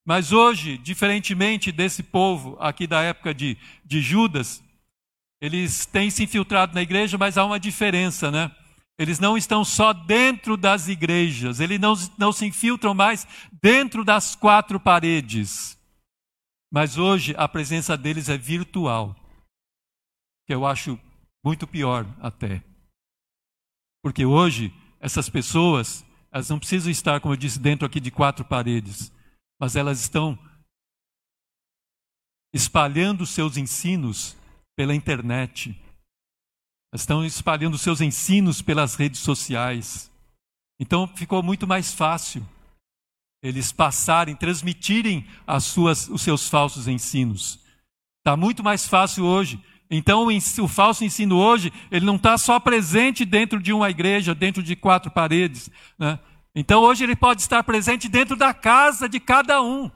Mas 0.05 0.31
hoje, 0.31 0.77
diferentemente 0.77 1.71
desse 1.71 2.03
povo 2.03 2.55
aqui 2.59 2.85
da 2.85 3.01
época 3.01 3.33
de, 3.33 3.57
de 3.83 3.99
Judas, 3.99 4.63
eles 5.41 5.87
têm 5.87 6.11
se 6.11 6.23
infiltrado 6.23 6.75
na 6.75 6.83
igreja, 6.83 7.17
mas 7.17 7.35
há 7.35 7.43
uma 7.43 7.59
diferença, 7.59 8.29
né? 8.29 8.51
Eles 8.97 9.19
não 9.19 9.35
estão 9.35 9.65
só 9.65 9.91
dentro 9.91 10.55
das 10.55 10.87
igrejas, 10.87 11.59
eles 11.59 11.79
não, 11.79 11.93
não 12.17 12.31
se 12.31 12.45
infiltram 12.45 12.93
mais 12.93 13.27
dentro 13.61 14.03
das 14.03 14.35
quatro 14.35 14.79
paredes. 14.79 15.77
Mas 16.71 16.97
hoje 16.97 17.33
a 17.37 17.47
presença 17.47 17.97
deles 17.97 18.29
é 18.29 18.37
virtual, 18.37 19.15
que 20.45 20.53
eu 20.53 20.65
acho 20.65 20.99
muito 21.43 21.67
pior 21.67 22.05
até. 22.21 22.63
Porque 24.03 24.25
hoje 24.25 24.73
essas 24.99 25.29
pessoas, 25.29 26.05
elas 26.31 26.49
não 26.49 26.57
precisam 26.57 26.89
estar, 26.89 27.19
como 27.19 27.33
eu 27.33 27.37
disse, 27.37 27.59
dentro 27.59 27.85
aqui 27.85 27.99
de 27.99 28.09
quatro 28.09 28.45
paredes, 28.45 29.11
mas 29.59 29.75
elas 29.75 29.99
estão 29.99 30.37
espalhando 32.53 33.25
seus 33.25 33.57
ensinos 33.57 34.37
pela 34.75 34.95
internet. 34.95 35.77
Estão 36.93 37.25
espalhando 37.25 37.77
seus 37.77 38.01
ensinos 38.01 38.61
pelas 38.61 38.95
redes 38.95 39.19
sociais. 39.19 40.11
Então 40.79 41.07
ficou 41.07 41.41
muito 41.41 41.65
mais 41.65 41.93
fácil 41.93 42.45
eles 43.43 43.73
passarem, 43.73 44.35
transmitirem 44.35 45.27
as 45.45 45.65
suas, 45.65 46.07
os 46.07 46.21
seus 46.21 46.47
falsos 46.47 46.87
ensinos. 46.87 47.59
Está 48.19 48.37
muito 48.37 48.63
mais 48.63 48.87
fácil 48.87 49.25
hoje. 49.25 49.59
Então 49.91 50.25
o, 50.25 50.63
o 50.63 50.67
falso 50.67 51.03
ensino 51.03 51.35
hoje, 51.35 51.71
ele 51.91 52.05
não 52.05 52.15
está 52.15 52.37
só 52.37 52.57
presente 52.57 53.25
dentro 53.25 53.61
de 53.61 53.73
uma 53.73 53.89
igreja, 53.89 54.33
dentro 54.33 54.63
de 54.63 54.77
quatro 54.77 55.11
paredes. 55.11 55.69
né? 55.99 56.17
Então 56.55 56.81
hoje 56.81 57.03
ele 57.03 57.17
pode 57.17 57.41
estar 57.41 57.61
presente 57.63 58.07
dentro 58.07 58.37
da 58.37 58.53
casa 58.53 59.09
de 59.09 59.19
cada 59.19 59.61
um. 59.61 59.91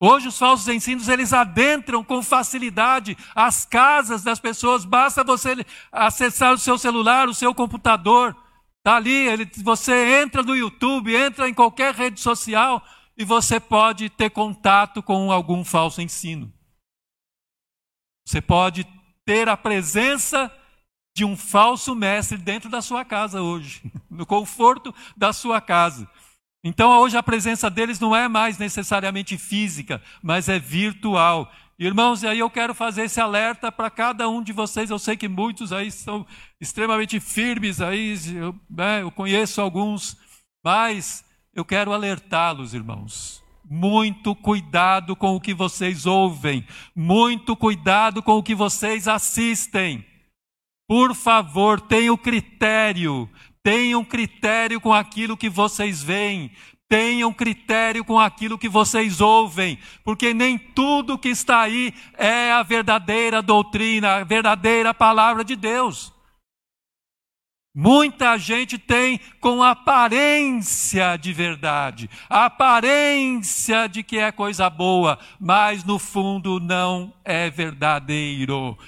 Hoje 0.00 0.28
os 0.28 0.38
falsos 0.38 0.68
ensinos 0.68 1.08
eles 1.08 1.32
adentram 1.32 2.04
com 2.04 2.22
facilidade 2.22 3.16
as 3.34 3.64
casas 3.64 4.22
das 4.22 4.38
pessoas. 4.38 4.84
Basta 4.84 5.24
você 5.24 5.64
acessar 5.90 6.54
o 6.54 6.58
seu 6.58 6.78
celular, 6.78 7.28
o 7.28 7.34
seu 7.34 7.52
computador, 7.52 8.36
tá 8.82 8.94
ali. 8.96 9.26
Ele, 9.26 9.50
você 9.56 10.22
entra 10.22 10.42
no 10.42 10.56
YouTube, 10.56 11.14
entra 11.14 11.48
em 11.48 11.54
qualquer 11.54 11.94
rede 11.94 12.20
social 12.20 12.80
e 13.16 13.24
você 13.24 13.58
pode 13.58 14.08
ter 14.08 14.30
contato 14.30 15.02
com 15.02 15.32
algum 15.32 15.64
falso 15.64 16.00
ensino. 16.00 16.52
Você 18.24 18.40
pode 18.40 18.86
ter 19.24 19.48
a 19.48 19.56
presença 19.56 20.52
de 21.16 21.24
um 21.24 21.36
falso 21.36 21.96
mestre 21.96 22.38
dentro 22.38 22.70
da 22.70 22.80
sua 22.80 23.04
casa 23.04 23.42
hoje, 23.42 23.82
no 24.08 24.24
conforto 24.24 24.94
da 25.16 25.32
sua 25.32 25.60
casa. 25.60 26.08
Então 26.64 26.90
hoje 26.98 27.16
a 27.16 27.22
presença 27.22 27.70
deles 27.70 28.00
não 28.00 28.14
é 28.14 28.26
mais 28.28 28.58
necessariamente 28.58 29.38
física, 29.38 30.02
mas 30.22 30.48
é 30.48 30.58
virtual. 30.58 31.50
Irmãos, 31.78 32.24
e 32.24 32.26
aí 32.26 32.40
eu 32.40 32.50
quero 32.50 32.74
fazer 32.74 33.04
esse 33.04 33.20
alerta 33.20 33.70
para 33.70 33.88
cada 33.88 34.28
um 34.28 34.42
de 34.42 34.52
vocês. 34.52 34.90
Eu 34.90 34.98
sei 34.98 35.16
que 35.16 35.28
muitos 35.28 35.72
aí 35.72 35.92
são 35.92 36.26
extremamente 36.60 37.20
firmes 37.20 37.80
aí, 37.80 38.16
eu, 38.34 38.54
né, 38.68 39.02
eu 39.02 39.10
conheço 39.12 39.60
alguns, 39.60 40.16
mas 40.64 41.24
eu 41.54 41.64
quero 41.64 41.92
alertá-los, 41.92 42.74
irmãos. 42.74 43.44
Muito 43.64 44.34
cuidado 44.34 45.14
com 45.14 45.36
o 45.36 45.40
que 45.40 45.54
vocês 45.54 46.06
ouvem, 46.06 46.66
muito 46.96 47.54
cuidado 47.54 48.22
com 48.22 48.32
o 48.32 48.42
que 48.42 48.54
vocês 48.54 49.06
assistem. 49.06 50.04
Por 50.88 51.14
favor, 51.14 51.80
tenham 51.80 52.16
critério, 52.16 53.28
tenham 53.68 54.02
critério 54.02 54.80
com 54.80 54.94
aquilo 54.94 55.36
que 55.36 55.50
vocês 55.50 56.02
veem, 56.02 56.50
tenham 56.88 57.30
critério 57.34 58.02
com 58.02 58.18
aquilo 58.18 58.56
que 58.56 58.66
vocês 58.66 59.20
ouvem, 59.20 59.78
porque 60.02 60.32
nem 60.32 60.56
tudo 60.56 61.18
que 61.18 61.28
está 61.28 61.60
aí 61.60 61.92
é 62.16 62.50
a 62.50 62.62
verdadeira 62.62 63.42
doutrina, 63.42 64.14
a 64.14 64.24
verdadeira 64.24 64.94
palavra 64.94 65.44
de 65.44 65.54
Deus. 65.54 66.10
Muita 67.74 68.38
gente 68.38 68.78
tem 68.78 69.20
com 69.38 69.62
aparência 69.62 71.18
de 71.18 71.34
verdade, 71.34 72.08
aparência 72.30 73.86
de 73.86 74.02
que 74.02 74.16
é 74.16 74.32
coisa 74.32 74.70
boa, 74.70 75.18
mas 75.38 75.84
no 75.84 75.98
fundo 75.98 76.58
não 76.58 77.12
é 77.22 77.50
verdadeiro. 77.50 78.78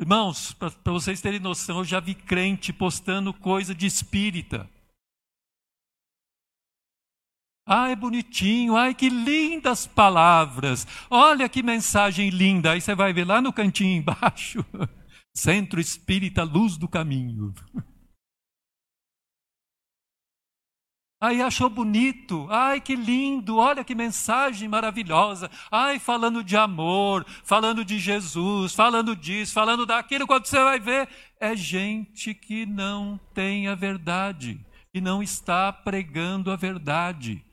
Irmãos, 0.00 0.54
para 0.54 0.92
vocês 0.94 1.20
terem 1.20 1.38
noção, 1.38 1.80
eu 1.80 1.84
já 1.84 2.00
vi 2.00 2.14
crente 2.14 2.72
postando 2.72 3.34
coisa 3.34 3.74
de 3.74 3.84
espírita. 3.84 4.66
Ai, 7.66 7.94
bonitinho, 7.94 8.78
ai, 8.78 8.94
que 8.94 9.10
lindas 9.10 9.86
palavras. 9.86 10.86
Olha 11.10 11.50
que 11.50 11.62
mensagem 11.62 12.30
linda. 12.30 12.72
Aí 12.72 12.80
você 12.80 12.94
vai 12.94 13.12
ver 13.12 13.26
lá 13.26 13.42
no 13.42 13.52
cantinho 13.52 13.98
embaixo. 13.98 14.64
Centro 15.36 15.78
Espírita 15.78 16.44
Luz 16.44 16.78
do 16.78 16.88
Caminho. 16.88 17.52
Aí 21.22 21.42
achou 21.42 21.68
bonito, 21.68 22.46
ai 22.48 22.80
que 22.80 22.96
lindo, 22.96 23.58
olha 23.58 23.84
que 23.84 23.94
mensagem 23.94 24.66
maravilhosa. 24.66 25.50
Ai, 25.70 25.98
falando 25.98 26.42
de 26.42 26.56
amor, 26.56 27.26
falando 27.44 27.84
de 27.84 27.98
Jesus, 27.98 28.74
falando 28.74 29.14
disso, 29.14 29.52
falando 29.52 29.84
daquilo. 29.84 30.26
Quando 30.26 30.46
você 30.46 30.64
vai 30.64 30.80
ver, 30.80 31.10
é 31.38 31.54
gente 31.54 32.32
que 32.32 32.64
não 32.64 33.20
tem 33.34 33.68
a 33.68 33.74
verdade, 33.74 34.64
e 34.94 35.00
não 35.00 35.22
está 35.22 35.70
pregando 35.70 36.50
a 36.50 36.56
verdade. 36.56 37.44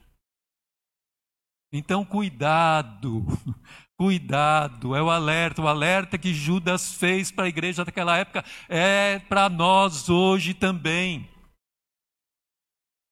Então, 1.70 2.06
cuidado, 2.06 3.26
cuidado, 3.98 4.96
é 4.96 5.02
o 5.02 5.10
alerta, 5.10 5.60
o 5.60 5.68
alerta 5.68 6.16
que 6.16 6.32
Judas 6.32 6.94
fez 6.94 7.30
para 7.30 7.44
a 7.44 7.48
igreja 7.48 7.84
daquela 7.84 8.16
época, 8.16 8.42
é 8.66 9.18
para 9.18 9.50
nós 9.50 10.08
hoje 10.08 10.54
também. 10.54 11.28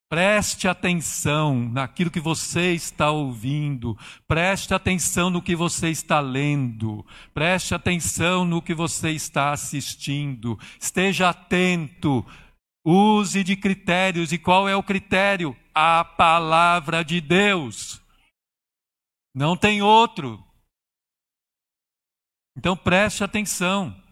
Preste 0.08 0.68
atenção 0.68 1.68
naquilo 1.68 2.12
que 2.12 2.20
você 2.20 2.72
está 2.72 3.10
ouvindo, 3.10 3.98
preste 4.28 4.72
atenção 4.72 5.30
no 5.30 5.42
que 5.42 5.56
você 5.56 5.90
está 5.90 6.20
lendo, 6.20 7.04
preste 7.34 7.74
atenção 7.74 8.44
no 8.44 8.62
que 8.62 8.72
você 8.72 9.10
está 9.10 9.50
assistindo, 9.50 10.56
esteja 10.78 11.30
atento, 11.30 12.24
use 12.84 13.42
de 13.42 13.56
critérios. 13.56 14.30
E 14.30 14.38
qual 14.38 14.68
é 14.68 14.76
o 14.76 14.82
critério? 14.82 15.56
A 15.74 16.04
palavra 16.04 17.04
de 17.04 17.20
Deus. 17.20 18.00
Não 19.34 19.56
tem 19.56 19.82
outro. 19.82 20.40
Então 22.56 22.76
preste 22.76 23.24
atenção. 23.24 24.05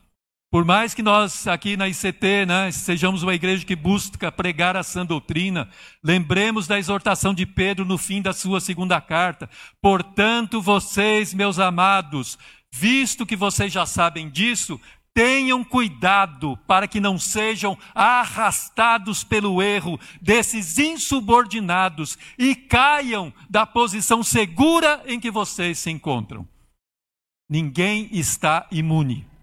Por 0.54 0.64
mais 0.64 0.94
que 0.94 1.02
nós 1.02 1.48
aqui 1.48 1.76
na 1.76 1.88
ICT 1.88 2.46
né, 2.46 2.70
sejamos 2.70 3.24
uma 3.24 3.34
igreja 3.34 3.66
que 3.66 3.74
busca 3.74 4.30
pregar 4.30 4.76
a 4.76 4.84
sã 4.84 5.04
doutrina, 5.04 5.68
lembremos 6.00 6.68
da 6.68 6.78
exortação 6.78 7.34
de 7.34 7.44
Pedro 7.44 7.84
no 7.84 7.98
fim 7.98 8.22
da 8.22 8.32
sua 8.32 8.60
segunda 8.60 9.00
carta. 9.00 9.50
Portanto, 9.82 10.62
vocês, 10.62 11.34
meus 11.34 11.58
amados, 11.58 12.38
visto 12.72 13.26
que 13.26 13.34
vocês 13.34 13.72
já 13.72 13.84
sabem 13.84 14.30
disso, 14.30 14.80
tenham 15.12 15.64
cuidado 15.64 16.56
para 16.68 16.86
que 16.86 17.00
não 17.00 17.18
sejam 17.18 17.76
arrastados 17.92 19.24
pelo 19.24 19.60
erro 19.60 19.98
desses 20.22 20.78
insubordinados 20.78 22.16
e 22.38 22.54
caiam 22.54 23.34
da 23.50 23.66
posição 23.66 24.22
segura 24.22 25.02
em 25.04 25.18
que 25.18 25.32
vocês 25.32 25.80
se 25.80 25.90
encontram. 25.90 26.46
Ninguém 27.50 28.08
está 28.12 28.68
imune. 28.70 29.33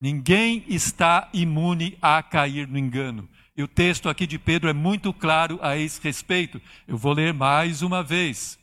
Ninguém 0.00 0.64
está 0.68 1.28
imune 1.32 1.98
a 2.00 2.22
cair 2.22 2.68
no 2.68 2.78
engano. 2.78 3.28
E 3.56 3.62
o 3.62 3.68
texto 3.68 4.08
aqui 4.08 4.26
de 4.26 4.38
Pedro 4.38 4.68
é 4.68 4.72
muito 4.72 5.12
claro 5.12 5.58
a 5.60 5.76
esse 5.76 6.00
respeito. 6.00 6.62
Eu 6.86 6.96
vou 6.96 7.12
ler 7.12 7.34
mais 7.34 7.82
uma 7.82 8.02
vez. 8.02 8.56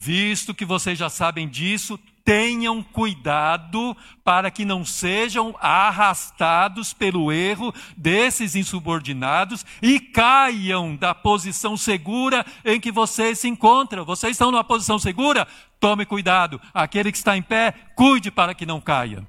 Visto 0.00 0.54
que 0.54 0.64
vocês 0.64 0.96
já 0.96 1.10
sabem 1.10 1.48
disso, 1.48 1.98
tenham 2.24 2.82
cuidado 2.82 3.96
para 4.22 4.50
que 4.50 4.64
não 4.64 4.84
sejam 4.84 5.56
arrastados 5.60 6.92
pelo 6.92 7.32
erro 7.32 7.74
desses 7.96 8.54
insubordinados 8.54 9.66
e 9.82 9.98
caiam 9.98 10.94
da 10.94 11.14
posição 11.14 11.76
segura 11.76 12.46
em 12.64 12.78
que 12.78 12.92
vocês 12.92 13.40
se 13.40 13.48
encontram. 13.48 14.04
Vocês 14.04 14.32
estão 14.32 14.52
numa 14.52 14.62
posição 14.62 14.98
segura? 14.98 15.48
Tome 15.80 16.06
cuidado. 16.06 16.60
Aquele 16.72 17.10
que 17.10 17.18
está 17.18 17.36
em 17.36 17.42
pé, 17.42 17.72
cuide 17.96 18.30
para 18.30 18.54
que 18.54 18.66
não 18.66 18.80
caia. 18.80 19.26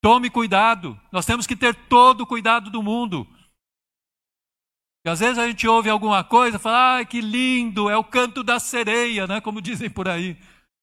Tome 0.00 0.30
cuidado. 0.30 0.98
Nós 1.10 1.26
temos 1.26 1.46
que 1.46 1.56
ter 1.56 1.74
todo 1.74 2.22
o 2.22 2.26
cuidado 2.26 2.70
do 2.70 2.82
mundo. 2.82 3.26
E 5.04 5.10
às 5.10 5.20
vezes 5.20 5.38
a 5.38 5.46
gente 5.46 5.66
ouve 5.66 5.88
alguma 5.88 6.22
coisa 6.22 6.56
e 6.56 6.60
fala, 6.60 6.96
ai, 6.96 7.06
que 7.06 7.20
lindo, 7.20 7.88
é 7.88 7.96
o 7.96 8.04
canto 8.04 8.42
da 8.42 8.58
sereia, 8.60 9.26
né? 9.26 9.40
como 9.40 9.60
dizem 9.62 9.88
por 9.88 10.08
aí. 10.08 10.36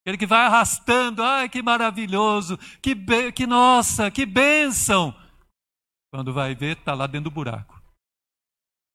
Ele 0.06 0.18
que 0.18 0.26
vai 0.26 0.46
arrastando, 0.46 1.24
ai, 1.24 1.50
que 1.50 1.62
maravilhoso, 1.62 2.58
que, 2.82 2.94
be... 2.94 3.32
que 3.32 3.48
nossa, 3.48 4.12
que 4.12 4.26
bênção. 4.26 5.16
Quando 6.14 6.32
vai 6.32 6.54
ver, 6.54 6.78
está 6.78 6.94
lá 6.94 7.08
dentro 7.08 7.30
do 7.30 7.34
buraco. 7.34 7.82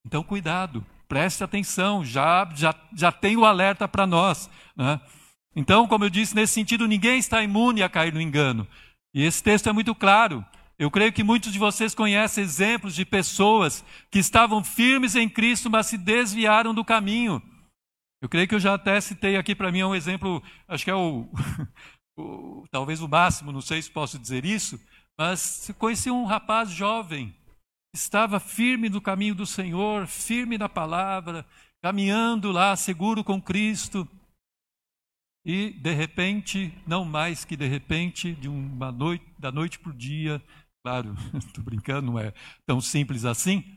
Então, 0.07 0.23
cuidado, 0.23 0.87
preste 1.09 1.43
atenção, 1.43 2.05
já, 2.05 2.49
já, 2.55 2.75
já 2.95 3.11
tem 3.11 3.37
o 3.37 3.45
alerta 3.45 3.89
para 3.89 4.07
nós. 4.07 4.49
Né? 4.77 5.01
Então, 5.55 5.87
como 5.87 6.05
eu 6.05 6.11
disse, 6.11 6.35
nesse 6.35 6.55
sentido, 6.55 6.87
ninguém 6.87 7.18
está 7.18 7.43
imune 7.43 7.83
a 7.83 7.89
cair 7.89 8.12
no 8.14 8.21
engano. 8.21 8.66
E 9.15 9.23
esse 9.25 9.43
texto 9.43 9.69
é 9.69 9.73
muito 9.73 9.95
claro. 9.95 10.45
Eu 10.79 10.91
creio 10.91 11.13
que 11.13 11.23
muitos 11.23 11.53
de 11.53 11.59
vocês 11.59 11.95
conhecem 11.95 12.43
exemplos 12.43 12.95
de 12.95 13.05
pessoas 13.05 13.85
que 14.11 14.19
estavam 14.19 14.65
firmes 14.65 15.15
em 15.15 15.29
Cristo, 15.29 15.69
mas 15.69 15.87
se 15.87 15.99
desviaram 15.99 16.73
do 16.73 16.85
caminho. 16.85 17.43
Eu 18.23 18.29
creio 18.29 18.49
que 18.49 18.55
eu 18.55 18.61
já 18.61 18.75
até 18.75 19.01
citei 19.01 19.37
aqui 19.37 19.55
para 19.55 19.73
mim 19.73 19.81
é 19.81 19.87
um 19.87 19.95
exemplo, 19.95 20.43
acho 20.69 20.85
que 20.85 20.91
é 20.91 20.95
o, 20.95 21.29
o, 22.19 22.65
talvez 22.71 23.01
o 23.01 23.09
máximo, 23.09 23.53
não 23.53 23.61
sei 23.61 23.81
se 23.81 23.91
posso 23.91 24.19
dizer 24.19 24.45
isso, 24.45 24.81
mas 25.19 25.71
conheci 25.79 26.11
um 26.11 26.25
rapaz 26.25 26.71
jovem, 26.71 27.35
estava 27.95 28.39
firme 28.39 28.89
no 28.89 29.01
caminho 29.01 29.35
do 29.35 29.47
Senhor, 29.47 30.07
firme 30.07 30.57
na 30.57 30.69
palavra, 30.69 31.47
caminhando 31.83 32.53
lá 32.53 32.76
seguro 32.76 33.25
com 33.25 33.41
Cristo. 33.41 34.09
E 35.45 35.71
de 35.71 35.92
repente, 35.92 36.72
não 36.87 37.04
mais 37.04 37.45
que 37.45 37.57
de 37.57 37.67
repente, 37.67 38.34
de 38.34 38.49
uma 38.49 38.92
noite, 38.92 39.25
da 39.38 39.50
noite 39.50 39.79
para 39.79 39.91
o 39.91 39.96
dia, 39.96 40.42
claro, 40.83 41.14
estou 41.37 41.64
brincando, 41.64 42.12
não 42.12 42.18
é 42.18 42.33
tão 42.67 42.80
simples 42.80 43.25
assim. 43.25 43.76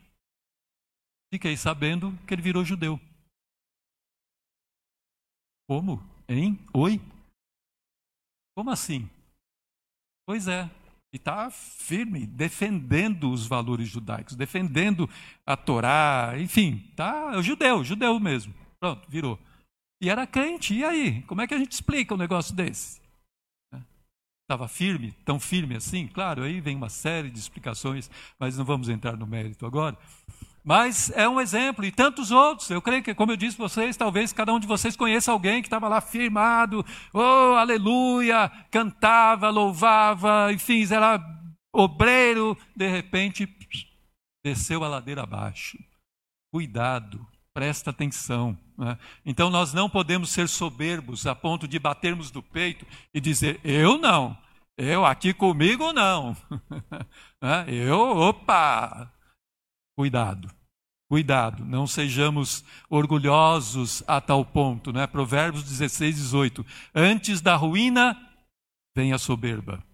Fiquei 1.32 1.56
sabendo 1.56 2.16
que 2.26 2.34
ele 2.34 2.42
virou 2.42 2.64
judeu. 2.64 3.00
Como? 5.68 6.02
Hein? 6.28 6.58
Oi? 6.74 7.00
Como 8.56 8.70
assim? 8.70 9.08
Pois 10.26 10.46
é, 10.46 10.70
e 11.12 11.16
está 11.16 11.50
firme, 11.50 12.26
defendendo 12.26 13.30
os 13.30 13.46
valores 13.46 13.88
judaicos, 13.88 14.34
defendendo 14.34 15.08
a 15.46 15.56
Torá, 15.56 16.34
enfim, 16.38 16.90
tá 16.96 17.40
judeu, 17.40 17.84
judeu 17.84 18.18
mesmo. 18.18 18.52
Pronto, 18.80 19.08
virou. 19.08 19.38
E 20.04 20.10
era 20.10 20.26
crente, 20.26 20.74
e 20.74 20.84
aí? 20.84 21.22
Como 21.22 21.40
é 21.40 21.46
que 21.46 21.54
a 21.54 21.58
gente 21.58 21.72
explica 21.72 22.12
um 22.12 22.18
negócio 22.18 22.54
desse? 22.54 23.00
Estava 24.42 24.68
firme, 24.68 25.12
tão 25.24 25.40
firme 25.40 25.76
assim? 25.76 26.06
Claro, 26.08 26.42
aí 26.42 26.60
vem 26.60 26.76
uma 26.76 26.90
série 26.90 27.30
de 27.30 27.38
explicações, 27.38 28.10
mas 28.38 28.58
não 28.58 28.66
vamos 28.66 28.90
entrar 28.90 29.16
no 29.16 29.26
mérito 29.26 29.64
agora. 29.64 29.96
Mas 30.62 31.10
é 31.12 31.26
um 31.26 31.40
exemplo, 31.40 31.86
e 31.86 31.90
tantos 31.90 32.30
outros. 32.30 32.68
Eu 32.68 32.82
creio 32.82 33.02
que, 33.02 33.14
como 33.14 33.32
eu 33.32 33.36
disse 33.38 33.56
para 33.56 33.66
vocês, 33.66 33.96
talvez 33.96 34.30
cada 34.30 34.52
um 34.52 34.60
de 34.60 34.66
vocês 34.66 34.94
conheça 34.94 35.32
alguém 35.32 35.62
que 35.62 35.68
estava 35.68 35.88
lá 35.88 36.02
firmado, 36.02 36.84
oh, 37.14 37.56
aleluia, 37.56 38.50
cantava, 38.70 39.48
louvava, 39.48 40.52
enfim, 40.52 40.84
era 40.92 41.18
obreiro, 41.74 42.54
de 42.76 42.88
repente 42.88 43.48
desceu 44.44 44.84
a 44.84 44.88
ladeira 44.88 45.22
abaixo. 45.22 45.78
Cuidado, 46.52 47.26
presta 47.54 47.88
atenção. 47.88 48.54
Né? 48.76 48.98
Então 49.24 49.50
nós 49.50 49.72
não 49.72 49.88
podemos 49.88 50.30
ser 50.30 50.48
soberbos 50.48 51.26
a 51.26 51.34
ponto 51.34 51.68
de 51.68 51.78
batermos 51.78 52.32
no 52.32 52.42
peito 52.42 52.86
e 53.12 53.20
dizer: 53.20 53.60
eu 53.62 53.98
não, 53.98 54.36
eu 54.76 55.04
aqui 55.04 55.32
comigo 55.32 55.92
não. 55.92 56.36
Né? 57.42 57.66
eu, 57.68 58.00
opa! 58.00 59.12
Cuidado, 59.94 60.50
cuidado, 61.10 61.62
não 61.62 61.86
sejamos 61.86 62.64
orgulhosos 62.88 64.02
a 64.06 64.18
tal 64.18 64.46
ponto. 64.46 64.90
Né? 64.90 65.06
Provérbios 65.06 65.62
16, 65.62 66.16
18. 66.16 66.64
Antes 66.94 67.42
da 67.42 67.54
ruína 67.54 68.16
vem 68.96 69.12
a 69.12 69.18
soberba, 69.18 69.84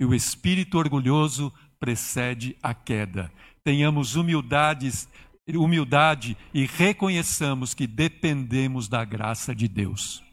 e 0.00 0.04
o 0.04 0.12
espírito 0.12 0.78
orgulhoso 0.78 1.52
precede 1.78 2.56
a 2.62 2.74
queda. 2.74 3.30
Tenhamos 3.62 4.16
humildades 4.16 5.08
humildade 5.54 6.36
e 6.52 6.66
reconheçamos 6.66 7.74
que 7.74 7.86
dependemos 7.86 8.88
da 8.88 9.04
graça 9.04 9.54
de 9.54 9.68
Deus. 9.68 10.24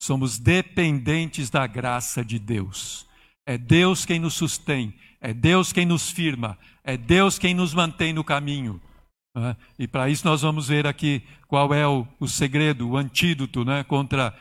Somos 0.00 0.38
dependentes 0.38 1.50
da 1.50 1.66
graça 1.66 2.24
de 2.24 2.38
Deus. 2.38 3.06
É 3.44 3.58
Deus 3.58 4.06
quem 4.06 4.18
nos 4.18 4.34
sustém, 4.34 4.94
é 5.20 5.34
Deus 5.34 5.72
quem 5.72 5.84
nos 5.84 6.10
firma, 6.10 6.58
é 6.84 6.96
Deus 6.96 7.38
quem 7.38 7.54
nos 7.54 7.74
mantém 7.74 8.12
no 8.12 8.22
caminho. 8.22 8.80
Né? 9.34 9.56
E 9.78 9.88
para 9.88 10.08
isso 10.08 10.26
nós 10.26 10.42
vamos 10.42 10.68
ver 10.68 10.86
aqui 10.86 11.22
qual 11.46 11.72
é 11.74 11.86
o, 11.86 12.06
o 12.20 12.28
segredo, 12.28 12.88
o 12.88 12.96
antídoto 12.96 13.64
né, 13.64 13.82
contra 13.84 14.34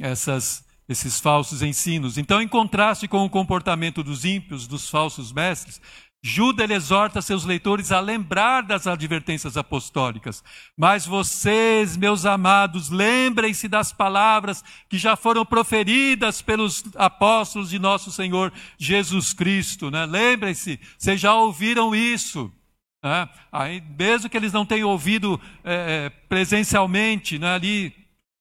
essas, 0.00 0.64
esses 0.88 1.20
falsos 1.20 1.62
ensinos. 1.62 2.18
Então, 2.18 2.40
em 2.40 2.48
contraste 2.48 3.06
com 3.06 3.24
o 3.24 3.30
comportamento 3.30 4.02
dos 4.02 4.24
ímpios, 4.24 4.66
dos 4.66 4.88
falsos 4.88 5.32
mestres, 5.32 5.80
Judas 6.26 6.70
exorta 6.70 7.20
seus 7.20 7.44
leitores 7.44 7.92
a 7.92 8.00
lembrar 8.00 8.62
das 8.62 8.86
advertências 8.86 9.58
apostólicas. 9.58 10.42
Mas 10.74 11.04
vocês, 11.04 11.98
meus 11.98 12.24
amados, 12.24 12.88
lembrem-se 12.88 13.68
das 13.68 13.92
palavras 13.92 14.64
que 14.88 14.96
já 14.96 15.16
foram 15.16 15.44
proferidas 15.44 16.40
pelos 16.40 16.82
apóstolos 16.94 17.68
de 17.68 17.78
nosso 17.78 18.10
Senhor 18.10 18.50
Jesus 18.78 19.34
Cristo. 19.34 19.90
Né? 19.90 20.06
Lembrem-se, 20.06 20.80
vocês 20.96 21.20
já 21.20 21.34
ouviram 21.34 21.94
isso. 21.94 22.50
Né? 23.04 23.28
Aí, 23.52 23.82
mesmo 23.98 24.30
que 24.30 24.36
eles 24.38 24.50
não 24.50 24.64
tenham 24.64 24.88
ouvido 24.88 25.38
é, 25.62 26.08
presencialmente 26.26 27.38
né, 27.38 27.54
ali 27.54 27.94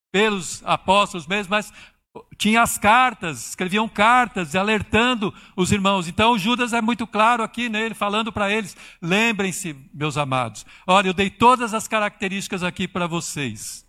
pelos 0.09 0.63
apóstolos 0.63 1.27
mesmo, 1.27 1.49
mas 1.49 1.73
tinha 2.37 2.61
as 2.61 2.77
cartas, 2.77 3.49
escreviam 3.49 3.87
cartas 3.87 4.55
alertando 4.55 5.33
os 5.55 5.71
irmãos. 5.71 6.07
Então 6.07 6.37
Judas 6.37 6.73
é 6.73 6.81
muito 6.81 7.07
claro 7.07 7.43
aqui 7.43 7.69
nele, 7.69 7.89
né, 7.89 7.95
falando 7.95 8.31
para 8.31 8.51
eles: 8.51 8.75
lembrem-se, 9.01 9.75
meus 9.93 10.17
amados, 10.17 10.65
olha, 10.85 11.07
eu 11.07 11.13
dei 11.13 11.29
todas 11.29 11.73
as 11.73 11.87
características 11.87 12.63
aqui 12.63 12.87
para 12.87 13.07
vocês 13.07 13.82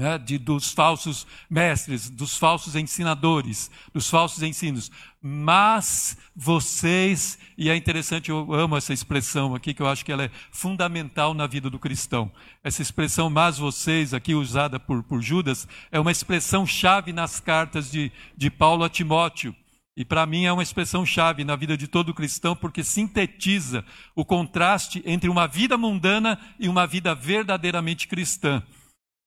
né, 0.00 0.16
de, 0.16 0.38
dos 0.38 0.72
falsos 0.72 1.26
mestres, 1.48 2.08
dos 2.08 2.38
falsos 2.38 2.74
ensinadores, 2.74 3.70
dos 3.92 4.08
falsos 4.08 4.42
ensinos. 4.42 4.90
Mas 5.20 6.16
vocês, 6.34 7.38
e 7.56 7.68
é 7.68 7.76
interessante, 7.76 8.30
eu 8.30 8.50
amo 8.54 8.78
essa 8.78 8.94
expressão 8.94 9.54
aqui, 9.54 9.74
que 9.74 9.82
eu 9.82 9.86
acho 9.86 10.02
que 10.02 10.10
ela 10.10 10.24
é 10.24 10.30
fundamental 10.50 11.34
na 11.34 11.46
vida 11.46 11.68
do 11.68 11.78
cristão. 11.78 12.32
Essa 12.64 12.80
expressão, 12.80 13.28
mas 13.28 13.58
vocês, 13.58 14.14
aqui 14.14 14.34
usada 14.34 14.80
por, 14.80 15.02
por 15.02 15.20
Judas, 15.20 15.68
é 15.92 16.00
uma 16.00 16.10
expressão 16.10 16.64
chave 16.64 17.12
nas 17.12 17.38
cartas 17.38 17.90
de, 17.90 18.10
de 18.34 18.50
Paulo 18.50 18.84
a 18.84 18.88
Timóteo. 18.88 19.54
E 19.94 20.02
para 20.02 20.24
mim 20.24 20.46
é 20.46 20.52
uma 20.52 20.62
expressão 20.62 21.04
chave 21.04 21.44
na 21.44 21.56
vida 21.56 21.76
de 21.76 21.86
todo 21.86 22.14
cristão, 22.14 22.56
porque 22.56 22.82
sintetiza 22.82 23.84
o 24.16 24.24
contraste 24.24 25.02
entre 25.04 25.28
uma 25.28 25.46
vida 25.46 25.76
mundana 25.76 26.40
e 26.58 26.70
uma 26.70 26.86
vida 26.86 27.14
verdadeiramente 27.14 28.08
cristã. 28.08 28.62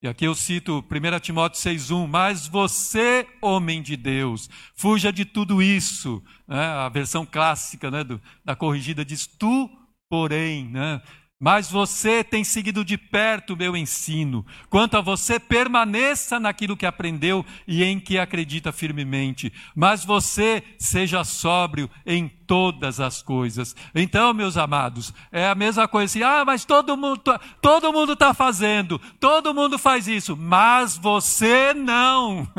E 0.03 0.07
aqui 0.09 0.25
eu 0.25 0.35
cito 0.35 0.83
1 0.91 1.19
Timóteo 1.21 1.61
6,1: 1.61 2.05
Mas 2.05 2.45
você, 2.45 3.25
homem 3.41 3.81
de 3.81 3.95
Deus, 3.95 4.49
fuja 4.75 5.13
de 5.13 5.23
tudo 5.23 5.61
isso. 5.61 6.21
Né? 6.45 6.61
A 6.61 6.89
versão 6.89 7.25
clássica 7.25 7.89
né, 7.89 8.03
do, 8.03 8.21
da 8.43 8.53
corrigida 8.53 9.05
diz: 9.05 9.25
Tu, 9.25 9.69
porém, 10.09 10.67
né? 10.67 11.01
Mas 11.43 11.69
você 11.69 12.23
tem 12.23 12.41
seguido 12.41 12.85
de 12.85 12.97
perto 12.97 13.53
o 13.53 13.57
meu 13.57 13.75
ensino. 13.75 14.45
Quanto 14.69 14.95
a 14.95 15.01
você, 15.01 15.37
permaneça 15.37 16.39
naquilo 16.39 16.77
que 16.77 16.85
aprendeu 16.85 17.45
e 17.67 17.83
em 17.83 17.99
que 17.99 18.17
acredita 18.17 18.71
firmemente. 18.71 19.51
Mas 19.75 20.05
você 20.05 20.63
seja 20.79 21.25
sóbrio 21.25 21.89
em 22.05 22.29
todas 22.29 23.01
as 23.01 23.21
coisas. 23.21 23.75
Então, 23.93 24.33
meus 24.33 24.55
amados, 24.55 25.13
é 25.33 25.45
a 25.45 25.53
mesma 25.53 25.85
coisa 25.85 26.05
assim, 26.05 26.23
ah, 26.23 26.45
mas 26.45 26.63
todo 26.63 26.95
mundo, 26.95 27.21
todo 27.61 27.91
mundo 27.91 28.13
está 28.13 28.33
fazendo, 28.33 28.97
todo 29.19 29.53
mundo 29.53 29.77
faz 29.77 30.07
isso, 30.07 30.37
mas 30.37 30.95
você 30.97 31.73
não. 31.73 32.47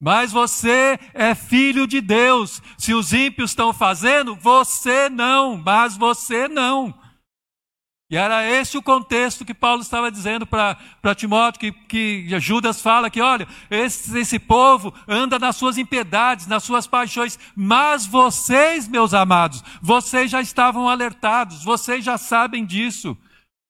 Mas 0.00 0.30
você 0.30 0.96
é 1.12 1.34
filho 1.34 1.84
de 1.84 2.00
Deus. 2.00 2.62
Se 2.78 2.94
os 2.94 3.12
ímpios 3.12 3.50
estão 3.50 3.72
fazendo, 3.72 4.36
você 4.36 5.08
não, 5.08 5.56
mas 5.56 5.96
você 5.96 6.46
não. 6.46 6.94
E 8.10 8.16
era 8.16 8.48
esse 8.50 8.78
o 8.78 8.82
contexto 8.82 9.44
que 9.44 9.52
Paulo 9.52 9.82
estava 9.82 10.10
dizendo 10.10 10.46
para 10.46 11.14
Timóteo, 11.14 11.60
que, 11.60 11.72
que 11.72 12.40
Judas 12.40 12.80
fala 12.80 13.10
que, 13.10 13.20
olha, 13.20 13.46
esse, 13.70 14.18
esse 14.18 14.38
povo 14.38 14.94
anda 15.06 15.38
nas 15.38 15.56
suas 15.56 15.76
impiedades, 15.76 16.46
nas 16.46 16.64
suas 16.64 16.86
paixões, 16.86 17.38
mas 17.54 18.06
vocês, 18.06 18.88
meus 18.88 19.12
amados, 19.12 19.62
vocês 19.82 20.30
já 20.30 20.40
estavam 20.40 20.88
alertados, 20.88 21.62
vocês 21.62 22.02
já 22.02 22.16
sabem 22.16 22.64
disso. 22.64 23.14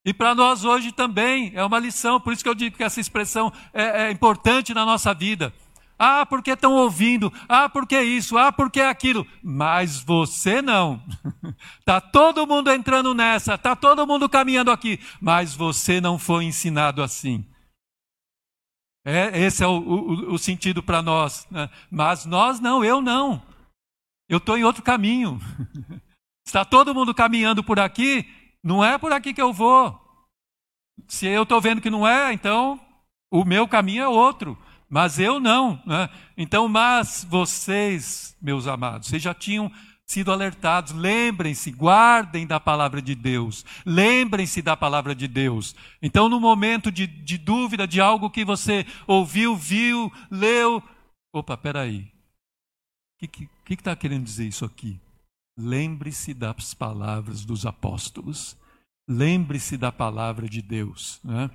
E 0.04 0.14
para 0.14 0.36
nós 0.36 0.64
hoje 0.64 0.92
também 0.92 1.50
é 1.56 1.64
uma 1.64 1.80
lição, 1.80 2.20
por 2.20 2.32
isso 2.32 2.44
que 2.44 2.48
eu 2.48 2.54
digo 2.54 2.76
que 2.76 2.84
essa 2.84 3.00
expressão 3.00 3.52
é, 3.74 4.04
é 4.04 4.10
importante 4.12 4.72
na 4.72 4.86
nossa 4.86 5.12
vida. 5.12 5.52
Ah, 5.98 6.24
porque 6.24 6.52
estão 6.52 6.74
ouvindo. 6.74 7.32
Ah, 7.48 7.68
porque 7.68 8.00
isso. 8.00 8.38
Ah, 8.38 8.52
porque 8.52 8.80
aquilo. 8.80 9.26
Mas 9.42 10.00
você 10.00 10.62
não. 10.62 11.02
Está 11.80 12.00
todo 12.00 12.46
mundo 12.46 12.70
entrando 12.70 13.12
nessa. 13.14 13.54
Está 13.54 13.74
todo 13.74 14.06
mundo 14.06 14.28
caminhando 14.28 14.70
aqui. 14.70 15.00
Mas 15.20 15.54
você 15.54 16.00
não 16.00 16.18
foi 16.18 16.44
ensinado 16.44 17.02
assim. 17.02 17.44
É, 19.04 19.38
esse 19.40 19.64
é 19.64 19.66
o, 19.66 19.78
o, 19.78 20.34
o 20.34 20.38
sentido 20.38 20.82
para 20.82 21.02
nós. 21.02 21.46
Né? 21.50 21.68
Mas 21.90 22.24
nós 22.24 22.60
não, 22.60 22.84
eu 22.84 23.00
não. 23.00 23.42
Eu 24.28 24.38
estou 24.38 24.56
em 24.56 24.64
outro 24.64 24.82
caminho. 24.82 25.40
Está 26.46 26.64
todo 26.64 26.94
mundo 26.94 27.12
caminhando 27.12 27.64
por 27.64 27.80
aqui. 27.80 28.24
Não 28.62 28.84
é 28.84 28.98
por 28.98 29.12
aqui 29.12 29.34
que 29.34 29.42
eu 29.42 29.52
vou. 29.52 29.98
Se 31.06 31.26
eu 31.26 31.42
estou 31.42 31.60
vendo 31.60 31.80
que 31.80 31.90
não 31.90 32.06
é, 32.06 32.32
então 32.32 32.80
o 33.30 33.44
meu 33.44 33.66
caminho 33.66 34.02
é 34.02 34.08
outro. 34.08 34.58
Mas 34.88 35.18
eu 35.18 35.38
não. 35.38 35.80
Né? 35.84 36.08
Então, 36.36 36.68
mas 36.68 37.26
vocês, 37.28 38.36
meus 38.40 38.66
amados, 38.66 39.08
vocês 39.08 39.22
já 39.22 39.34
tinham 39.34 39.70
sido 40.06 40.32
alertados. 40.32 40.92
Lembrem-se, 40.92 41.70
guardem 41.70 42.46
da 42.46 42.58
palavra 42.58 43.02
de 43.02 43.14
Deus. 43.14 43.64
Lembrem-se 43.84 44.62
da 44.62 44.76
palavra 44.76 45.14
de 45.14 45.28
Deus. 45.28 45.76
Então, 46.00 46.28
no 46.28 46.40
momento 46.40 46.90
de, 46.90 47.06
de 47.06 47.36
dúvida 47.36 47.86
de 47.86 48.00
algo 48.00 48.30
que 48.30 48.44
você 48.44 48.86
ouviu, 49.06 49.54
viu, 49.54 50.10
leu. 50.30 50.82
Opa, 51.32 51.56
peraí. 51.56 52.10
O 53.22 53.28
que 53.28 53.48
está 53.74 53.94
querendo 53.94 54.24
dizer 54.24 54.46
isso 54.46 54.64
aqui? 54.64 54.98
Lembre-se 55.58 56.32
das 56.32 56.72
palavras 56.72 57.44
dos 57.44 57.66
apóstolos. 57.66 58.56
Lembre-se 59.08 59.76
da 59.76 59.92
palavra 59.92 60.48
de 60.48 60.62
Deus. 60.62 61.20
Né? 61.22 61.50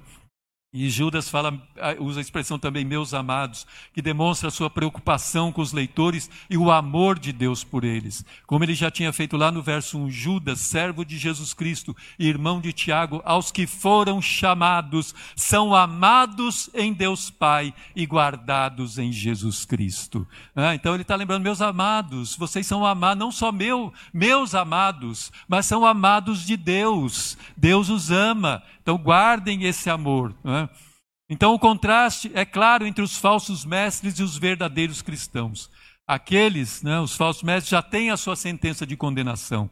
E 0.73 0.89
Judas 0.89 1.29
fala, 1.29 1.53
ah, 1.79 1.95
usa 1.99 2.19
a 2.19 2.21
expressão 2.21 2.57
também, 2.57 2.83
meus 2.83 3.13
amados, 3.13 3.67
que 3.93 4.01
demonstra 4.01 4.47
a 4.47 4.51
sua 4.51 4.71
preocupação 4.71 5.51
com 5.51 5.61
os 5.61 5.71
leitores 5.71 6.27
e 6.49 6.57
o 6.57 6.71
amor 6.71 7.19
de 7.19 7.31
Deus 7.31 7.63
por 7.63 7.83
eles. 7.83 8.25
Como 8.47 8.63
ele 8.63 8.73
já 8.73 8.89
tinha 8.89 9.13
feito 9.13 9.37
lá 9.37 9.51
no 9.51 9.61
verso 9.61 9.99
1, 9.99 10.09
Judas, 10.09 10.59
servo 10.61 11.05
de 11.05 11.15
Jesus 11.15 11.53
Cristo 11.53 11.95
irmão 12.17 12.59
de 12.59 12.73
Tiago, 12.73 13.21
aos 13.23 13.51
que 13.51 13.67
foram 13.67 14.19
chamados, 14.19 15.13
são 15.35 15.75
amados 15.75 16.71
em 16.73 16.91
Deus 16.91 17.29
Pai 17.29 17.71
e 17.95 18.03
guardados 18.07 18.97
em 18.97 19.11
Jesus 19.11 19.65
Cristo. 19.65 20.27
Ah, 20.55 20.73
então 20.73 20.95
ele 20.95 21.03
está 21.03 21.15
lembrando, 21.15 21.43
meus 21.43 21.61
amados, 21.61 22.35
vocês 22.35 22.65
são 22.65 22.83
amados, 22.83 23.19
não 23.19 23.31
só 23.31 23.51
meu, 23.51 23.93
meus 24.11 24.55
amados, 24.55 25.31
mas 25.47 25.67
são 25.67 25.85
amados 25.85 26.43
de 26.47 26.57
Deus. 26.57 27.37
Deus 27.55 27.89
os 27.89 28.09
ama. 28.09 28.63
Então 28.81 28.97
guardem 28.97 29.63
esse 29.63 29.89
amor. 29.89 30.35
É? 30.43 30.62
Então 31.29 31.53
o 31.53 31.59
contraste 31.59 32.31
é 32.33 32.45
claro 32.45 32.85
entre 32.85 33.03
os 33.03 33.17
falsos 33.17 33.65
mestres 33.65 34.19
e 34.19 34.23
os 34.23 34.37
verdadeiros 34.37 35.01
cristãos. 35.01 35.69
Aqueles, 36.05 36.83
né, 36.83 36.99
os 36.99 37.15
falsos 37.15 37.43
mestres, 37.43 37.69
já 37.69 37.81
têm 37.81 38.11
a 38.11 38.17
sua 38.17 38.35
sentença 38.35 38.85
de 38.85 38.97
condenação. 38.97 39.69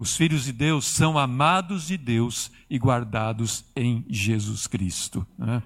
Os 0.00 0.16
filhos 0.16 0.44
de 0.44 0.52
Deus 0.52 0.84
são 0.86 1.18
amados 1.18 1.86
de 1.86 1.96
Deus 1.96 2.52
e 2.70 2.78
guardados 2.78 3.64
em 3.74 4.04
Jesus 4.08 4.66
Cristo. 4.66 5.26
Né? 5.36 5.62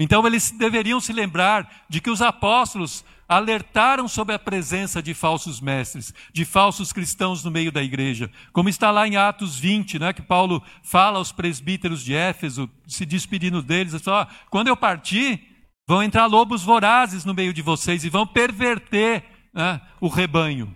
Então 0.00 0.26
eles 0.26 0.50
deveriam 0.50 0.98
se 0.98 1.12
lembrar 1.12 1.84
de 1.86 2.00
que 2.00 2.08
os 2.08 2.22
apóstolos 2.22 3.04
alertaram 3.28 4.08
sobre 4.08 4.34
a 4.34 4.38
presença 4.38 5.02
de 5.02 5.12
falsos 5.12 5.60
mestres, 5.60 6.12
de 6.32 6.46
falsos 6.46 6.90
cristãos 6.90 7.44
no 7.44 7.50
meio 7.50 7.70
da 7.70 7.82
igreja. 7.82 8.30
Como 8.50 8.70
está 8.70 8.90
lá 8.90 9.06
em 9.06 9.16
Atos 9.16 9.56
20, 9.58 9.98
né, 9.98 10.12
que 10.14 10.22
Paulo 10.22 10.62
fala 10.82 11.18
aos 11.18 11.32
presbíteros 11.32 12.02
de 12.02 12.14
Éfeso, 12.14 12.68
se 12.88 13.04
despedindo 13.04 13.62
deles, 13.62 14.00
só, 14.02 14.26
quando 14.48 14.68
eu 14.68 14.76
partir, 14.76 15.46
vão 15.86 16.02
entrar 16.02 16.24
lobos 16.24 16.64
vorazes 16.64 17.26
no 17.26 17.34
meio 17.34 17.52
de 17.52 17.60
vocês 17.60 18.02
e 18.02 18.08
vão 18.08 18.26
perverter 18.26 19.22
né, 19.52 19.80
o 20.00 20.08
rebanho. 20.08 20.74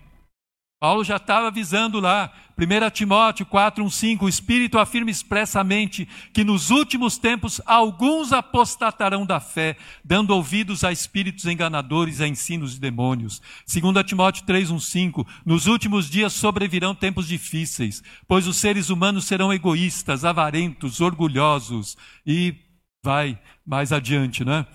Paulo 0.77 1.03
já 1.05 1.15
estava 1.15 1.47
avisando 1.47 2.01
lá, 2.01 2.33
1 2.57 2.89
Timóteo 2.91 3.45
4, 3.45 3.83
1, 3.83 3.89
5, 3.89 4.25
o 4.25 4.29
Espírito 4.29 4.77
afirma 4.77 5.09
expressamente 5.09 6.07
que 6.33 6.43
nos 6.43 6.69
últimos 6.69 7.17
tempos 7.17 7.61
alguns 7.65 8.33
apostatarão 8.33 9.25
da 9.25 9.39
fé, 9.39 9.77
dando 10.03 10.31
ouvidos 10.31 10.83
a 10.83 10.91
espíritos 10.91 11.45
enganadores 11.45 12.19
e 12.19 12.23
a 12.23 12.27
ensinos 12.27 12.73
de 12.73 12.81
demônios. 12.81 13.41
2 13.65 14.05
Timóteo 14.05 14.45
3, 14.45 14.69
1, 14.69 14.79
5, 14.79 15.27
nos 15.45 15.65
últimos 15.65 16.09
dias 16.09 16.33
sobrevirão 16.33 16.93
tempos 16.93 17.27
difíceis, 17.27 18.03
pois 18.27 18.45
os 18.45 18.57
seres 18.57 18.89
humanos 18.89 19.25
serão 19.25 19.53
egoístas, 19.53 20.25
avarentos, 20.25 20.99
orgulhosos 20.99 21.97
e 22.25 22.53
vai 23.01 23.39
mais 23.65 23.93
adiante, 23.93 24.43
né? 24.43 24.65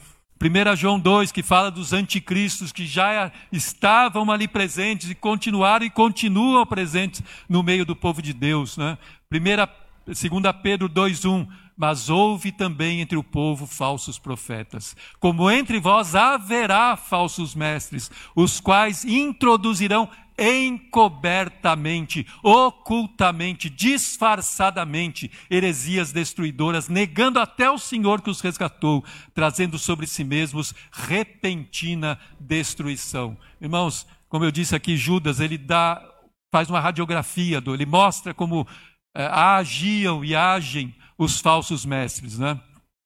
1 0.42 0.74
João 0.74 0.98
2, 0.98 1.30
que 1.30 1.42
fala 1.42 1.70
dos 1.70 1.92
anticristos 1.92 2.72
que 2.72 2.86
já 2.86 3.30
estavam 3.52 4.30
ali 4.30 4.48
presentes 4.48 5.10
e 5.10 5.14
continuaram 5.14 5.84
e 5.84 5.90
continuam 5.90 6.64
presentes 6.64 7.22
no 7.46 7.62
meio 7.62 7.84
do 7.84 7.94
povo 7.94 8.22
de 8.22 8.32
Deus. 8.32 8.78
Né? 8.78 8.96
2 9.30 10.16
Pedro 10.62 10.88
2,1 10.88 11.46
Mas 11.76 12.08
houve 12.08 12.50
também 12.50 13.02
entre 13.02 13.18
o 13.18 13.22
povo 13.22 13.66
falsos 13.66 14.18
profetas, 14.18 14.96
como 15.18 15.50
entre 15.50 15.78
vós 15.78 16.14
haverá 16.14 16.96
falsos 16.96 17.54
mestres, 17.54 18.10
os 18.34 18.60
quais 18.60 19.04
introduzirão 19.04 20.08
encobertamente, 20.40 22.26
ocultamente, 22.42 23.68
disfarçadamente, 23.68 25.30
heresias 25.50 26.12
destruidoras, 26.12 26.88
negando 26.88 27.38
até 27.38 27.70
o 27.70 27.78
Senhor 27.78 28.22
que 28.22 28.30
os 28.30 28.40
resgatou, 28.40 29.04
trazendo 29.34 29.78
sobre 29.78 30.06
si 30.06 30.24
mesmos 30.24 30.74
repentina 30.90 32.18
destruição. 32.40 33.36
Irmãos, 33.60 34.06
como 34.28 34.44
eu 34.44 34.50
disse 34.50 34.74
aqui, 34.74 34.96
Judas, 34.96 35.40
ele 35.40 35.58
dá, 35.58 36.02
faz 36.50 36.70
uma 36.70 36.80
radiografia, 36.80 37.60
do, 37.60 37.74
ele 37.74 37.84
mostra 37.84 38.32
como 38.32 38.66
é, 39.14 39.26
agiam 39.26 40.24
e 40.24 40.34
agem 40.34 40.94
os 41.18 41.38
falsos 41.38 41.84
mestres, 41.84 42.38
né? 42.38 42.58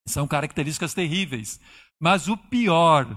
São 0.06 0.28
características 0.28 0.94
terríveis. 0.94 1.58
Mas 1.98 2.28
o 2.28 2.36
pior 2.36 3.08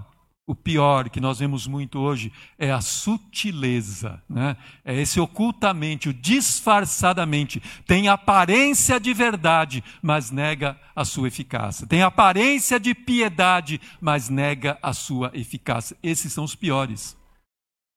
o 0.47 0.55
pior 0.55 1.09
que 1.09 1.19
nós 1.19 1.39
vemos 1.39 1.67
muito 1.67 1.99
hoje 1.99 2.31
é 2.57 2.71
a 2.71 2.79
sutileza, 2.79 4.23
né? 4.29 4.55
é 4.85 4.95
esse 4.95 5.19
ocultamente, 5.19 6.07
o 6.07 6.13
disfarçadamente. 6.13 7.61
Tem 7.85 8.07
aparência 8.07 8.97
de 8.97 9.13
verdade, 9.13 9.83
mas 10.01 10.31
nega 10.31 10.79
a 10.95 11.03
sua 11.03 11.27
eficácia. 11.27 11.85
Tem 11.85 12.01
aparência 12.01 12.79
de 12.79 12.95
piedade, 12.95 13.81
mas 13.99 14.29
nega 14.29 14.79
a 14.81 14.93
sua 14.93 15.31
eficácia. 15.33 15.97
Esses 16.01 16.31
são 16.31 16.45
os 16.45 16.55
piores. 16.55 17.17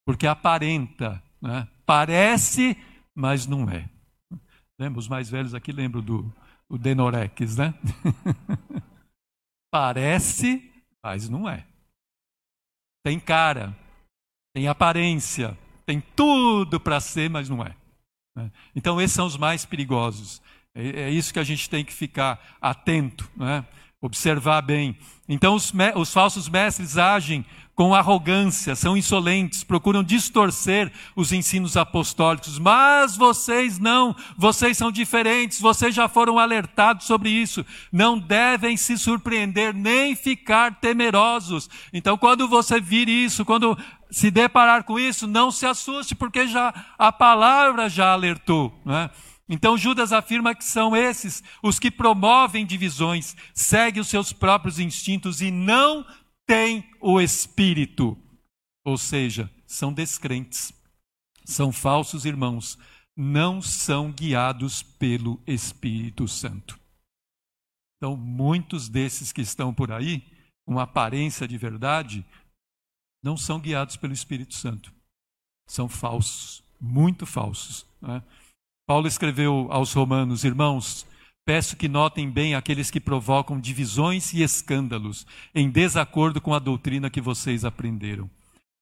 Porque 0.04 0.26
aparenta, 0.26 1.22
né? 1.40 1.68
parece, 1.86 2.76
mas 3.14 3.46
não 3.46 3.70
é. 3.70 3.88
Lembra, 4.76 4.98
os 4.98 5.06
mais 5.06 5.30
velhos 5.30 5.54
aqui 5.54 5.70
lembram 5.70 6.02
do 6.02 6.34
o 6.68 6.76
Denorex, 6.76 7.56
né? 7.56 7.74
parece, 9.70 10.68
mas 11.02 11.28
não 11.28 11.48
é. 11.48 11.69
Tem 13.02 13.18
cara, 13.18 13.76
tem 14.54 14.68
aparência, 14.68 15.56
tem 15.86 16.00
tudo 16.14 16.78
para 16.78 17.00
ser, 17.00 17.30
mas 17.30 17.48
não 17.48 17.62
é. 17.62 17.74
Né? 18.36 18.50
Então, 18.74 19.00
esses 19.00 19.14
são 19.14 19.26
os 19.26 19.36
mais 19.36 19.64
perigosos. 19.64 20.42
É, 20.74 21.02
é, 21.02 21.10
isso 21.10 21.32
que 21.32 21.38
a 21.38 21.44
gente 21.44 21.68
tem 21.68 21.84
que 21.84 21.92
ficar 21.92 22.56
atento. 22.60 23.28
Né? 23.36 23.64
Observar 24.00 24.62
bem. 24.62 24.96
Então, 25.28 25.54
os, 25.54 25.72
os 25.96 26.12
falsos 26.12 26.48
mestres 26.48 26.96
agem 26.96 27.44
com 27.74 27.94
arrogância, 27.94 28.76
são 28.76 28.94
insolentes, 28.94 29.64
procuram 29.64 30.02
distorcer 30.02 30.92
os 31.16 31.32
ensinos 31.32 31.78
apostólicos, 31.78 32.58
mas 32.58 33.16
vocês 33.16 33.78
não, 33.78 34.14
vocês 34.36 34.76
são 34.76 34.92
diferentes, 34.92 35.58
vocês 35.58 35.94
já 35.94 36.06
foram 36.06 36.38
alertados 36.38 37.06
sobre 37.06 37.30
isso, 37.30 37.64
não 37.90 38.18
devem 38.18 38.76
se 38.76 38.98
surpreender 38.98 39.72
nem 39.72 40.14
ficar 40.14 40.78
temerosos. 40.78 41.70
Então, 41.90 42.18
quando 42.18 42.46
você 42.46 42.78
vir 42.78 43.08
isso, 43.08 43.46
quando 43.46 43.78
se 44.10 44.30
deparar 44.30 44.84
com 44.84 44.98
isso, 44.98 45.26
não 45.26 45.50
se 45.50 45.64
assuste, 45.64 46.14
porque 46.14 46.46
já 46.46 46.74
a 46.98 47.10
palavra 47.10 47.88
já 47.88 48.12
alertou, 48.12 48.78
não 48.84 48.94
é? 48.94 49.10
Então 49.52 49.76
Judas 49.76 50.12
afirma 50.12 50.54
que 50.54 50.64
são 50.64 50.94
esses 50.94 51.42
os 51.60 51.80
que 51.80 51.90
promovem 51.90 52.64
divisões, 52.64 53.36
seguem 53.52 54.00
os 54.00 54.06
seus 54.06 54.32
próprios 54.32 54.78
instintos 54.78 55.42
e 55.42 55.50
não 55.50 56.06
têm 56.46 56.88
o 57.00 57.20
espírito. 57.20 58.16
Ou 58.84 58.96
seja, 58.96 59.50
são 59.66 59.92
descrentes, 59.92 60.72
são 61.44 61.72
falsos 61.72 62.24
irmãos, 62.24 62.78
não 63.16 63.60
são 63.60 64.12
guiados 64.12 64.84
pelo 64.84 65.42
Espírito 65.46 66.28
Santo. 66.28 66.78
Então, 67.96 68.16
muitos 68.16 68.88
desses 68.88 69.32
que 69.32 69.42
estão 69.42 69.74
por 69.74 69.92
aí, 69.92 70.24
com 70.64 70.78
aparência 70.78 71.46
de 71.46 71.58
verdade, 71.58 72.24
não 73.22 73.36
são 73.36 73.60
guiados 73.60 73.96
pelo 73.96 74.14
Espírito 74.14 74.54
Santo. 74.54 74.92
São 75.68 75.88
falsos, 75.88 76.62
muito 76.80 77.26
falsos. 77.26 77.84
Né? 78.00 78.22
Paulo 78.90 79.06
escreveu 79.06 79.68
aos 79.70 79.92
Romanos: 79.92 80.42
Irmãos, 80.42 81.06
peço 81.44 81.76
que 81.76 81.86
notem 81.86 82.28
bem 82.28 82.56
aqueles 82.56 82.90
que 82.90 82.98
provocam 82.98 83.60
divisões 83.60 84.32
e 84.32 84.42
escândalos 84.42 85.24
em 85.54 85.70
desacordo 85.70 86.40
com 86.40 86.52
a 86.52 86.58
doutrina 86.58 87.08
que 87.08 87.20
vocês 87.20 87.64
aprenderam. 87.64 88.28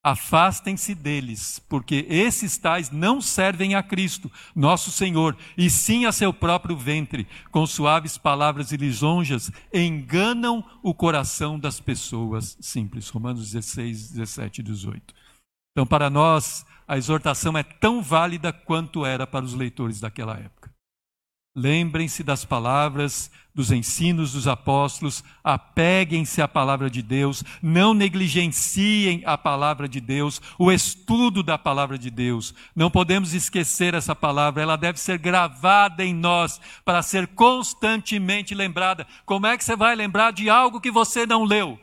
Afastem-se 0.03 0.95
deles, 0.95 1.59
porque 1.69 2.07
esses 2.09 2.57
tais 2.57 2.91
não 2.91 3.21
servem 3.21 3.75
a 3.75 3.83
Cristo, 3.83 4.33
nosso 4.57 4.91
Senhor, 4.91 5.37
e 5.59 5.69
sim 5.69 6.07
a 6.07 6.11
seu 6.11 6.33
próprio 6.33 6.75
ventre, 6.75 7.29
com 7.51 7.67
suaves 7.67 8.17
palavras 8.17 8.73
e 8.73 8.79
lisonjas, 8.79 9.53
enganam 9.75 10.65
o 10.83 10.95
coração 10.95 11.59
das 11.59 11.81
pessoas 11.81 12.57
simples. 12.63 13.11
Romanos 13.11 13.53
16, 13.53 14.13
17 14.13 14.63
e 14.63 14.65
18. 14.65 15.15
Então, 15.73 15.87
para 15.87 16.09
nós, 16.09 16.65
a 16.89 16.97
exortação 16.97 17.57
é 17.57 17.63
tão 17.63 18.03
válida 18.03 18.51
quanto 18.51 19.05
era 19.05 19.27
para 19.27 19.45
os 19.45 19.53
leitores 19.53 20.01
daquela 20.01 20.39
época. 20.39 20.73
Lembrem-se 21.55 22.23
das 22.23 22.45
palavras, 22.45 23.31
dos 23.53 23.73
ensinos 23.73 24.33
dos 24.33 24.47
apóstolos, 24.47 25.25
apeguem-se 25.43 26.41
à 26.41 26.47
palavra 26.47 26.89
de 26.89 27.03
Deus, 27.03 27.43
não 27.61 27.93
negligenciem 27.93 29.23
a 29.27 29.37
palavra 29.37 29.89
de 29.89 30.01
Deus, 30.01 30.41
o 30.57 30.71
estudo 30.71 31.43
da 31.43 31.59
palavra 31.59 31.99
de 31.99 32.11
Deus. 32.11 32.55
Não 32.77 32.89
podemos 32.89 33.35
esquecer 33.35 33.93
essa 33.95 34.15
palavra, 34.15 34.63
ela 34.63 34.77
deve 34.77 35.01
ser 35.01 35.19
gravada 35.19 36.05
em 36.05 36.15
nós 36.15 36.61
para 36.85 37.03
ser 37.03 37.27
constantemente 37.27 38.55
lembrada. 38.55 39.05
Como 39.27 39.47
é 39.47 39.59
que 39.59 39.65
você 39.65 39.75
vai 39.75 39.97
lembrar 39.97 40.33
de 40.33 40.49
algo 40.49 40.81
que 40.81 40.93
você 40.93 41.27
não 41.27 41.43
leu? 41.43 41.79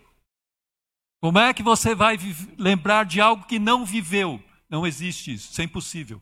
Como 1.22 1.38
é 1.38 1.54
que 1.54 1.64
você 1.64 1.94
vai 1.94 2.18
lembrar 2.58 3.04
de 3.04 3.20
algo 3.20 3.46
que 3.46 3.60
não 3.60 3.86
viveu? 3.86 4.42
Não 4.70 4.86
existe 4.86 5.34
isso, 5.34 5.52
isso 5.52 5.62
é 5.62 5.64
impossível. 5.64 6.22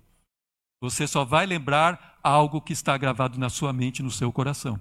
Você 0.81 1.07
só 1.07 1.23
vai 1.23 1.45
lembrar 1.45 2.19
algo 2.21 2.61
que 2.61 2.73
está 2.73 2.97
gravado 2.97 3.39
na 3.39 3.49
sua 3.49 3.71
mente, 3.71 4.03
no 4.03 4.11
seu 4.11 4.31
coração. 4.31 4.79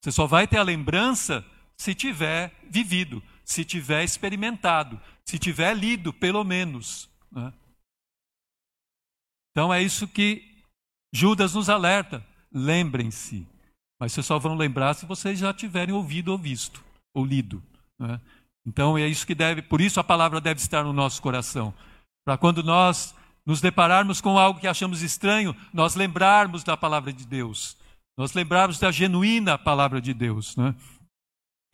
Você 0.00 0.12
só 0.12 0.26
vai 0.26 0.46
ter 0.46 0.58
a 0.58 0.62
lembrança 0.62 1.44
se 1.76 1.94
tiver 1.94 2.54
vivido, 2.70 3.22
se 3.44 3.64
tiver 3.64 4.04
experimentado, 4.04 5.00
se 5.24 5.38
tiver 5.38 5.74
lido, 5.74 6.12
pelo 6.12 6.44
menos. 6.44 7.10
Né? 7.32 7.52
Então 9.50 9.72
é 9.72 9.82
isso 9.82 10.06
que 10.06 10.62
Judas 11.12 11.54
nos 11.54 11.68
alerta. 11.68 12.24
Lembrem-se. 12.52 13.46
Mas 13.98 14.12
vocês 14.12 14.26
só 14.26 14.38
vão 14.38 14.54
lembrar 14.54 14.94
se 14.94 15.06
vocês 15.06 15.38
já 15.38 15.52
tiverem 15.54 15.94
ouvido 15.94 16.32
ou 16.32 16.38
visto, 16.38 16.84
ou 17.14 17.24
lido. 17.24 17.62
Né? 17.98 18.20
Então 18.66 18.98
é 18.98 19.06
isso 19.06 19.26
que 19.26 19.34
deve, 19.34 19.62
por 19.62 19.80
isso 19.80 20.00
a 20.00 20.04
palavra 20.04 20.40
deve 20.40 20.60
estar 20.60 20.84
no 20.84 20.92
nosso 20.92 21.22
coração. 21.22 21.74
Para 22.24 22.38
quando 22.38 22.62
nós 22.62 23.14
nos 23.44 23.60
depararmos 23.60 24.20
com 24.20 24.38
algo 24.38 24.58
que 24.58 24.66
achamos 24.66 25.02
estranho, 25.02 25.54
nós 25.72 25.94
lembrarmos 25.94 26.64
da 26.64 26.76
palavra 26.76 27.12
de 27.12 27.26
Deus, 27.26 27.76
nós 28.16 28.32
lembrarmos 28.32 28.78
da 28.78 28.90
genuína 28.90 29.58
palavra 29.58 30.00
de 30.00 30.14
Deus. 30.14 30.56
Né? 30.56 30.74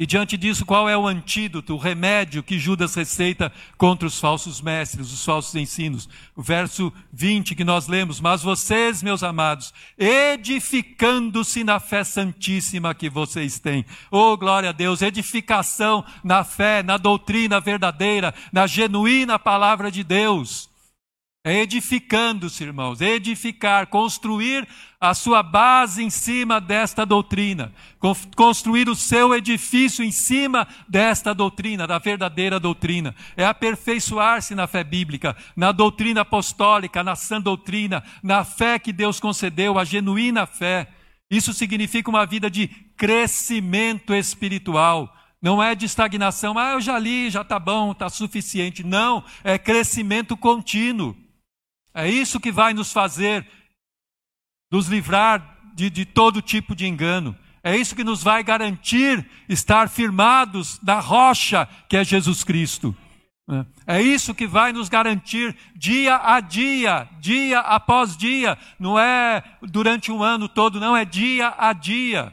E 0.01 0.07
diante 0.07 0.39
disso, 0.39 0.65
qual 0.65 0.89
é 0.89 0.97
o 0.97 1.07
antídoto, 1.07 1.75
o 1.75 1.79
remédio 1.79 2.43
que 2.43 2.59
Judas 2.59 2.95
receita 2.95 3.53
contra 3.77 4.09
os 4.09 4.19
falsos 4.19 4.63
mestres, 4.63 5.13
os 5.13 5.23
falsos 5.23 5.55
ensinos? 5.55 6.09
O 6.35 6.41
verso 6.41 6.91
20 7.13 7.55
que 7.55 7.65
nós 7.65 7.87
lemos: 7.87 8.19
Mas 8.19 8.43
vocês, 8.43 9.03
meus 9.03 9.23
amados, 9.23 9.75
edificando-se 9.99 11.63
na 11.63 11.79
fé 11.79 12.03
santíssima 12.03 12.95
que 12.95 13.11
vocês 13.11 13.59
têm. 13.59 13.85
Oh, 14.11 14.39
glória 14.39 14.71
a 14.71 14.73
Deus, 14.73 15.03
edificação 15.03 16.03
na 16.25 16.45
fé, 16.45 16.83
na 16.83 16.97
doutrina 16.97 17.61
verdadeira, 17.61 18.33
na 18.51 18.67
genuína 18.67 19.39
palavra 19.39 19.91
de 19.91 20.03
Deus. 20.03 20.70
É 21.43 21.62
edificando-se, 21.62 22.65
irmãos, 22.65 23.01
edificar, 23.01 23.87
construir 23.87 24.69
a 25.01 25.15
sua 25.15 25.43
base 25.43 26.03
em 26.03 26.11
cima 26.11 26.61
desta 26.61 27.07
doutrina, 27.07 27.73
construir 28.37 28.91
o 28.91 28.95
seu 28.95 29.35
edifício 29.35 30.05
em 30.05 30.12
cima 30.12 30.69
desta 30.87 31.33
doutrina, 31.33 31.87
da 31.87 31.99
verdadeira 31.99 32.61
doutrina. 32.61 33.15
É 33.39 33.47
aperfeiçoar-se 33.47 34.55
na 34.55 34.67
fé 34.67 34.85
bíblica, 34.85 35.35
na 35.57 35.73
doutrina 35.73 36.21
apostólica, 36.21 37.03
na 37.03 37.17
sã 37.17 37.41
doutrina, 37.41 38.05
na 38.23 38.45
fé 38.45 38.79
que 38.79 38.93
Deus 38.93 39.19
concedeu, 39.19 39.79
a 39.79 39.85
genuína 39.85 40.45
fé. 40.45 40.89
Isso 41.31 41.55
significa 41.55 42.11
uma 42.11 42.27
vida 42.27 42.51
de 42.51 42.69
crescimento 42.99 44.12
espiritual. 44.12 45.11
Não 45.41 45.62
é 45.62 45.75
de 45.75 45.87
estagnação, 45.87 46.59
ah, 46.59 46.73
eu 46.73 46.83
já 46.83 46.99
li, 46.99 47.31
já 47.31 47.41
está 47.41 47.59
bom, 47.59 47.93
está 47.93 48.11
suficiente. 48.11 48.85
Não, 48.85 49.25
é 49.43 49.57
crescimento 49.57 50.37
contínuo. 50.37 51.17
É 51.95 52.09
isso 52.09 52.41
que 52.41 52.53
vai 52.53 52.73
nos 52.73 52.93
fazer 52.93 53.47
nos 54.71 54.87
livrar 54.87 55.59
de, 55.75 55.91
de, 55.91 56.05
todo 56.05 56.41
tipo 56.41 56.75
de 56.75 56.87
engano. 56.87 57.37
É 57.62 57.77
isso 57.77 57.97
que 57.97 58.05
nos 58.05 58.23
vai 58.23 58.43
garantir 58.43 59.29
estar 59.49 59.89
firmados 59.89 60.81
na 60.83 61.01
rocha 61.01 61.69
que 61.89 61.97
é 61.97 62.05
Jesus 62.05 62.45
Cristo. 62.45 62.97
É 63.87 64.01
isso 64.01 64.33
que 64.33 64.47
vai 64.47 64.73
nos 64.73 64.89
garantir 64.89 65.57
dia 65.75 66.21
a 66.23 66.39
dia, 66.41 67.09
dia 67.19 67.59
após 67.59 68.17
dia. 68.17 68.57
Não 68.79 68.99
é 68.99 69.43
durante 69.62 70.12
um 70.12 70.23
ano 70.23 70.49
todo, 70.49 70.79
não, 70.79 70.97
é 70.97 71.05
dia 71.05 71.53
a 71.59 71.73
dia. 71.73 72.33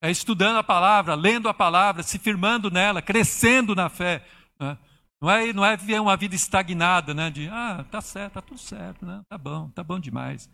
É 0.00 0.10
estudando 0.10 0.56
a 0.56 0.64
palavra, 0.64 1.14
lendo 1.14 1.48
a 1.48 1.54
palavra, 1.54 2.02
se 2.02 2.18
firmando 2.18 2.70
nela, 2.70 3.02
crescendo 3.02 3.74
na 3.74 3.88
fé. 3.88 4.24
Né? 4.58 4.78
Não 5.20 5.30
é, 5.30 5.52
não 5.52 5.64
é 5.64 5.76
viver 5.76 6.00
uma 6.00 6.16
vida 6.16 6.34
estagnada, 6.34 7.14
né? 7.14 7.30
De, 7.30 7.48
ah, 7.48 7.84
tá 7.90 8.00
certo, 8.00 8.34
tá 8.34 8.42
tudo 8.42 8.58
certo, 8.58 9.06
né? 9.06 9.22
Tá 9.28 9.38
bom, 9.38 9.70
tá 9.70 9.82
bom 9.82 9.98
demais. 9.98 10.50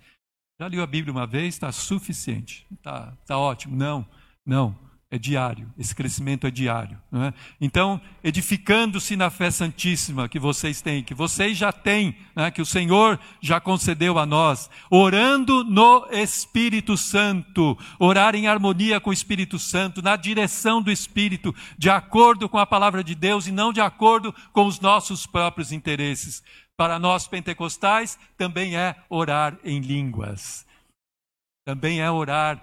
Já 0.61 0.69
leu 0.69 0.83
a 0.83 0.87
Bíblia 0.87 1.13
uma 1.13 1.27
vez, 1.27 1.55
está 1.55 1.73
suficiente, 1.73 2.67
tá, 2.83 3.17
tá 3.27 3.37
ótimo. 3.37 3.77
Não, 3.77 4.07
não, 4.47 4.79
é 5.13 5.19
diário, 5.19 5.71
esse 5.79 5.95
crescimento 5.95 6.47
é 6.47 6.51
diário. 6.51 6.99
É? 7.13 7.35
Então, 7.61 8.01
edificando-se 8.25 9.15
na 9.15 9.29
fé 9.29 9.51
santíssima 9.51 10.27
que 10.27 10.39
vocês 10.39 10.81
têm, 10.81 11.05
que 11.05 11.13
vocês 11.13 11.55
já 11.59 11.71
têm, 11.71 12.17
né? 12.35 12.51
que 12.51 12.63
o 12.63 12.67
Senhor 12.67 13.21
já 13.39 13.61
concedeu 13.61 14.19
a 14.19 14.25
nós, 14.25 14.71
orando 14.91 15.65
no 15.65 16.07
Espírito 16.11 16.97
Santo, 16.97 17.79
orar 17.99 18.35
em 18.35 18.47
harmonia 18.47 19.01
com 19.01 19.11
o 19.11 19.13
Espírito 19.13 19.59
Santo, 19.59 20.01
na 20.01 20.17
direção 20.17 20.81
do 20.81 20.91
Espírito, 20.91 21.55
de 21.77 21.91
acordo 21.91 22.49
com 22.49 22.57
a 22.57 22.65
palavra 22.65 23.05
de 23.05 23.15
Deus 23.15 23.47
e 23.47 23.53
não 23.53 23.71
de 23.71 23.83
acordo 23.83 24.35
com 24.51 24.65
os 24.65 24.81
nossos 24.81 25.27
próprios 25.27 25.73
interesses. 25.73 26.43
Para 26.75 26.99
nós 26.99 27.29
pentecostais, 27.29 28.19
também 28.39 28.79
é 28.79 28.97
orar 29.11 29.59
em 29.63 29.79
línguas. 29.79 30.67
Também 31.67 32.01
é 32.01 32.11
orar 32.11 32.63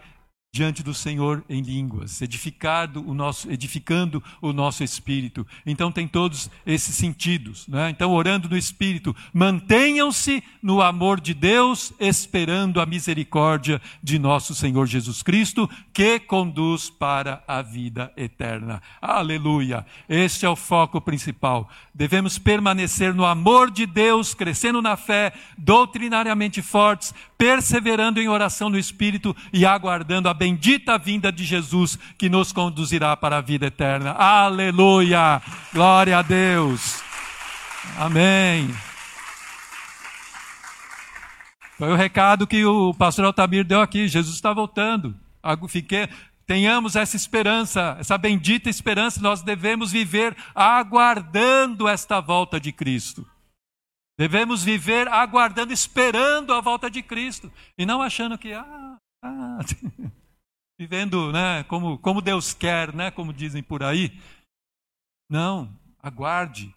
diante 0.51 0.81
do 0.81 0.95
Senhor 0.95 1.43
em 1.47 1.61
línguas, 1.61 2.21
edificado 2.23 3.07
o 3.07 3.13
nosso, 3.13 3.51
edificando 3.51 4.23
o 4.41 4.51
nosso 4.51 4.83
espírito. 4.83 5.45
Então 5.63 5.91
tem 5.91 6.07
todos 6.07 6.49
esses 6.65 6.95
sentidos. 6.95 7.67
Né? 7.67 7.91
Então, 7.91 8.11
orando 8.11 8.49
no 8.49 8.57
espírito, 8.57 9.15
mantenham-se 9.31 10.43
no 10.61 10.81
amor 10.81 11.21
de 11.21 11.35
Deus, 11.35 11.93
esperando 11.99 12.81
a 12.81 12.85
misericórdia 12.85 13.79
de 14.01 14.17
nosso 14.17 14.55
Senhor 14.55 14.87
Jesus 14.87 15.21
Cristo, 15.21 15.69
que 15.93 16.19
conduz 16.19 16.89
para 16.89 17.43
a 17.47 17.61
vida 17.61 18.11
eterna. 18.17 18.81
Aleluia! 18.99 19.85
Este 20.07 20.45
é 20.47 20.49
o 20.49 20.55
foco 20.55 20.99
principal. 20.99 21.69
Devemos 21.93 22.39
permanecer 22.39 23.13
no 23.13 23.25
amor 23.25 23.69
de 23.69 23.85
Deus, 23.85 24.33
crescendo 24.33 24.81
na 24.81 24.97
fé, 24.97 25.31
doutrinariamente 25.57 26.61
fortes, 26.61 27.13
perseverando 27.37 28.19
em 28.19 28.27
oração 28.27 28.69
no 28.69 28.79
espírito 28.79 29.35
e 29.53 29.65
aguardando 29.65 30.27
a 30.27 30.38
bendita 30.39 30.97
vinda 30.97 31.31
de 31.31 31.43
Jesus 31.43 31.99
que 32.17 32.29
nos 32.29 32.53
conduzirá 32.53 33.17
para 33.17 33.37
a 33.37 33.41
vida 33.41 33.65
eterna. 33.65 34.11
Aleluia! 34.13 35.41
Glória 35.73 36.17
a 36.17 36.21
Deus. 36.21 37.03
Amém. 37.97 38.73
Foi 41.77 41.91
o 41.91 41.95
recado 41.95 42.47
que 42.47 42.65
o 42.65 42.93
pastor 42.93 43.25
Altamir 43.25 43.65
deu 43.65 43.81
aqui. 43.81 44.07
Jesus 44.07 44.35
está 44.35 44.53
voltando. 44.53 45.13
Fiquei, 45.67 46.07
tenhamos 46.45 46.95
essa 46.95 47.15
esperança, 47.15 47.97
essa 47.99 48.17
bendita 48.17 48.69
esperança, 48.69 49.21
nós 49.21 49.41
devemos 49.41 49.91
viver 49.91 50.35
aguardando 50.55 51.87
esta 51.87 52.19
volta 52.19 52.59
de 52.59 52.71
Cristo. 52.71 53.25
Devemos 54.17 54.61
viver 54.63 55.07
aguardando, 55.07 55.71
esperando 55.71 56.53
a 56.53 56.59
volta 56.59 56.89
de 56.89 57.01
Cristo. 57.01 57.49
E 57.77 57.85
não 57.85 58.01
achando 58.01 58.37
que, 58.37 58.51
ah, 58.51 58.97
ah 59.23 59.59
vivendo 60.79 61.29
né, 61.33 61.65
como, 61.65 61.97
como 61.97 62.21
Deus 62.21 62.53
quer, 62.53 62.95
né, 62.95 63.11
como 63.11 63.33
dizem 63.33 63.61
por 63.61 63.83
aí. 63.83 64.17
Não, 65.29 65.69
aguarde. 66.01 66.73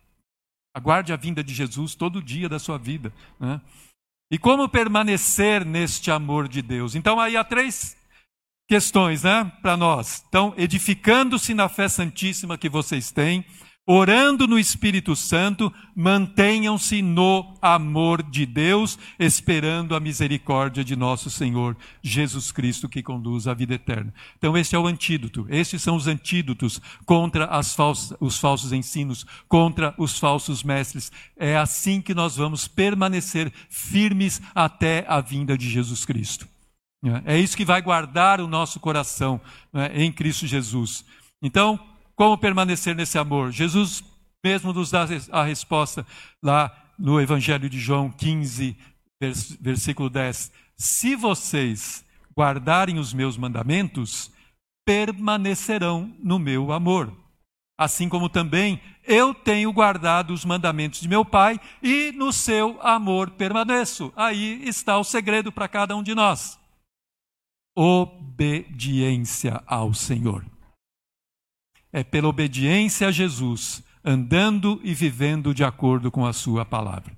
Aguarde 0.75 1.13
a 1.13 1.17
vinda 1.17 1.45
de 1.45 1.55
Jesus 1.55 1.95
todo 1.95 2.21
dia 2.21 2.49
da 2.49 2.59
sua 2.59 2.77
vida. 2.79 3.13
Né? 3.39 3.61
E 4.29 4.39
como 4.39 4.69
permanecer 4.69 5.65
neste 5.65 6.11
amor 6.11 6.49
de 6.49 6.61
Deus? 6.61 6.97
Então, 6.97 7.21
aí 7.21 7.37
há 7.37 7.45
três 7.45 7.97
questões 8.69 9.23
né, 9.23 9.45
para 9.63 9.77
nós. 9.77 10.25
Então, 10.29 10.53
edificando-se 10.57 11.55
na 11.55 11.69
fé 11.69 11.89
santíssima 11.89 12.59
que 12.59 12.69
vocês 12.69 13.13
têm 13.13 13.47
orando 13.87 14.47
no 14.47 14.59
Espírito 14.59 15.17
Santo, 15.17 15.73
mantenham-se 15.95 17.03
no 17.03 17.55
amor 17.61 18.23
de 18.23 18.47
Deus, 18.47 18.99
esperando 19.19 19.97
a 19.97 20.01
misericórdia 20.01 20.85
de 20.85 20.95
nosso 20.95 21.29
Senhor 21.29 21.77
Jesus 22.01 22.53
Cristo, 22.53 22.89
que 22.89 23.03
conduz 23.03 23.49
à 23.49 23.55
vida 23.55 23.75
eterna. 23.75 24.15
Então, 24.39 24.57
esse 24.57 24.77
é 24.77 24.79
o 24.79 24.87
antídoto. 24.87 25.47
Esses 25.49 25.83
são 25.83 25.97
os 25.97 26.07
antídotos 26.07 26.81
contra 27.05 27.49
falsas, 27.63 28.17
os 28.21 28.39
falsos 28.39 28.73
ensinos, 28.73 29.27
contra 29.49 29.95
os 29.99 30.19
falsos 30.19 30.63
mestres. 30.63 31.11
É 31.37 31.57
assim 31.57 32.01
que 32.01 32.15
nós 32.15 32.37
vamos 32.37 32.69
permanecer 32.69 33.53
firmes 33.69 34.41
até 34.55 35.05
a 35.09 35.21
vinda 35.21 35.59
de 35.59 35.69
Jesus 35.69 36.05
Cristo. 36.05 36.47
É 37.25 37.37
isso 37.37 37.57
que 37.57 37.65
vai 37.65 37.83
guardar 37.83 38.41
o 38.41 38.47
nosso 38.47 38.79
coração 38.79 39.41
né, 39.73 39.91
em 39.93 40.13
Cristo 40.13 40.47
Jesus. 40.47 41.05
Então, 41.43 41.81
como 42.15 42.39
permanecer 42.39 42.95
nesse 42.95 43.19
amor? 43.19 43.51
Jesus 43.51 44.05
mesmo 44.45 44.73
nos 44.73 44.91
dá 44.91 45.07
a 45.31 45.45
resposta 45.45 46.07
lá 46.43 46.71
no 46.99 47.21
Evangelho 47.21 47.71
de 47.71 47.79
João 47.79 48.11
15, 48.11 48.77
versículo 49.61 50.11
10. 50.11 50.53
Se 50.77 51.15
vocês 51.15 52.05
guardarem 52.37 52.99
os 52.99 53.13
meus 53.13 53.37
mandamentos, 53.37 54.33
permanecerão 54.85 56.13
no 56.19 56.39
meu 56.39 56.73
amor. 56.73 57.13
Assim 57.79 58.09
como 58.09 58.29
também 58.29 58.81
eu 59.05 59.33
tenho 59.33 59.73
guardado 59.73 60.33
os 60.33 60.45
mandamentos 60.45 61.01
de 61.01 61.09
meu 61.09 61.25
Pai 61.25 61.59
e 61.83 62.13
no 62.13 62.33
seu 62.33 62.81
amor 62.83 63.31
permaneço. 63.31 64.13
Aí 64.17 64.63
está 64.65 64.99
o 64.99 65.05
segredo 65.05 65.51
para 65.51 65.69
cada 65.69 65.97
um 65.97 66.03
de 66.03 66.15
nós: 66.15 66.59
obediência 67.77 69.63
ao 69.67 69.95
Senhor 69.95 70.45
é 71.93 72.03
pela 72.03 72.29
obediência 72.29 73.09
a 73.09 73.11
Jesus, 73.11 73.83
andando 74.05 74.81
e 74.83 74.95
vivendo 74.95 75.55
de 75.55 75.63
acordo 75.63 76.11
com 76.11 76.25
a 76.25 76.33
Sua 76.33 76.65
palavra. 76.65 77.17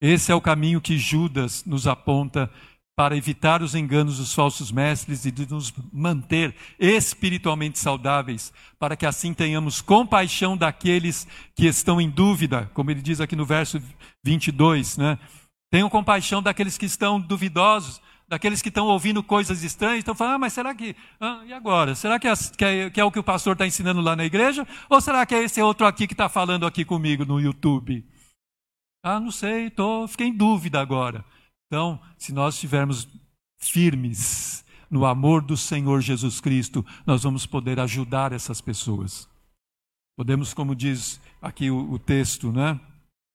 Esse 0.00 0.30
é 0.30 0.34
o 0.34 0.40
caminho 0.40 0.80
que 0.80 0.98
Judas 0.98 1.64
nos 1.64 1.86
aponta 1.86 2.50
para 2.96 3.16
evitar 3.16 3.62
os 3.62 3.74
enganos 3.74 4.16
dos 4.16 4.32
falsos 4.32 4.72
mestres 4.72 5.26
e 5.26 5.30
de 5.30 5.46
nos 5.50 5.72
manter 5.92 6.54
espiritualmente 6.78 7.78
saudáveis, 7.78 8.52
para 8.78 8.96
que 8.96 9.04
assim 9.04 9.34
tenhamos 9.34 9.82
compaixão 9.82 10.56
daqueles 10.56 11.26
que 11.54 11.66
estão 11.66 12.00
em 12.00 12.08
dúvida, 12.08 12.70
como 12.72 12.90
ele 12.90 13.02
diz 13.02 13.20
aqui 13.20 13.36
no 13.36 13.44
verso 13.44 13.82
22, 14.24 14.96
né? 14.96 15.18
Tenham 15.70 15.90
compaixão 15.90 16.42
daqueles 16.42 16.78
que 16.78 16.86
estão 16.86 17.20
duvidosos, 17.20 18.00
daqueles 18.28 18.60
que 18.60 18.68
estão 18.68 18.86
ouvindo 18.86 19.22
coisas 19.22 19.62
estranhas, 19.62 19.98
estão 19.98 20.14
falando, 20.14 20.34
ah, 20.34 20.38
mas 20.38 20.52
será 20.52 20.74
que. 20.74 20.96
Ah, 21.20 21.42
e 21.46 21.52
agora? 21.52 21.94
Será 21.94 22.18
que 22.18 22.26
é, 22.26 22.32
que, 22.36 22.64
é, 22.64 22.90
que 22.90 23.00
é, 23.00 23.04
o 23.04 23.10
que 23.10 23.18
o 23.18 23.24
pastor 23.24 23.52
está 23.52 23.66
ensinando 23.66 24.00
lá 24.00 24.16
na 24.16 24.24
igreja? 24.24 24.66
Ou 24.88 25.00
será 25.00 25.24
que 25.24 25.34
é 25.34 25.42
esse 25.42 25.60
outro 25.62 25.86
aqui 25.86 26.06
que 26.06 26.14
está 26.14 26.28
falando 26.28 26.66
aqui 26.66 26.84
comigo 26.84 27.24
no 27.24 27.40
YouTube? 27.40 28.04
Ah, 29.04 29.20
não 29.20 29.30
sei, 29.30 29.70
tô, 29.70 30.08
fiquei 30.08 30.26
em 30.28 30.36
dúvida 30.36 30.80
agora. 30.80 31.24
Então, 31.66 32.00
se 32.18 32.32
nós 32.32 32.54
estivermos 32.54 33.08
firmes 33.58 34.64
no 34.90 35.04
amor 35.04 35.42
do 35.42 35.56
Senhor 35.56 36.00
Jesus 36.00 36.40
Cristo, 36.40 36.84
nós 37.04 37.22
vamos 37.22 37.46
poder 37.46 37.78
ajudar 37.80 38.32
essas 38.32 38.60
pessoas. 38.60 39.28
Podemos, 40.16 40.54
como 40.54 40.74
diz 40.74 41.20
aqui 41.40 41.70
o, 41.70 41.92
o 41.92 41.98
texto, 41.98 42.50
né? 42.50 42.80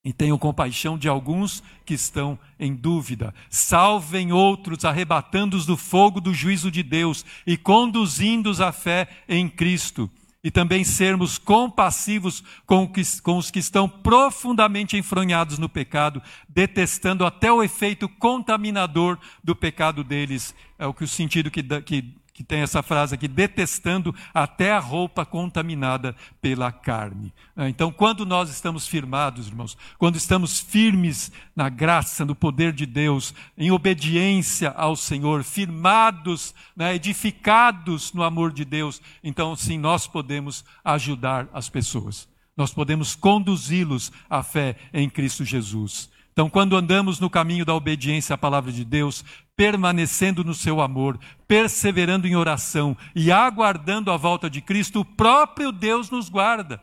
E 0.03 0.11
tenham 0.11 0.37
compaixão 0.37 0.97
de 0.97 1.07
alguns 1.07 1.61
que 1.85 1.93
estão 1.93 2.37
em 2.59 2.73
dúvida. 2.73 3.33
Salvem 3.51 4.31
outros, 4.31 4.83
arrebatando-os 4.83 5.65
do 5.65 5.77
fogo 5.77 6.19
do 6.19 6.33
juízo 6.33 6.71
de 6.71 6.81
Deus 6.81 7.23
e 7.45 7.55
conduzindo-os 7.55 8.59
à 8.59 8.71
fé 8.71 9.07
em 9.29 9.47
Cristo. 9.47 10.09
E 10.43 10.49
também 10.49 10.83
sermos 10.83 11.37
compassivos 11.37 12.43
com, 12.65 12.91
os 13.37 13.51
que 13.51 13.59
estão 13.59 13.87
profundamente 13.87 14.97
enfronhados 14.97 15.59
no 15.59 15.69
pecado, 15.69 16.19
detestando 16.49 17.23
até 17.23 17.51
o 17.51 17.61
efeito 17.61 18.09
contaminador 18.09 19.19
do 19.43 19.55
pecado 19.55 20.03
deles. 20.03 20.55
É 20.79 20.87
o 20.87 20.95
que 20.95 21.03
o 21.03 21.07
sentido 21.07 21.51
que, 21.51 21.61
que 21.83 22.15
que 22.41 22.47
tem 22.47 22.61
essa 22.61 22.81
frase 22.81 23.13
aqui, 23.13 23.27
detestando 23.27 24.13
até 24.33 24.71
a 24.71 24.79
roupa 24.79 25.23
contaminada 25.23 26.15
pela 26.41 26.71
carne. 26.71 27.31
Ah, 27.55 27.69
então, 27.69 27.91
quando 27.91 28.25
nós 28.25 28.49
estamos 28.49 28.87
firmados, 28.87 29.47
irmãos, 29.47 29.77
quando 29.99 30.15
estamos 30.15 30.59
firmes 30.59 31.31
na 31.55 31.69
graça, 31.69 32.25
no 32.25 32.33
poder 32.33 32.73
de 32.73 32.87
Deus, 32.87 33.33
em 33.55 33.69
obediência 33.69 34.71
ao 34.71 34.95
Senhor, 34.95 35.43
firmados, 35.43 36.55
né, 36.75 36.95
edificados 36.95 38.11
no 38.11 38.23
amor 38.23 38.51
de 38.51 38.65
Deus, 38.65 39.01
então 39.23 39.55
sim, 39.55 39.77
nós 39.77 40.07
podemos 40.07 40.65
ajudar 40.83 41.47
as 41.53 41.69
pessoas. 41.69 42.27
Nós 42.57 42.73
podemos 42.73 43.15
conduzi-los 43.15 44.11
à 44.29 44.41
fé 44.41 44.75
em 44.91 45.07
Cristo 45.07 45.45
Jesus. 45.45 46.09
Então, 46.33 46.49
quando 46.49 46.77
andamos 46.77 47.19
no 47.19 47.29
caminho 47.29 47.65
da 47.65 47.75
obediência 47.75 48.33
à 48.33 48.37
palavra 48.37 48.71
de 48.71 48.85
Deus, 48.85 49.23
permanecendo 49.61 50.43
no 50.43 50.55
seu 50.55 50.81
amor, 50.81 51.19
perseverando 51.47 52.27
em 52.27 52.35
oração 52.35 52.97
e 53.15 53.31
aguardando 53.31 54.09
a 54.09 54.17
volta 54.17 54.49
de 54.49 54.59
Cristo, 54.59 55.01
o 55.01 55.05
próprio 55.05 55.71
Deus 55.71 56.09
nos 56.09 56.29
guarda. 56.29 56.81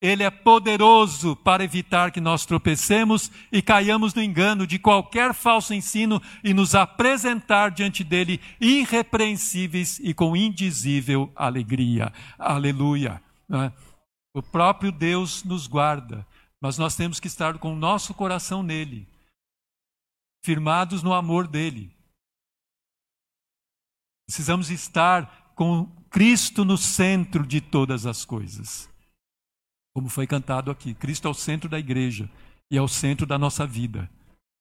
Ele 0.00 0.24
é 0.24 0.30
poderoso 0.30 1.36
para 1.36 1.62
evitar 1.62 2.10
que 2.10 2.20
nós 2.20 2.44
tropecemos 2.44 3.30
e 3.52 3.62
caiamos 3.62 4.14
no 4.14 4.20
engano 4.20 4.66
de 4.66 4.80
qualquer 4.80 5.32
falso 5.32 5.72
ensino 5.72 6.20
e 6.42 6.52
nos 6.52 6.74
apresentar 6.74 7.70
diante 7.70 8.02
dele 8.02 8.40
irrepreensíveis 8.60 10.00
e 10.02 10.12
com 10.12 10.36
indizível 10.36 11.30
alegria. 11.36 12.12
Aleluia. 12.36 13.22
É? 13.48 13.70
O 14.34 14.42
próprio 14.42 14.90
Deus 14.90 15.44
nos 15.44 15.68
guarda. 15.68 16.26
Mas 16.60 16.78
nós 16.78 16.96
temos 16.96 17.20
que 17.20 17.28
estar 17.28 17.58
com 17.58 17.72
o 17.72 17.76
nosso 17.76 18.12
coração 18.12 18.60
nele, 18.60 19.06
firmados 20.42 21.02
no 21.02 21.12
amor 21.12 21.46
dele. 21.46 21.94
Precisamos 24.26 24.70
estar 24.70 25.52
com 25.54 25.86
Cristo 26.10 26.64
no 26.64 26.76
centro 26.76 27.46
de 27.46 27.60
todas 27.60 28.06
as 28.06 28.24
coisas. 28.24 28.88
Como 29.94 30.08
foi 30.08 30.26
cantado 30.26 30.70
aqui, 30.70 30.94
Cristo 30.94 31.28
é 31.28 31.30
o 31.30 31.34
centro 31.34 31.68
da 31.68 31.78
igreja 31.78 32.30
e 32.70 32.76
é 32.76 32.82
o 32.82 32.88
centro 32.88 33.26
da 33.26 33.38
nossa 33.38 33.66
vida. 33.66 34.10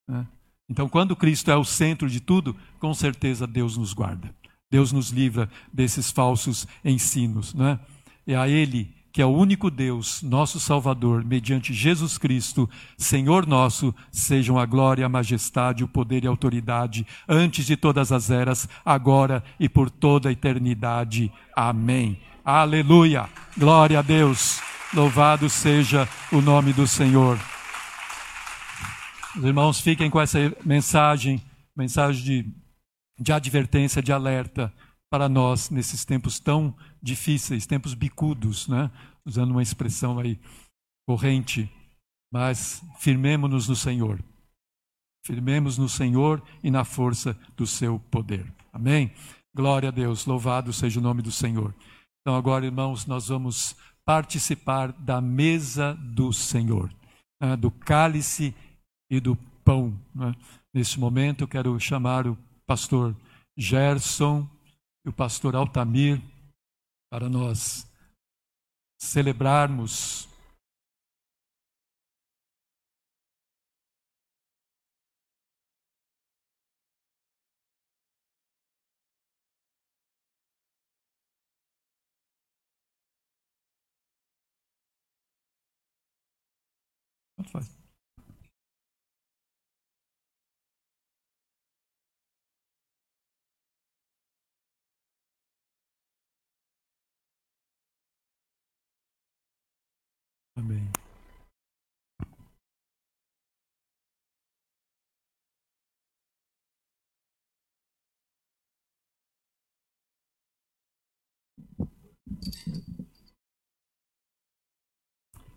Né? 0.07 0.27
Então, 0.69 0.89
quando 0.89 1.15
Cristo 1.15 1.49
é 1.51 1.55
o 1.55 1.63
centro 1.63 2.09
de 2.09 2.19
tudo, 2.19 2.55
com 2.79 2.93
certeza 2.93 3.47
Deus 3.47 3.77
nos 3.77 3.93
guarda. 3.93 4.33
Deus 4.69 4.91
nos 4.91 5.09
livra 5.09 5.49
desses 5.71 6.11
falsos 6.11 6.67
ensinos. 6.83 7.53
Né? 7.53 7.79
É 8.25 8.35
a 8.35 8.47
Ele 8.47 8.93
que 9.11 9.21
é 9.21 9.25
o 9.25 9.29
único 9.29 9.69
Deus, 9.69 10.21
nosso 10.21 10.59
Salvador, 10.59 11.23
mediante 11.25 11.73
Jesus 11.73 12.17
Cristo, 12.17 12.69
Senhor 12.97 13.45
nosso, 13.45 13.93
sejam 14.09 14.57
a 14.57 14.65
glória, 14.65 15.05
a 15.05 15.09
majestade, 15.09 15.83
o 15.83 15.87
poder 15.87 16.23
e 16.23 16.27
a 16.27 16.29
autoridade, 16.29 17.05
antes 17.27 17.65
de 17.65 17.75
todas 17.75 18.11
as 18.11 18.29
eras, 18.29 18.69
agora 18.85 19.43
e 19.59 19.67
por 19.67 19.89
toda 19.89 20.29
a 20.29 20.31
eternidade. 20.31 21.31
Amém. 21.55 22.19
Aleluia. 22.43 23.29
Glória 23.57 23.99
a 23.99 24.01
Deus. 24.01 24.61
Louvado 24.93 25.49
seja 25.49 26.07
o 26.31 26.41
nome 26.41 26.71
do 26.71 26.87
Senhor. 26.87 27.37
Os 29.35 29.43
irmãos, 29.43 29.79
fiquem 29.79 30.09
com 30.09 30.19
essa 30.19 30.39
mensagem, 30.65 31.41
mensagem 31.75 32.23
de, 32.23 32.53
de 33.19 33.31
advertência, 33.31 34.01
de 34.01 34.11
alerta 34.11 34.73
para 35.09 35.27
nós 35.27 35.69
nesses 35.69 36.05
tempos 36.05 36.39
tão 36.39 36.73
difíceis, 37.01 37.65
tempos 37.65 37.93
bicudos, 37.93 38.67
né? 38.67 38.91
usando 39.25 39.51
uma 39.51 39.61
expressão 39.61 40.19
aí 40.19 40.39
corrente, 41.07 41.69
mas 42.31 42.83
firmemos-nos 42.99 43.67
no 43.67 43.75
Senhor. 43.75 44.23
Firmemos 45.25 45.77
no 45.77 45.89
Senhor 45.89 46.41
e 46.63 46.71
na 46.71 46.83
força 46.83 47.37
do 47.55 47.67
seu 47.67 47.99
poder. 47.99 48.51
Amém? 48.73 49.11
Glória 49.53 49.89
a 49.89 49.91
Deus, 49.91 50.25
louvado 50.25 50.71
seja 50.71 50.99
o 50.99 51.03
nome 51.03 51.21
do 51.21 51.31
Senhor. 51.31 51.75
Então, 52.21 52.35
agora, 52.35 52.65
irmãos, 52.65 53.05
nós 53.05 53.27
vamos 53.27 53.75
participar 54.05 54.91
da 54.91 55.19
mesa 55.19 55.93
do 55.95 56.31
Senhor, 56.31 56.93
né, 57.41 57.55
do 57.55 57.69
cálice 57.69 58.55
e 59.09 59.19
do 59.19 59.35
pão. 59.63 59.99
Né. 60.13 60.33
Nesse 60.73 60.99
momento, 60.99 61.43
eu 61.43 61.47
quero 61.47 61.77
chamar 61.79 62.27
o 62.27 62.37
pastor 62.65 63.15
Gerson 63.57 64.47
e 65.05 65.09
o 65.09 65.13
pastor 65.13 65.55
Altamir 65.55 66.21
para 67.11 67.27
nós 67.27 67.85
celebrarmos 68.97 70.29
Amém. 100.61 100.91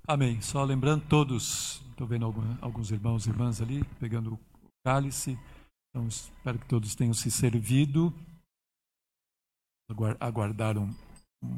Amém. 0.06 0.40
Só 0.40 0.62
lembrando 0.64 1.06
todos, 1.08 1.82
estou 1.90 2.06
vendo 2.06 2.24
alguns 2.60 2.90
irmãos 2.90 3.26
e 3.26 3.30
irmãs 3.30 3.60
ali 3.60 3.84
pegando 3.98 4.34
o 4.34 4.38
cálice. 4.84 5.38
Então 5.90 6.06
espero 6.08 6.58
que 6.58 6.66
todos 6.66 6.94
tenham 6.94 7.14
se 7.14 7.30
servido. 7.30 8.12
Aguar- 9.90 10.16
Aguardar 10.20 10.78
um, 10.78 10.90
um 11.42 11.48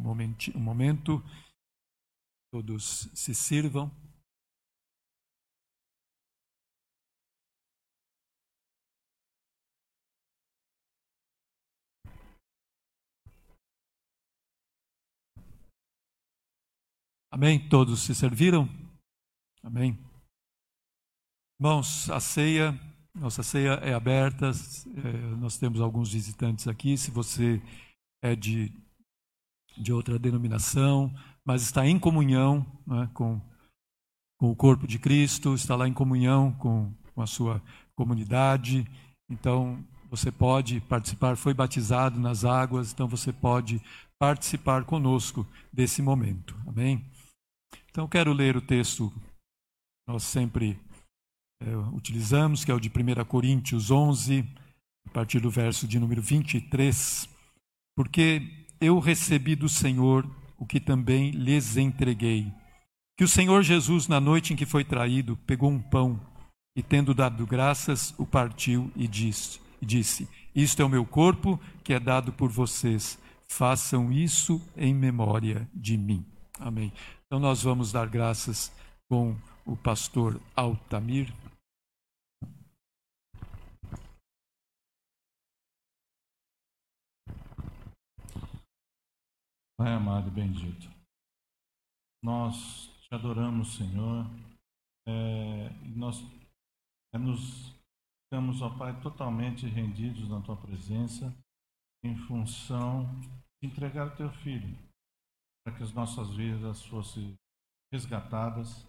momento. 0.59 1.23
Todos 2.51 3.09
se 3.15 3.35
sirvam. 3.35 3.91
Amém? 17.37 17.69
Todos 17.69 18.01
se 18.01 18.15
serviram? 18.15 18.67
Amém? 19.63 19.99
Irmãos, 21.61 22.09
a 22.09 22.19
ceia, 22.19 22.73
nossa 23.15 23.43
ceia 23.43 23.73
é 23.83 23.93
aberta, 23.93 24.51
eh, 24.51 25.37
nós 25.37 25.59
temos 25.59 25.81
alguns 25.81 26.13
visitantes 26.13 26.67
aqui. 26.67 26.97
Se 26.97 27.11
você 27.11 27.61
é 28.23 28.35
de, 28.35 28.73
de 29.77 29.93
outra 29.93 30.19
denominação, 30.19 31.13
mas 31.47 31.63
está 31.63 31.87
em 31.87 31.99
comunhão 31.99 32.67
né, 32.87 33.09
com, 33.15 33.41
com 34.39 34.51
o 34.51 34.57
corpo 34.57 34.87
de 34.87 34.99
Cristo, 34.99 35.55
está 35.55 35.77
lá 35.77 35.87
em 35.87 35.93
comunhão 35.93 36.53
com, 36.53 36.93
com 37.15 37.23
a 37.23 37.27
sua 37.27 37.63
comunidade, 37.95 38.85
então 39.31 39.83
você 40.11 40.31
pode 40.31 40.81
participar, 40.83 41.37
foi 41.37 41.55
batizado 41.55 42.19
nas 42.19 42.45
águas, 42.45 42.93
então 42.93 43.09
você 43.09 43.33
pode 43.33 43.81
participar 44.19 44.85
conosco 44.85 45.47
desse 45.73 46.03
momento. 46.03 46.57
Amém? 46.67 47.05
Então, 47.91 48.09
quero 48.09 48.33
ler 48.33 48.57
o 48.57 48.61
texto 48.61 49.11
que 49.11 50.13
nós 50.13 50.23
sempre 50.23 50.79
eh, 51.63 51.77
utilizamos, 51.93 52.65
que 52.65 52.71
é 52.71 52.75
o 52.75 52.81
de 52.81 52.89
1 52.89 53.25
Coríntios 53.25 53.91
11, 53.91 54.45
a 55.07 55.11
partir 55.11 55.41
do 55.41 55.51
verso 55.51 55.87
de 55.87 55.99
número 55.99 56.23
23. 56.23 57.29
Porque 57.97 58.67
eu 58.81 58.99
recebi 58.99 59.57
do 59.57 59.69
Senhor 59.69 60.29
o 60.59 60.67
que 60.67 60.81
também 60.81 61.31
lhes 61.31 61.77
entreguei. 61.77 62.53
Que 63.17 63.25
o 63.25 63.29
Senhor 63.29 63.63
Jesus, 63.63 64.09
na 64.09 64.21
noite 64.21 64.53
em 64.53 64.57
que 64.57 64.67
foi 64.67 64.85
traído, 64.85 65.37
pegou 65.47 65.71
um 65.71 65.81
pão 65.81 66.21
e, 66.77 66.83
tendo 66.83 67.15
dado 67.15 67.47
graças, 67.47 68.15
o 68.19 68.27
partiu 68.27 68.91
e 68.95 69.09
disse: 69.09 69.61
disse 69.81 70.29
Isto 70.55 70.83
é 70.83 70.85
o 70.85 70.89
meu 70.89 71.05
corpo 71.05 71.61
que 71.83 71.95
é 71.95 72.01
dado 72.01 72.33
por 72.33 72.51
vocês. 72.51 73.19
Façam 73.49 74.13
isso 74.13 74.61
em 74.77 74.95
memória 74.95 75.69
de 75.73 75.97
mim. 75.97 76.25
Amém. 76.59 76.93
Então 77.27 77.39
nós 77.39 77.63
vamos 77.63 77.93
dar 77.93 78.09
graças 78.09 78.73
com 79.09 79.37
o 79.65 79.77
pastor 79.77 80.41
Altamir. 80.55 81.33
Pai 89.79 89.93
amado 89.93 90.29
e 90.29 90.31
bendito, 90.31 90.89
nós 92.25 92.89
te 93.03 93.15
adoramos, 93.15 93.75
Senhor, 93.77 94.25
é, 95.07 95.69
e 95.85 95.89
nós 95.95 96.17
é, 97.15 97.19
nos 97.19 97.75
estamos, 98.25 98.63
ó 98.63 98.71
Pai, 98.79 98.99
totalmente 99.03 99.67
rendidos 99.67 100.31
na 100.31 100.41
Tua 100.41 100.57
presença, 100.57 101.31
em 102.03 102.17
função 102.27 103.05
de 103.21 103.69
entregar 103.69 104.07
o 104.07 104.17
Teu 104.17 104.31
Filho, 104.31 104.79
para 105.63 105.77
que 105.77 105.83
as 105.83 105.93
nossas 105.93 106.35
vidas 106.35 106.83
fossem 106.87 107.35
resgatadas 107.93 108.89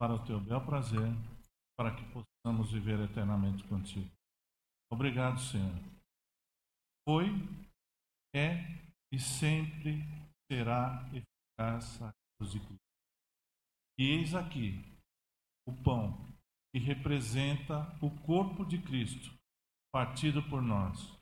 para 0.00 0.14
o 0.14 0.24
Teu 0.24 0.40
bel 0.40 0.64
prazer, 0.64 1.12
para 1.76 1.94
que 1.94 2.02
possamos 2.12 2.72
viver 2.72 2.98
eternamente 3.00 3.62
contigo. 3.64 4.10
Obrigado, 4.90 5.38
Senhor. 5.38 5.76
Foi, 7.06 7.28
é 8.34 8.87
e 9.12 9.18
sempre 9.18 10.02
será 10.50 11.08
eficaz 11.12 12.02
a 12.02 12.12
cruz 12.36 12.52
de 12.52 12.60
Cristo. 12.60 12.78
E 13.98 14.10
eis 14.10 14.34
aqui 14.34 14.84
o 15.66 15.72
pão 15.82 16.26
que 16.72 16.78
representa 16.78 17.96
o 18.00 18.10
corpo 18.24 18.64
de 18.64 18.80
Cristo, 18.80 19.34
partido 19.92 20.42
por 20.48 20.62
nós. 20.62 21.18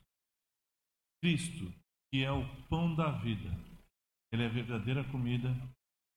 Cristo, 1.21 1.73
que 2.11 2.23
é 2.23 2.31
o 2.31 2.45
pão 2.67 2.93
da 2.93 3.11
vida, 3.11 3.49
ele 4.31 4.43
é 4.43 4.45
a 4.45 4.53
verdadeira 4.53 5.03
comida, 5.05 5.49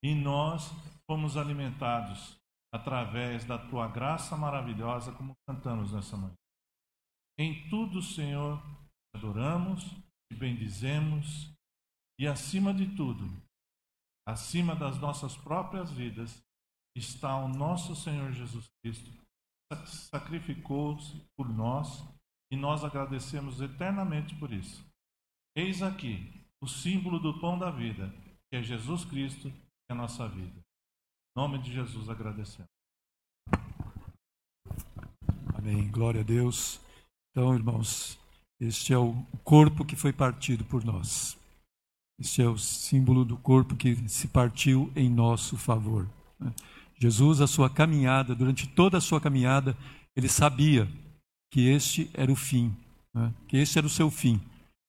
e 0.02 0.14
nós 0.14 0.70
fomos 1.06 1.36
alimentados 1.36 2.36
através 2.72 3.44
da 3.44 3.58
tua 3.58 3.88
graça 3.88 4.36
maravilhosa, 4.36 5.12
como 5.12 5.34
cantamos 5.48 5.92
nessa 5.92 6.16
manhã. 6.16 6.34
Em 7.38 7.68
tudo, 7.68 8.02
Senhor, 8.02 8.62
adoramos 9.14 9.84
e 10.30 10.36
bendizemos 10.36 11.52
e 12.20 12.26
acima 12.26 12.74
de 12.74 12.86
tudo, 12.94 13.24
acima 14.28 14.76
das 14.76 14.98
nossas 14.98 15.34
próprias 15.38 15.90
vidas, 15.90 16.44
está 16.94 17.34
o 17.38 17.48
nosso 17.48 17.96
Senhor 17.96 18.30
Jesus 18.32 18.68
Cristo, 18.82 19.10
que 19.72 19.88
sacrificou-se 19.88 21.18
por 21.34 21.48
nós 21.48 22.04
e 22.52 22.56
nós 22.56 22.84
agradecemos 22.84 23.62
eternamente 23.62 24.34
por 24.34 24.52
isso. 24.52 24.84
Eis 25.56 25.80
aqui 25.80 26.30
o 26.62 26.68
símbolo 26.68 27.18
do 27.18 27.40
pão 27.40 27.58
da 27.58 27.70
vida, 27.70 28.12
que 28.50 28.58
é 28.58 28.62
Jesus 28.62 29.02
Cristo, 29.06 29.50
que 29.50 29.90
é 29.90 29.92
a 29.94 29.96
nossa 29.96 30.28
vida. 30.28 30.60
Em 30.60 31.40
nome 31.40 31.58
de 31.62 31.72
Jesus 31.72 32.10
agradecemos. 32.10 32.68
Amém. 35.54 35.90
Glória 35.90 36.20
a 36.20 36.24
Deus. 36.24 36.82
Então, 37.30 37.54
irmãos, 37.54 38.18
este 38.60 38.92
é 38.92 38.98
o 38.98 39.14
corpo 39.42 39.86
que 39.86 39.96
foi 39.96 40.12
partido 40.12 40.66
por 40.66 40.84
nós. 40.84 41.39
Este 42.20 42.42
é 42.42 42.48
o 42.48 42.58
símbolo 42.58 43.24
do 43.24 43.38
corpo 43.38 43.74
que 43.74 43.96
se 44.06 44.28
partiu 44.28 44.92
em 44.94 45.08
nosso 45.08 45.56
favor. 45.56 46.06
né? 46.38 46.52
Jesus, 46.98 47.40
a 47.40 47.46
sua 47.46 47.70
caminhada, 47.70 48.34
durante 48.34 48.68
toda 48.68 48.98
a 48.98 49.00
sua 49.00 49.18
caminhada, 49.18 49.74
ele 50.14 50.28
sabia 50.28 50.86
que 51.50 51.66
este 51.66 52.10
era 52.12 52.30
o 52.30 52.36
fim, 52.36 52.76
né? 53.14 53.32
que 53.48 53.56
este 53.56 53.78
era 53.78 53.86
o 53.86 53.90
seu 53.90 54.10
fim. 54.10 54.38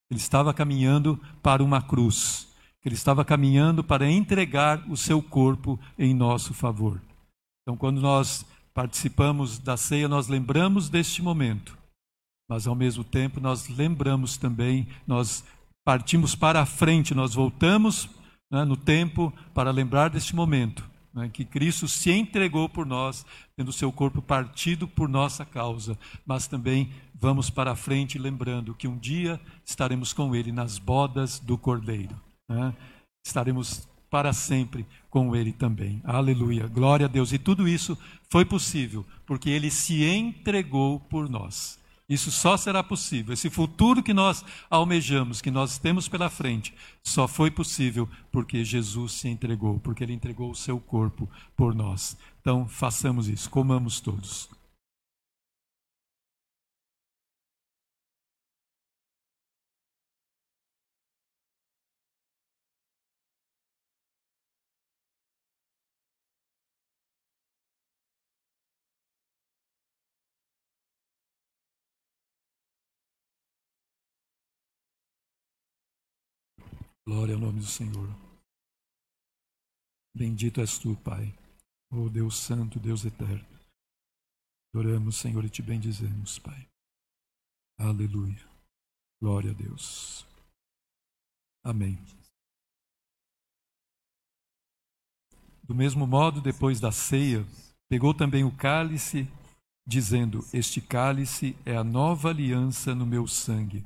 Ele 0.09 0.19
estava 0.19 0.53
caminhando 0.53 1.17
para 1.41 1.63
uma 1.63 1.81
cruz, 1.81 2.49
que 2.81 2.89
ele 2.89 2.95
estava 2.95 3.23
caminhando 3.23 3.81
para 3.81 4.11
entregar 4.11 4.83
o 4.89 4.97
seu 4.97 5.21
corpo 5.21 5.79
em 5.97 6.13
nosso 6.13 6.53
favor. 6.53 7.01
Então, 7.61 7.77
quando 7.77 8.01
nós 8.01 8.45
participamos 8.73 9.57
da 9.57 9.77
ceia, 9.77 10.09
nós 10.09 10.27
lembramos 10.27 10.89
deste 10.89 11.21
momento, 11.21 11.77
mas 12.49 12.67
ao 12.67 12.75
mesmo 12.75 13.05
tempo 13.05 13.39
nós 13.39 13.69
lembramos 13.69 14.35
também, 14.35 14.85
nós 15.07 15.45
partimos 15.83 16.35
para 16.35 16.61
a 16.61 16.65
frente, 16.65 17.15
nós 17.15 17.33
voltamos 17.33 18.09
né, 18.49 18.63
no 18.63 18.77
tempo 18.77 19.33
para 19.53 19.71
lembrar 19.71 20.09
deste 20.09 20.35
momento 20.35 20.91
né, 21.13 21.29
que 21.31 21.45
Cristo 21.45 21.87
se 21.87 22.11
entregou 22.11 22.69
por 22.69 22.85
nós, 22.85 23.25
tendo 23.55 23.71
seu 23.71 23.91
corpo 23.91 24.21
partido 24.21 24.87
por 24.87 25.09
nossa 25.09 25.45
causa, 25.45 25.97
mas 26.25 26.47
também 26.47 26.91
vamos 27.13 27.49
para 27.49 27.71
a 27.71 27.75
frente 27.75 28.17
lembrando 28.17 28.73
que 28.73 28.87
um 28.87 28.97
dia 28.97 29.39
estaremos 29.65 30.13
com 30.13 30.35
Ele 30.35 30.51
nas 30.51 30.77
bodas 30.77 31.39
do 31.39 31.57
Cordeiro. 31.57 32.15
né? 32.47 32.73
Estaremos 33.25 33.87
para 34.09 34.33
sempre 34.33 34.85
com 35.09 35.35
Ele 35.35 35.53
também. 35.53 36.01
Aleluia, 36.03 36.67
glória 36.67 37.05
a 37.05 37.09
Deus. 37.09 37.31
E 37.31 37.37
tudo 37.37 37.67
isso 37.67 37.97
foi 38.29 38.43
possível 38.43 39.05
porque 39.25 39.49
Ele 39.49 39.69
se 39.69 40.03
entregou 40.03 40.99
por 40.99 41.29
nós. 41.29 41.79
Isso 42.11 42.29
só 42.29 42.57
será 42.57 42.83
possível. 42.83 43.33
Esse 43.33 43.49
futuro 43.49 44.03
que 44.03 44.13
nós 44.13 44.43
almejamos, 44.69 45.39
que 45.39 45.49
nós 45.49 45.77
temos 45.77 46.09
pela 46.09 46.29
frente, 46.29 46.73
só 47.01 47.25
foi 47.25 47.49
possível 47.49 48.05
porque 48.29 48.65
Jesus 48.65 49.13
se 49.13 49.29
entregou, 49.29 49.79
porque 49.79 50.03
Ele 50.03 50.11
entregou 50.11 50.51
o 50.51 50.55
seu 50.55 50.77
corpo 50.77 51.29
por 51.55 51.73
nós. 51.73 52.17
Então, 52.41 52.67
façamos 52.67 53.29
isso, 53.29 53.49
comamos 53.49 54.01
todos. 54.01 54.49
Glória 77.07 77.33
ao 77.33 77.41
nome 77.41 77.59
do 77.59 77.65
Senhor. 77.65 78.07
Bendito 80.15 80.61
és 80.61 80.77
tu, 80.77 80.95
Pai, 80.97 81.33
ó 81.91 82.07
Deus 82.09 82.37
Santo, 82.37 82.79
Deus 82.79 83.05
Eterno. 83.05 83.47
Adoramos, 84.73 85.17
Senhor, 85.17 85.43
e 85.43 85.49
te 85.49 85.61
bendizemos, 85.61 86.37
Pai. 86.39 86.67
Aleluia. 87.79 88.47
Glória 89.21 89.51
a 89.51 89.53
Deus. 89.53 90.25
Amém. 91.63 91.97
Do 95.63 95.73
mesmo 95.73 96.05
modo, 96.05 96.39
depois 96.39 96.79
da 96.79 96.91
ceia, 96.91 97.45
pegou 97.89 98.13
também 98.13 98.43
o 98.43 98.55
cálice, 98.55 99.27
dizendo: 99.87 100.39
Este 100.53 100.79
cálice 100.81 101.55
é 101.65 101.75
a 101.75 101.83
nova 101.83 102.29
aliança 102.29 102.93
no 102.93 103.05
meu 103.05 103.27
sangue. 103.27 103.85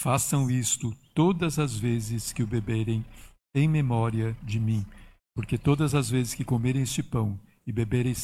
Façam 0.00 0.48
isto 0.48 0.94
todas 1.12 1.58
as 1.58 1.76
vezes 1.76 2.32
que 2.32 2.40
o 2.40 2.46
beberem 2.46 3.04
em 3.52 3.66
memória 3.66 4.32
de 4.44 4.60
mim, 4.60 4.86
porque 5.34 5.58
todas 5.58 5.92
as 5.92 6.08
vezes 6.08 6.34
que 6.34 6.44
comerem 6.44 6.82
este 6.82 7.02
pão 7.02 7.36
e 7.66 7.72
beberem 7.72 8.14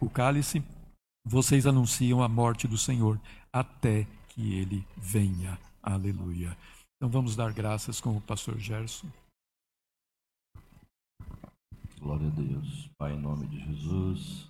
o 0.00 0.08
cálice, 0.08 0.62
vocês 1.26 1.66
anunciam 1.66 2.22
a 2.22 2.28
morte 2.28 2.68
do 2.68 2.78
Senhor 2.78 3.20
até 3.52 4.06
que 4.28 4.54
ele 4.54 4.86
venha. 4.96 5.58
Aleluia. 5.82 6.56
Então 6.96 7.10
vamos 7.10 7.34
dar 7.34 7.52
graças 7.52 8.00
com 8.00 8.16
o 8.16 8.20
pastor 8.20 8.56
Gerson. 8.56 9.10
Glória 11.98 12.28
a 12.28 12.30
Deus. 12.30 12.88
Pai, 12.96 13.12
em 13.12 13.20
nome 13.20 13.48
de 13.48 13.58
Jesus, 13.58 14.48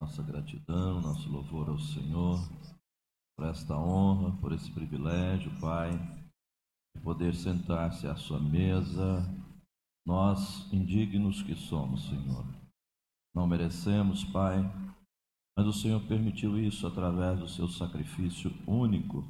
nossa 0.00 0.22
gratidão, 0.22 1.02
nosso 1.02 1.28
louvor 1.28 1.68
ao 1.68 1.78
Senhor, 1.78 2.40
por 3.40 3.48
esta 3.48 3.74
honra, 3.74 4.36
por 4.38 4.52
esse 4.52 4.70
privilégio, 4.70 5.50
Pai, 5.58 5.90
de 6.94 7.02
poder 7.02 7.34
sentar-se 7.34 8.06
à 8.06 8.14
sua 8.14 8.38
mesa, 8.38 9.24
nós, 10.06 10.70
indignos 10.70 11.42
que 11.42 11.54
somos, 11.54 12.06
Senhor. 12.06 12.44
Não 13.34 13.46
merecemos, 13.46 14.24
Pai, 14.24 14.58
mas 15.56 15.66
o 15.66 15.72
Senhor 15.72 16.06
permitiu 16.06 16.58
isso 16.58 16.86
através 16.86 17.38
do 17.38 17.48
seu 17.48 17.66
sacrifício 17.66 18.52
único 18.66 19.24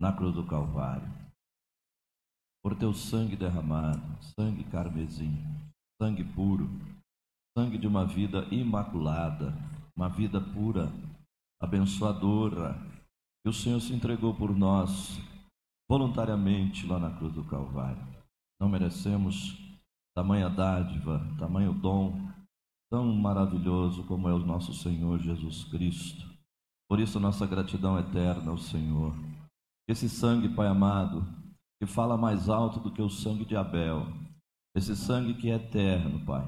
na 0.00 0.12
cruz 0.12 0.34
do 0.34 0.44
Calvário. 0.44 1.08
Por 2.64 2.74
teu 2.76 2.92
sangue 2.92 3.36
derramado, 3.36 4.02
sangue 4.36 4.64
carmesim, 4.64 5.38
sangue 6.02 6.24
puro, 6.24 6.68
sangue 7.56 7.78
de 7.78 7.86
uma 7.86 8.04
vida 8.04 8.42
imaculada, 8.50 9.54
uma 9.96 10.08
vida 10.08 10.40
pura, 10.40 10.92
abençoadora, 11.62 12.90
que 13.42 13.48
o 13.48 13.52
Senhor 13.52 13.80
se 13.80 13.92
entregou 13.92 14.34
por 14.34 14.56
nós 14.56 15.18
voluntariamente 15.88 16.86
lá 16.86 16.98
na 16.98 17.10
cruz 17.10 17.34
do 17.34 17.44
Calvário. 17.44 18.06
Não 18.60 18.68
merecemos 18.68 19.58
tamanha 20.14 20.48
dádiva, 20.48 21.26
tamanho 21.38 21.72
dom 21.72 22.30
tão 22.90 23.12
maravilhoso 23.14 24.04
como 24.04 24.28
é 24.28 24.34
o 24.34 24.38
nosso 24.38 24.74
Senhor 24.74 25.18
Jesus 25.20 25.64
Cristo. 25.64 26.28
Por 26.88 26.98
isso, 26.98 27.20
nossa 27.20 27.46
gratidão 27.46 27.98
eterna 27.98 28.50
ao 28.50 28.58
Senhor. 28.58 29.14
Esse 29.88 30.08
sangue, 30.08 30.48
Pai 30.48 30.66
amado, 30.66 31.24
que 31.80 31.86
fala 31.86 32.16
mais 32.16 32.48
alto 32.48 32.80
do 32.80 32.92
que 32.92 33.00
o 33.00 33.08
sangue 33.08 33.44
de 33.44 33.56
Abel, 33.56 34.06
esse 34.76 34.96
sangue 34.96 35.34
que 35.34 35.50
é 35.50 35.54
eterno, 35.54 36.24
Pai, 36.24 36.46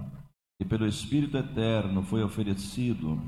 que 0.60 0.68
pelo 0.68 0.86
Espírito 0.86 1.36
eterno 1.36 2.02
foi 2.02 2.22
oferecido, 2.22 3.20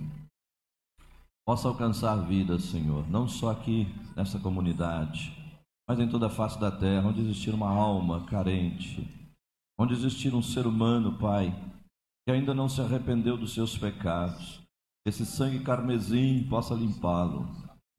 possa 1.45 1.69
alcançar 1.69 2.17
vidas, 2.17 2.65
Senhor, 2.65 3.09
não 3.09 3.29
só 3.29 3.51
aqui 3.51 3.87
nessa 4.17 4.39
comunidade, 4.39 5.33
mas 5.89 6.01
em 6.01 6.09
toda 6.09 6.27
a 6.27 6.31
face 6.31 6.59
da 6.59 6.71
terra, 6.71 7.09
onde 7.09 7.21
existir 7.21 7.55
uma 7.55 7.69
alma 7.69 8.25
carente, 8.25 9.07
onde 9.79 9.93
existir 9.93 10.35
um 10.35 10.43
ser 10.43 10.67
humano, 10.67 11.19
Pai, 11.19 11.55
que 12.27 12.33
ainda 12.33 12.55
não 12.55 12.69
se 12.69 12.81
arrependeu 12.81 13.37
dos 13.37 13.53
seus 13.53 13.77
pecados, 13.77 14.65
esse 15.07 15.27
sangue 15.27 15.61
carmesim 15.61 16.47
possa 16.49 16.75
limpá-lo, 16.75 17.47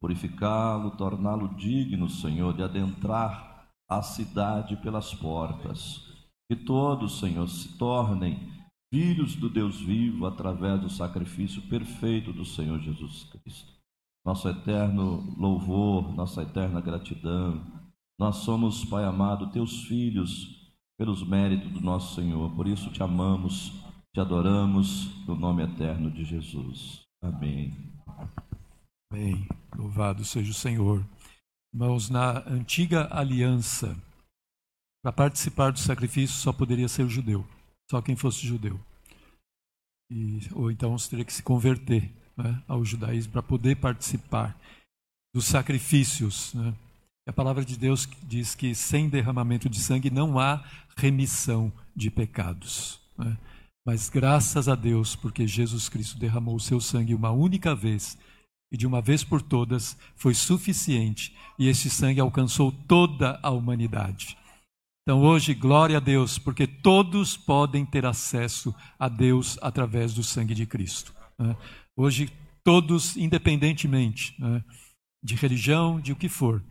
purificá-lo, 0.02 0.92
torná-lo 0.92 1.50
digno, 1.50 2.10
Senhor, 2.10 2.52
de 2.54 2.64
adentrar 2.64 3.68
a 3.88 4.02
cidade 4.02 4.76
pelas 4.78 5.14
portas. 5.14 6.02
Que 6.50 6.56
todos, 6.56 7.20
Senhor, 7.20 7.48
se 7.48 7.78
tornem 7.78 8.55
filhos 8.96 9.36
do 9.36 9.50
Deus 9.50 9.82
vivo 9.82 10.26
através 10.26 10.80
do 10.80 10.90
sacrifício 10.90 11.62
perfeito 11.64 12.32
do 12.32 12.46
Senhor 12.46 12.80
Jesus 12.80 13.26
Cristo. 13.26 13.74
Nosso 14.26 14.48
eterno 14.48 15.36
louvor, 15.38 16.16
nossa 16.16 16.44
eterna 16.44 16.80
gratidão. 16.80 17.62
Nós 18.18 18.38
somos, 18.38 18.86
Pai 18.86 19.04
amado, 19.04 19.52
teus 19.52 19.84
filhos 19.84 20.72
pelos 20.98 21.28
méritos 21.28 21.74
do 21.74 21.82
nosso 21.82 22.16
Senhor. 22.16 22.50
Por 22.56 22.70
isso 22.70 22.90
te 22.90 23.04
amamos, 23.04 23.74
te 24.14 24.22
adoramos 24.22 25.14
no 25.28 25.36
nome 25.36 25.64
eterno 25.64 26.10
de 26.10 26.24
Jesus. 26.24 27.02
Amém. 27.22 27.76
Amém. 29.12 29.46
Louvado 29.76 30.24
seja 30.24 30.52
o 30.52 30.54
Senhor. 30.54 31.06
Irmãos, 31.74 32.10
na 32.10 32.48
antiga 32.48 33.10
aliança, 33.12 33.94
para 35.04 35.12
participar 35.12 35.74
do 35.74 35.80
sacrifício 35.80 36.38
só 36.38 36.54
poderia 36.54 36.88
ser 36.88 37.10
judeu, 37.10 37.46
só 37.90 38.02
quem 38.02 38.16
fosse 38.16 38.46
judeu. 38.46 38.80
E, 40.12 40.40
ou 40.54 40.72
então 40.72 40.98
você 40.98 41.10
teria 41.10 41.26
que 41.26 41.34
se 41.34 41.44
converter 41.44 42.12
né, 42.38 42.62
ao 42.68 42.84
judaísmo 42.84 43.32
para 43.32 43.42
poder 43.42 43.76
participar 43.78 44.60
dos 45.34 45.46
sacrifícios. 45.46 46.54
Né? 46.54 46.74
A 47.28 47.34
palavra 47.34 47.66
de 47.66 47.78
Deus 47.78 48.08
diz 48.24 48.54
que 48.54 48.76
sem 48.76 49.10
derramamento 49.10 49.70
de 49.70 49.80
sangue 49.80 50.10
não 50.10 50.40
há 50.40 50.64
remissão 50.96 51.72
de 51.96 52.12
pecados. 52.12 53.00
né? 53.18 53.38
Mas 53.86 54.10
graças 54.10 54.68
a 54.68 54.76
Deus, 54.76 55.16
porque 55.16 55.48
Jesus 55.48 55.90
Cristo 55.90 56.18
derramou 56.18 56.56
o 56.56 56.60
seu 56.60 56.80
sangue 56.80 57.14
uma 57.14 57.32
única 57.32 57.76
vez 57.76 58.18
e 58.72 58.78
de 58.78 58.88
uma 58.88 59.02
vez 59.02 59.24
por 59.24 59.42
todas 59.42 59.96
foi 60.16 60.34
suficiente, 60.34 61.36
e 61.58 61.68
esse 61.68 61.90
sangue 61.90 62.20
alcançou 62.20 62.72
toda 62.72 63.40
a 63.44 63.50
humanidade. 63.52 64.38
Então 65.08 65.22
hoje, 65.22 65.54
glória 65.54 65.98
a 65.98 66.00
Deus, 66.00 66.40
porque 66.40 66.66
todos 66.66 67.38
podem 67.38 67.86
ter 67.86 68.08
acesso 68.08 68.74
a 68.98 69.08
Deus 69.08 69.56
através 69.62 70.16
do 70.16 70.24
sangue 70.24 70.56
de 70.56 70.66
Cristo. 70.66 71.14
né? 71.38 71.56
Hoje, 71.96 72.28
todos, 72.64 73.16
independentemente 73.16 74.34
né, 74.40 74.64
de 75.24 75.36
religião, 75.36 76.02
de 76.02 76.12
o 76.12 76.16
que 76.16 76.28
for, 76.28 76.64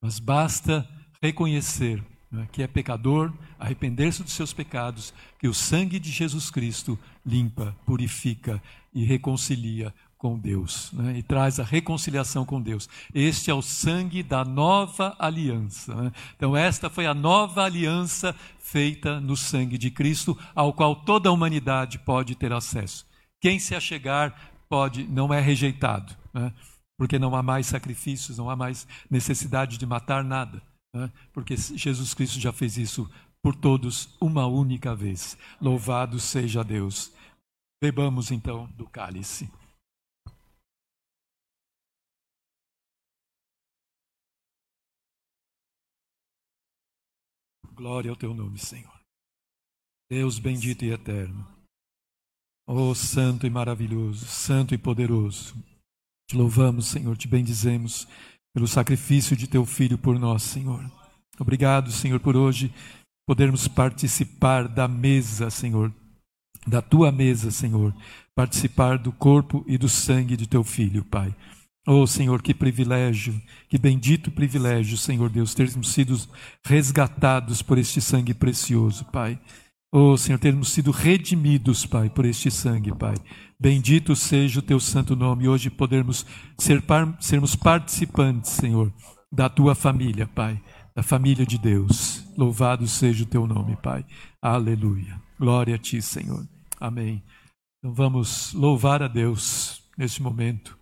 mas 0.00 0.20
basta 0.20 0.88
reconhecer 1.20 2.00
né, 2.30 2.48
que 2.52 2.62
é 2.62 2.68
pecador, 2.68 3.32
arrepender-se 3.58 4.22
dos 4.22 4.32
seus 4.32 4.52
pecados, 4.52 5.12
que 5.36 5.48
o 5.48 5.54
sangue 5.54 5.98
de 5.98 6.12
Jesus 6.12 6.52
Cristo 6.52 6.96
limpa, 7.26 7.76
purifica 7.84 8.62
e 8.94 9.04
reconcilia 9.04 9.92
com 10.22 10.38
Deus, 10.38 10.92
né, 10.92 11.18
e 11.18 11.22
traz 11.22 11.58
a 11.58 11.64
reconciliação 11.64 12.44
com 12.44 12.62
Deus. 12.62 12.88
Este 13.12 13.50
é 13.50 13.54
o 13.54 13.60
sangue 13.60 14.22
da 14.22 14.44
nova 14.44 15.16
aliança. 15.18 15.92
né. 15.94 16.12
Então, 16.36 16.56
esta 16.56 16.88
foi 16.88 17.06
a 17.06 17.12
nova 17.12 17.64
aliança 17.64 18.32
feita 18.60 19.20
no 19.20 19.36
sangue 19.36 19.76
de 19.76 19.90
Cristo, 19.90 20.38
ao 20.54 20.72
qual 20.72 20.94
toda 20.94 21.28
a 21.28 21.32
humanidade 21.32 21.98
pode 21.98 22.36
ter 22.36 22.52
acesso. 22.52 23.04
Quem 23.40 23.58
se 23.58 23.74
achegar 23.74 24.32
pode, 24.68 25.02
não 25.08 25.34
é 25.34 25.40
rejeitado, 25.40 26.14
né, 26.32 26.52
porque 26.96 27.18
não 27.18 27.34
há 27.34 27.42
mais 27.42 27.66
sacrifícios, 27.66 28.38
não 28.38 28.48
há 28.48 28.54
mais 28.54 28.86
necessidade 29.10 29.76
de 29.76 29.84
matar 29.84 30.22
nada 30.22 30.62
né? 30.94 31.10
porque 31.32 31.56
Jesus 31.56 32.14
Cristo 32.14 32.38
já 32.38 32.52
fez 32.52 32.76
isso 32.76 33.10
por 33.42 33.56
todos 33.56 34.14
uma 34.20 34.46
única 34.46 34.94
vez. 34.94 35.36
Louvado 35.60 36.20
seja 36.20 36.62
Deus. 36.62 37.12
Bebamos 37.82 38.30
então 38.30 38.68
do 38.76 38.86
cálice. 38.86 39.50
Glória 47.82 48.12
ao 48.12 48.16
teu 48.16 48.32
nome, 48.32 48.60
Senhor. 48.60 48.96
Deus 50.08 50.38
bendito 50.38 50.84
e 50.84 50.92
eterno. 50.92 51.44
Oh, 52.64 52.94
santo 52.94 53.44
e 53.44 53.50
maravilhoso, 53.50 54.24
santo 54.24 54.72
e 54.72 54.78
poderoso. 54.78 55.56
Te 56.30 56.36
louvamos, 56.36 56.86
Senhor, 56.86 57.16
te 57.16 57.26
bendizemos 57.26 58.06
pelo 58.54 58.68
sacrifício 58.68 59.36
de 59.36 59.48
teu 59.48 59.66
filho 59.66 59.98
por 59.98 60.16
nós, 60.16 60.44
Senhor. 60.44 60.80
Obrigado, 61.40 61.90
Senhor, 61.90 62.20
por 62.20 62.36
hoje 62.36 62.72
podermos 63.26 63.66
participar 63.66 64.68
da 64.68 64.86
mesa, 64.86 65.50
Senhor, 65.50 65.92
da 66.64 66.80
tua 66.80 67.10
mesa, 67.10 67.50
Senhor, 67.50 67.92
participar 68.32 68.96
do 68.96 69.10
corpo 69.10 69.64
e 69.66 69.76
do 69.76 69.88
sangue 69.88 70.36
de 70.36 70.48
teu 70.48 70.62
filho, 70.62 71.04
Pai. 71.04 71.34
Oh 71.86 72.06
Senhor, 72.06 72.40
que 72.40 72.54
privilégio, 72.54 73.40
que 73.68 73.76
bendito 73.76 74.30
privilégio, 74.30 74.96
Senhor 74.96 75.28
Deus, 75.28 75.52
termos 75.52 75.92
sido 75.92 76.16
resgatados 76.64 77.60
por 77.60 77.76
este 77.76 78.00
sangue 78.00 78.32
precioso, 78.32 79.04
Pai. 79.06 79.40
Oh 79.92 80.16
Senhor, 80.16 80.38
termos 80.38 80.68
sido 80.68 80.92
redimidos, 80.92 81.84
Pai, 81.84 82.08
por 82.08 82.24
este 82.24 82.52
sangue, 82.52 82.94
Pai. 82.94 83.16
Bendito 83.58 84.14
seja 84.14 84.60
o 84.60 84.62
teu 84.62 84.78
santo 84.78 85.16
nome. 85.16 85.48
Hoje 85.48 85.70
podermos 85.70 86.24
ser, 86.56 86.82
sermos 87.18 87.56
participantes, 87.56 88.52
Senhor, 88.52 88.92
da 89.30 89.48
tua 89.48 89.74
família, 89.74 90.26
Pai, 90.28 90.62
da 90.94 91.02
família 91.02 91.44
de 91.44 91.58
Deus. 91.58 92.24
Louvado 92.36 92.86
seja 92.86 93.24
o 93.24 93.26
teu 93.26 93.44
nome, 93.44 93.76
Pai. 93.82 94.06
Aleluia. 94.40 95.20
Glória 95.36 95.74
a 95.74 95.78
ti, 95.78 96.00
Senhor. 96.00 96.46
Amém. 96.80 97.24
Então 97.78 97.92
vamos 97.92 98.52
louvar 98.52 99.02
a 99.02 99.08
Deus 99.08 99.82
neste 99.98 100.22
momento. 100.22 100.81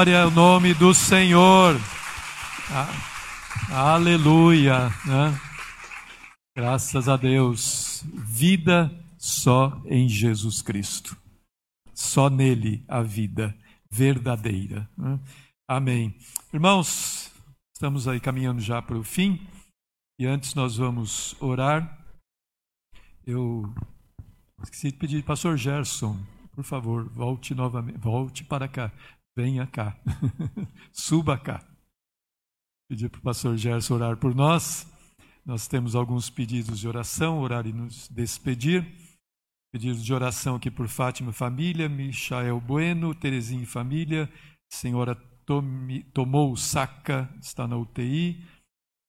Glória 0.00 0.22
ao 0.22 0.30
nome 0.30 0.72
do 0.72 0.94
Senhor. 0.94 1.76
Ah, 2.70 3.92
aleluia. 3.92 4.88
né? 5.04 5.38
Graças 6.56 7.06
a 7.06 7.18
Deus. 7.18 8.02
Vida 8.06 8.90
só 9.18 9.78
em 9.84 10.08
Jesus 10.08 10.62
Cristo. 10.62 11.14
Só 11.92 12.30
nele 12.30 12.82
a 12.88 13.02
vida 13.02 13.54
verdadeira. 13.90 14.88
né? 14.96 15.20
Amém. 15.68 16.16
Irmãos, 16.50 17.30
estamos 17.74 18.08
aí 18.08 18.18
caminhando 18.18 18.62
já 18.62 18.80
para 18.80 18.96
o 18.96 19.04
fim. 19.04 19.46
E 20.18 20.24
antes 20.24 20.54
nós 20.54 20.78
vamos 20.78 21.36
orar. 21.42 22.02
Eu 23.26 23.70
esqueci 24.62 24.92
de 24.92 24.96
pedir, 24.96 25.22
Pastor 25.24 25.58
Gerson, 25.58 26.18
por 26.54 26.64
favor, 26.64 27.06
volte 27.10 27.54
novamente, 27.54 27.98
volte 27.98 28.44
para 28.44 28.66
cá, 28.66 28.90
venha 29.36 29.66
cá, 29.66 29.96
suba 30.92 31.38
cá. 31.38 31.66
Pedir 32.88 33.08
para 33.08 33.20
o 33.20 33.22
pastor 33.22 33.56
Gerson 33.56 33.94
orar 33.94 34.16
por 34.16 34.34
nós. 34.34 34.86
Nós 35.46 35.68
temos 35.68 35.94
alguns 35.94 36.28
pedidos 36.28 36.80
de 36.80 36.88
oração, 36.88 37.40
orar 37.40 37.66
e 37.66 37.72
nos 37.72 38.08
despedir. 38.08 38.84
Pedidos 39.72 40.04
de 40.04 40.12
oração 40.12 40.56
aqui 40.56 40.70
por 40.70 40.88
Fátima 40.88 41.32
Família, 41.32 41.88
Michael 41.88 42.60
Bueno, 42.60 43.14
Terezinha 43.14 43.64
Família, 43.66 44.28
Senhora 44.68 45.14
Tomi, 45.46 46.02
Tomou 46.12 46.56
Saca, 46.56 47.32
está 47.40 47.68
na 47.68 47.76
UTI, 47.76 48.44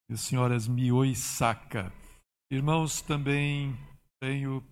e 0.10 0.14
as 0.14 0.22
senhoras 0.22 0.68
Mioi 0.68 1.16
Saca. 1.16 1.92
Irmãos, 2.52 3.02
também 3.02 3.76
tenho, 4.22 4.64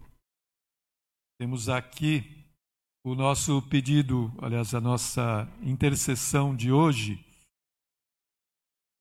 temos 1.39 1.69
aqui 1.69 2.38
o 3.09 3.15
nosso 3.15 3.59
pedido, 3.63 4.31
aliás, 4.39 4.75
a 4.75 4.79
nossa 4.79 5.47
intercessão 5.63 6.55
de 6.55 6.71
hoje, 6.71 7.19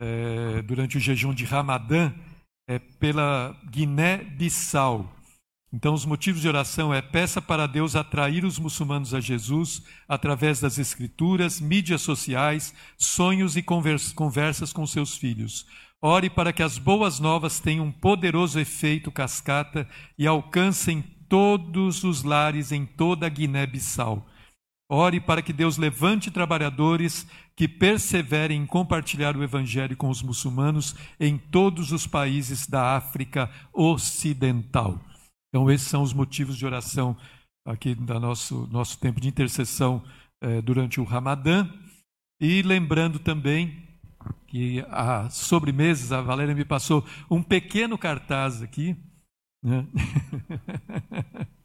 é, 0.00 0.62
durante 0.62 0.96
o 0.96 1.00
jejum 1.00 1.34
de 1.34 1.44
Ramadã, 1.44 2.14
é 2.66 2.78
pela 2.78 3.54
Guiné-Bissau. 3.68 5.14
Então, 5.70 5.92
os 5.92 6.06
motivos 6.06 6.40
de 6.40 6.48
oração 6.48 6.94
é 6.94 7.02
peça 7.02 7.42
para 7.42 7.66
Deus 7.66 7.94
atrair 7.94 8.46
os 8.46 8.58
muçulmanos 8.58 9.12
a 9.12 9.20
Jesus 9.20 9.82
através 10.08 10.58
das 10.58 10.78
escrituras, 10.78 11.60
mídias 11.60 12.00
sociais, 12.00 12.74
sonhos 12.96 13.58
e 13.58 13.62
convers 13.62 14.10
conversas 14.10 14.72
com 14.72 14.86
seus 14.86 15.18
filhos. 15.18 15.66
Ore 16.00 16.30
para 16.30 16.50
que 16.50 16.62
as 16.62 16.78
boas 16.78 17.20
novas 17.20 17.60
tenham 17.60 17.84
um 17.84 17.92
poderoso 17.92 18.58
efeito 18.58 19.12
cascata 19.12 19.86
e 20.16 20.26
alcancem 20.26 21.04
todos 21.28 22.04
os 22.04 22.22
lares 22.22 22.72
em 22.72 22.84
toda 22.84 23.26
a 23.26 23.28
Guiné-Bissau. 23.28 24.26
Ore 24.90 25.20
para 25.20 25.42
que 25.42 25.52
Deus 25.52 25.76
levante 25.76 26.30
trabalhadores 26.30 27.26
que 27.54 27.68
perseverem 27.68 28.62
em 28.62 28.66
compartilhar 28.66 29.36
o 29.36 29.42
Evangelho 29.42 29.96
com 29.96 30.08
os 30.08 30.22
muçulmanos 30.22 30.96
em 31.20 31.36
todos 31.36 31.92
os 31.92 32.06
países 32.06 32.66
da 32.66 32.96
África 32.96 33.50
Ocidental. 33.72 34.98
Então, 35.48 35.70
esses 35.70 35.88
são 35.88 36.02
os 36.02 36.14
motivos 36.14 36.56
de 36.56 36.64
oração 36.64 37.16
aqui 37.66 37.94
do 37.94 38.18
nosso, 38.18 38.66
nosso 38.70 38.98
tempo 38.98 39.20
de 39.20 39.28
intercessão 39.28 40.02
eh, 40.40 40.62
durante 40.62 41.00
o 41.00 41.04
Ramadã. 41.04 41.68
E 42.40 42.62
lembrando 42.62 43.18
também 43.18 43.86
que 44.46 44.84
a 44.88 45.28
sobremesas, 45.28 46.12
a 46.12 46.22
Valéria 46.22 46.54
me 46.54 46.64
passou 46.64 47.04
um 47.30 47.42
pequeno 47.42 47.98
cartaz 47.98 48.62
aqui, 48.62 48.96
né? 49.62 49.86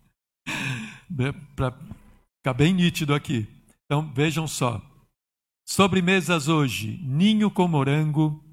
para 1.56 1.72
ficar 2.38 2.54
bem 2.54 2.74
nítido 2.74 3.14
aqui. 3.14 3.48
Então 3.86 4.12
vejam 4.14 4.48
só. 4.48 4.82
Sobremesas 5.68 6.48
hoje: 6.48 7.00
ninho 7.04 7.50
com 7.50 7.68
morango, 7.68 8.44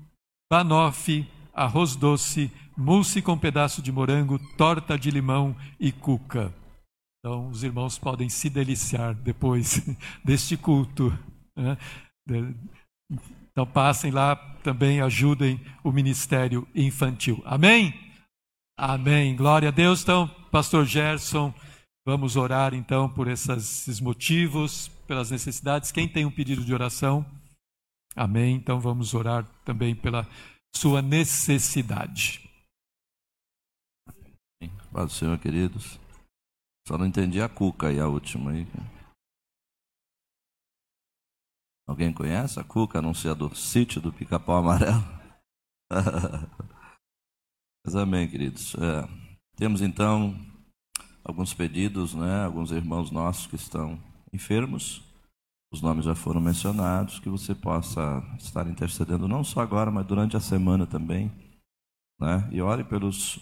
banoffee, 0.51 1.27
arroz 1.53 1.97
doce, 1.97 2.51
mousse 2.77 3.21
com 3.21 3.39
pedaço 3.39 3.83
de 3.83 3.91
morango, 3.91 4.39
torta 4.57 4.99
de 4.99 5.11
limão 5.11 5.57
e 5.79 5.91
cuca. 5.91 6.55
Então 7.19 7.49
os 7.49 7.63
irmãos 7.63 7.99
podem 7.99 8.29
se 8.29 8.49
deliciar 8.49 9.15
depois 9.15 9.85
deste 10.25 10.57
culto. 10.57 11.17
né? 11.57 11.77
Então 13.51 13.67
passem 13.67 14.11
lá 14.11 14.37
também, 14.63 15.01
ajudem 15.01 15.61
o 15.83 15.91
ministério 15.91 16.67
infantil. 16.75 17.43
Amém? 17.45 18.10
Amém. 18.83 19.37
Glória 19.37 19.69
a 19.69 19.71
Deus. 19.71 20.03
Então, 20.03 20.27
Pastor 20.51 20.87
Gerson, 20.87 21.53
vamos 22.03 22.35
orar 22.35 22.73
então 22.73 23.11
por 23.11 23.29
esses 23.29 24.01
motivos, 24.01 24.89
pelas 25.07 25.31
necessidades. 25.31 25.93
Quem 25.93 26.09
tem 26.09 26.25
um 26.25 26.31
pedido 26.31 26.65
de 26.65 26.73
oração? 26.73 27.27
Amém. 28.17 28.55
Então 28.55 28.81
vamos 28.81 29.13
orar 29.13 29.45
também 29.67 29.95
pela 29.95 30.27
sua 30.75 31.03
necessidade. 31.03 32.49
Paz 34.91 35.09
do 35.09 35.13
Senhor, 35.13 35.39
queridos. 35.39 36.01
Só 36.89 36.97
não 36.97 37.05
entendi 37.05 37.43
a 37.43 37.51
cuca 37.51 37.89
aí, 37.89 38.01
a 38.01 38.09
última 38.09 38.53
aí. 38.53 38.67
Alguém 41.87 42.15
conhece 42.15 42.59
a 42.59 42.65
cuca, 42.65 42.99
anunciador 42.99 43.55
sítio 43.55 44.01
do 44.01 44.11
pica-pau 44.11 44.57
amarelo? 44.57 45.05
Mas 47.85 47.95
amém, 47.97 48.29
queridos. 48.29 48.75
É, 48.75 49.09
temos 49.57 49.81
então 49.81 50.35
alguns 51.25 51.55
pedidos, 51.55 52.15
né? 52.15 52.45
Alguns 52.45 52.71
irmãos 52.71 53.11
nossos 53.11 53.47
que 53.47 53.57
estão 53.57 53.99
enfermos. 54.33 55.03
Os 55.73 55.81
nomes 55.81 56.05
já 56.05 56.15
foram 56.15 56.41
mencionados, 56.41 57.21
que 57.21 57.29
você 57.29 57.55
possa 57.55 58.23
estar 58.39 58.67
intercedendo 58.67 59.29
não 59.29 59.45
só 59.45 59.61
agora, 59.61 59.91
mas 59.91 60.05
durante 60.05 60.37
a 60.37 60.41
semana 60.41 60.85
também, 60.85 61.31
né? 62.21 62.49
E 62.51 62.61
ore 62.61 62.83
pelos 62.83 63.39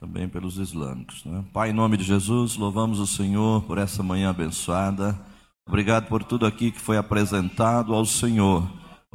também 0.00 0.28
pelos 0.28 0.56
islâmicos. 0.56 1.24
Né? 1.26 1.44
Pai, 1.52 1.70
em 1.70 1.74
nome 1.74 1.98
de 1.98 2.04
Jesus, 2.04 2.56
louvamos 2.56 2.98
o 2.98 3.06
Senhor 3.06 3.62
por 3.64 3.76
essa 3.76 4.02
manhã 4.02 4.30
abençoada. 4.30 5.20
Obrigado 5.68 6.08
por 6.08 6.24
tudo 6.24 6.46
aqui 6.46 6.72
que 6.72 6.80
foi 6.80 6.96
apresentado 6.96 7.94
ao 7.94 8.06
Senhor. 8.06 8.66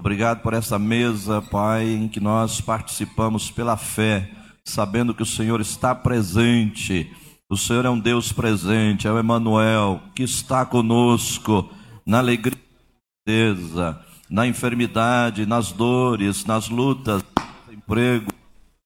Obrigado 0.06 0.44
por 0.44 0.53
essa 0.53 0.77
mesa, 0.77 1.41
Pai, 1.41 1.84
em 1.88 2.07
que 2.07 2.19
nós 2.19 2.61
participamos 2.61 3.49
pela 3.49 3.76
fé, 3.76 4.30
sabendo 4.64 5.15
que 5.15 5.23
o 5.23 5.26
Senhor 5.26 5.60
está 5.60 5.95
presente. 5.95 7.11
O 7.49 7.57
Senhor 7.57 7.86
é 7.86 7.90
um 7.90 7.99
Deus 7.99 8.32
presente, 8.32 9.07
é 9.07 9.11
o 9.11 9.18
Emanuel 9.18 9.99
que 10.14 10.22
está 10.22 10.64
conosco 10.64 11.68
na 12.06 12.19
alegria, 12.19 12.56
na 14.30 14.45
enfermidade, 14.45 15.48
nas 15.48 15.72
dores, 15.72 16.45
nas 16.45 16.69
lutas, 16.69 17.23
no 17.65 17.73
emprego. 17.73 18.32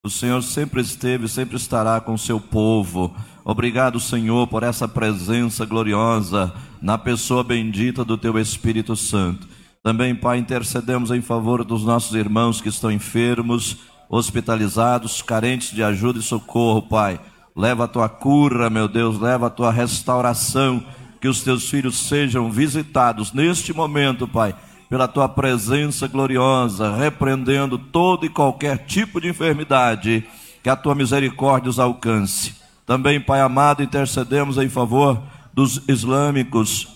O 0.06 0.10
Senhor 0.10 0.42
sempre 0.42 0.80
esteve, 0.80 1.28
sempre 1.28 1.58
estará 1.58 2.00
com 2.00 2.14
o 2.14 2.18
seu 2.18 2.40
povo. 2.40 3.14
Obrigado, 3.44 4.00
Senhor, 4.00 4.48
por 4.48 4.64
essa 4.64 4.88
presença 4.88 5.66
gloriosa 5.66 6.54
na 6.82 6.98
pessoa 6.98 7.44
bendita 7.44 8.06
do 8.06 8.18
teu 8.18 8.40
Espírito 8.40 8.96
Santo. 8.96 9.59
Também, 9.84 10.14
Pai, 10.16 10.38
intercedemos 10.38 11.12
em 11.12 11.22
favor 11.22 11.64
dos 11.64 11.84
nossos 11.84 12.16
irmãos 12.16 12.62
que 12.62 12.70
estão 12.70 12.92
enfermos, 12.92 13.78
hospitalizados, 14.10 15.22
carentes 15.22 15.72
de 15.72 15.84
ajuda 15.84 16.20
e 16.20 16.24
socorro, 16.24 16.82
Pai. 16.82 17.20
Leva 17.56 17.86
a 17.86 17.88
tua 17.88 18.10
cura, 18.10 18.70
meu 18.70 18.88
Deus, 18.88 19.20
leva 19.20 19.48
a 19.48 19.50
tua 19.50 19.72
restauração, 19.72 20.84
que 21.22 21.28
os 21.28 21.44
teus 21.44 21.70
filhos 21.70 21.98
sejam 22.08 22.52
visitados 22.52 23.34
neste 23.34 23.74
momento, 23.74 24.28
Pai 24.28 24.56
pela 24.90 25.08
tua 25.08 25.30
presença 25.30 26.08
gloriosa, 26.08 26.96
repreendendo 26.96 27.78
todo 27.78 28.26
e 28.26 28.30
qualquer 28.30 28.86
tipo 28.86 29.22
de 29.22 29.30
enfermidade, 29.30 30.26
que 30.64 30.70
a 30.70 30.76
tua 30.76 30.96
misericórdia 30.96 31.70
os 31.70 31.80
alcance. 31.80 32.56
Também, 32.88 33.22
Pai 33.22 33.40
amado, 33.40 33.84
intercedemos 33.84 34.58
em 34.58 34.68
favor 34.68 35.22
dos 35.54 35.88
islâmicos, 35.88 36.88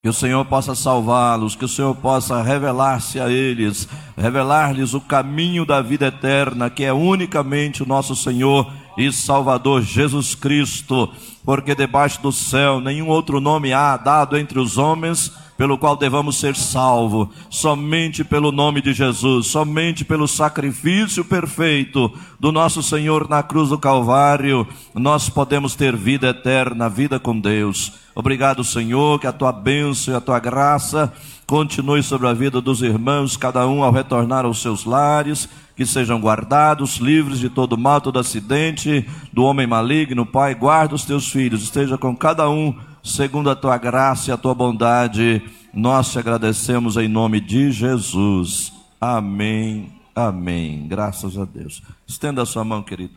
que 0.00 0.08
o 0.08 0.12
Senhor 0.12 0.44
possa 0.44 0.76
salvá-los, 0.76 1.56
que 1.56 1.64
o 1.64 1.68
Senhor 1.68 1.92
possa 1.96 2.40
revelar-se 2.40 3.18
a 3.18 3.28
eles, 3.28 3.88
revelar-lhes 4.16 4.94
o 4.94 5.00
caminho 5.00 5.66
da 5.66 5.82
vida 5.82 6.06
eterna, 6.06 6.70
que 6.70 6.84
é 6.84 6.92
unicamente 6.92 7.82
o 7.82 7.86
nosso 7.86 8.14
Senhor 8.14 8.72
e 8.96 9.10
Salvador 9.10 9.82
Jesus 9.82 10.36
Cristo, 10.36 11.12
porque 11.44 11.74
debaixo 11.74 12.22
do 12.22 12.30
céu 12.30 12.80
nenhum 12.80 13.08
outro 13.08 13.40
nome 13.40 13.72
há 13.72 13.96
dado 13.96 14.36
entre 14.36 14.60
os 14.60 14.78
homens 14.78 15.32
pelo 15.58 15.76
qual 15.76 15.96
devamos 15.96 16.38
ser 16.38 16.54
salvos, 16.54 17.28
somente 17.50 18.22
pelo 18.22 18.52
nome 18.52 18.80
de 18.80 18.92
Jesus, 18.92 19.48
somente 19.48 20.04
pelo 20.04 20.28
sacrifício 20.28 21.24
perfeito 21.24 22.12
do 22.38 22.52
nosso 22.52 22.80
Senhor 22.80 23.28
na 23.28 23.42
cruz 23.42 23.70
do 23.70 23.76
Calvário, 23.76 24.64
nós 24.94 25.28
podemos 25.28 25.74
ter 25.74 25.96
vida 25.96 26.28
eterna, 26.28 26.88
vida 26.88 27.18
com 27.18 27.38
Deus. 27.38 27.92
Obrigado, 28.14 28.62
Senhor, 28.62 29.18
que 29.18 29.26
a 29.26 29.32
tua 29.32 29.50
bênção 29.50 30.14
e 30.14 30.16
a 30.16 30.20
tua 30.20 30.38
graça 30.38 31.12
continue 31.44 32.04
sobre 32.04 32.28
a 32.28 32.32
vida 32.32 32.60
dos 32.60 32.80
irmãos, 32.80 33.36
cada 33.36 33.66
um 33.66 33.82
ao 33.82 33.90
retornar 33.90 34.44
aos 34.44 34.62
seus 34.62 34.84
lares, 34.84 35.48
que 35.74 35.84
sejam 35.84 36.20
guardados, 36.20 36.98
livres 36.98 37.40
de 37.40 37.48
todo 37.48 37.76
mal, 37.76 38.00
todo 38.00 38.20
acidente, 38.20 39.04
do 39.32 39.42
homem 39.42 39.66
maligno. 39.66 40.24
Pai, 40.24 40.54
guarda 40.54 40.94
os 40.94 41.04
teus 41.04 41.28
filhos, 41.28 41.64
esteja 41.64 41.98
com 41.98 42.14
cada 42.14 42.48
um 42.48 42.76
segundo 43.08 43.50
a 43.50 43.56
tua 43.56 43.76
graça 43.78 44.30
e 44.30 44.32
a 44.32 44.36
tua 44.36 44.54
bondade, 44.54 45.42
nós 45.72 46.12
te 46.12 46.18
agradecemos 46.18 46.96
em 46.96 47.08
nome 47.08 47.40
de 47.40 47.70
Jesus. 47.70 48.72
Amém. 49.00 49.92
Amém. 50.14 50.86
Graças 50.86 51.38
a 51.38 51.44
Deus. 51.44 51.82
Estenda 52.06 52.42
a 52.42 52.46
sua 52.46 52.64
mão, 52.64 52.82
querido. 52.82 53.14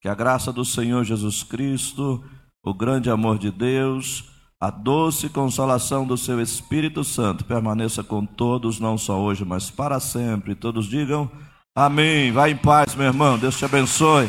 Que 0.00 0.08
a 0.08 0.14
graça 0.14 0.52
do 0.52 0.64
Senhor 0.64 1.04
Jesus 1.04 1.42
Cristo, 1.42 2.22
o 2.64 2.72
grande 2.72 3.10
amor 3.10 3.38
de 3.38 3.50
Deus, 3.50 4.24
a 4.60 4.70
doce 4.70 5.28
consolação 5.28 6.06
do 6.06 6.16
seu 6.16 6.40
Espírito 6.40 7.04
Santo 7.04 7.44
permaneça 7.44 8.02
com 8.02 8.24
todos, 8.24 8.80
não 8.80 8.96
só 8.96 9.20
hoje, 9.20 9.44
mas 9.44 9.70
para 9.70 10.00
sempre. 10.00 10.54
Todos 10.54 10.86
digam 10.86 11.30
amém. 11.74 12.32
Vai 12.32 12.52
em 12.52 12.56
paz, 12.56 12.94
meu 12.94 13.06
irmão. 13.06 13.38
Deus 13.38 13.58
te 13.58 13.64
abençoe. 13.64 14.28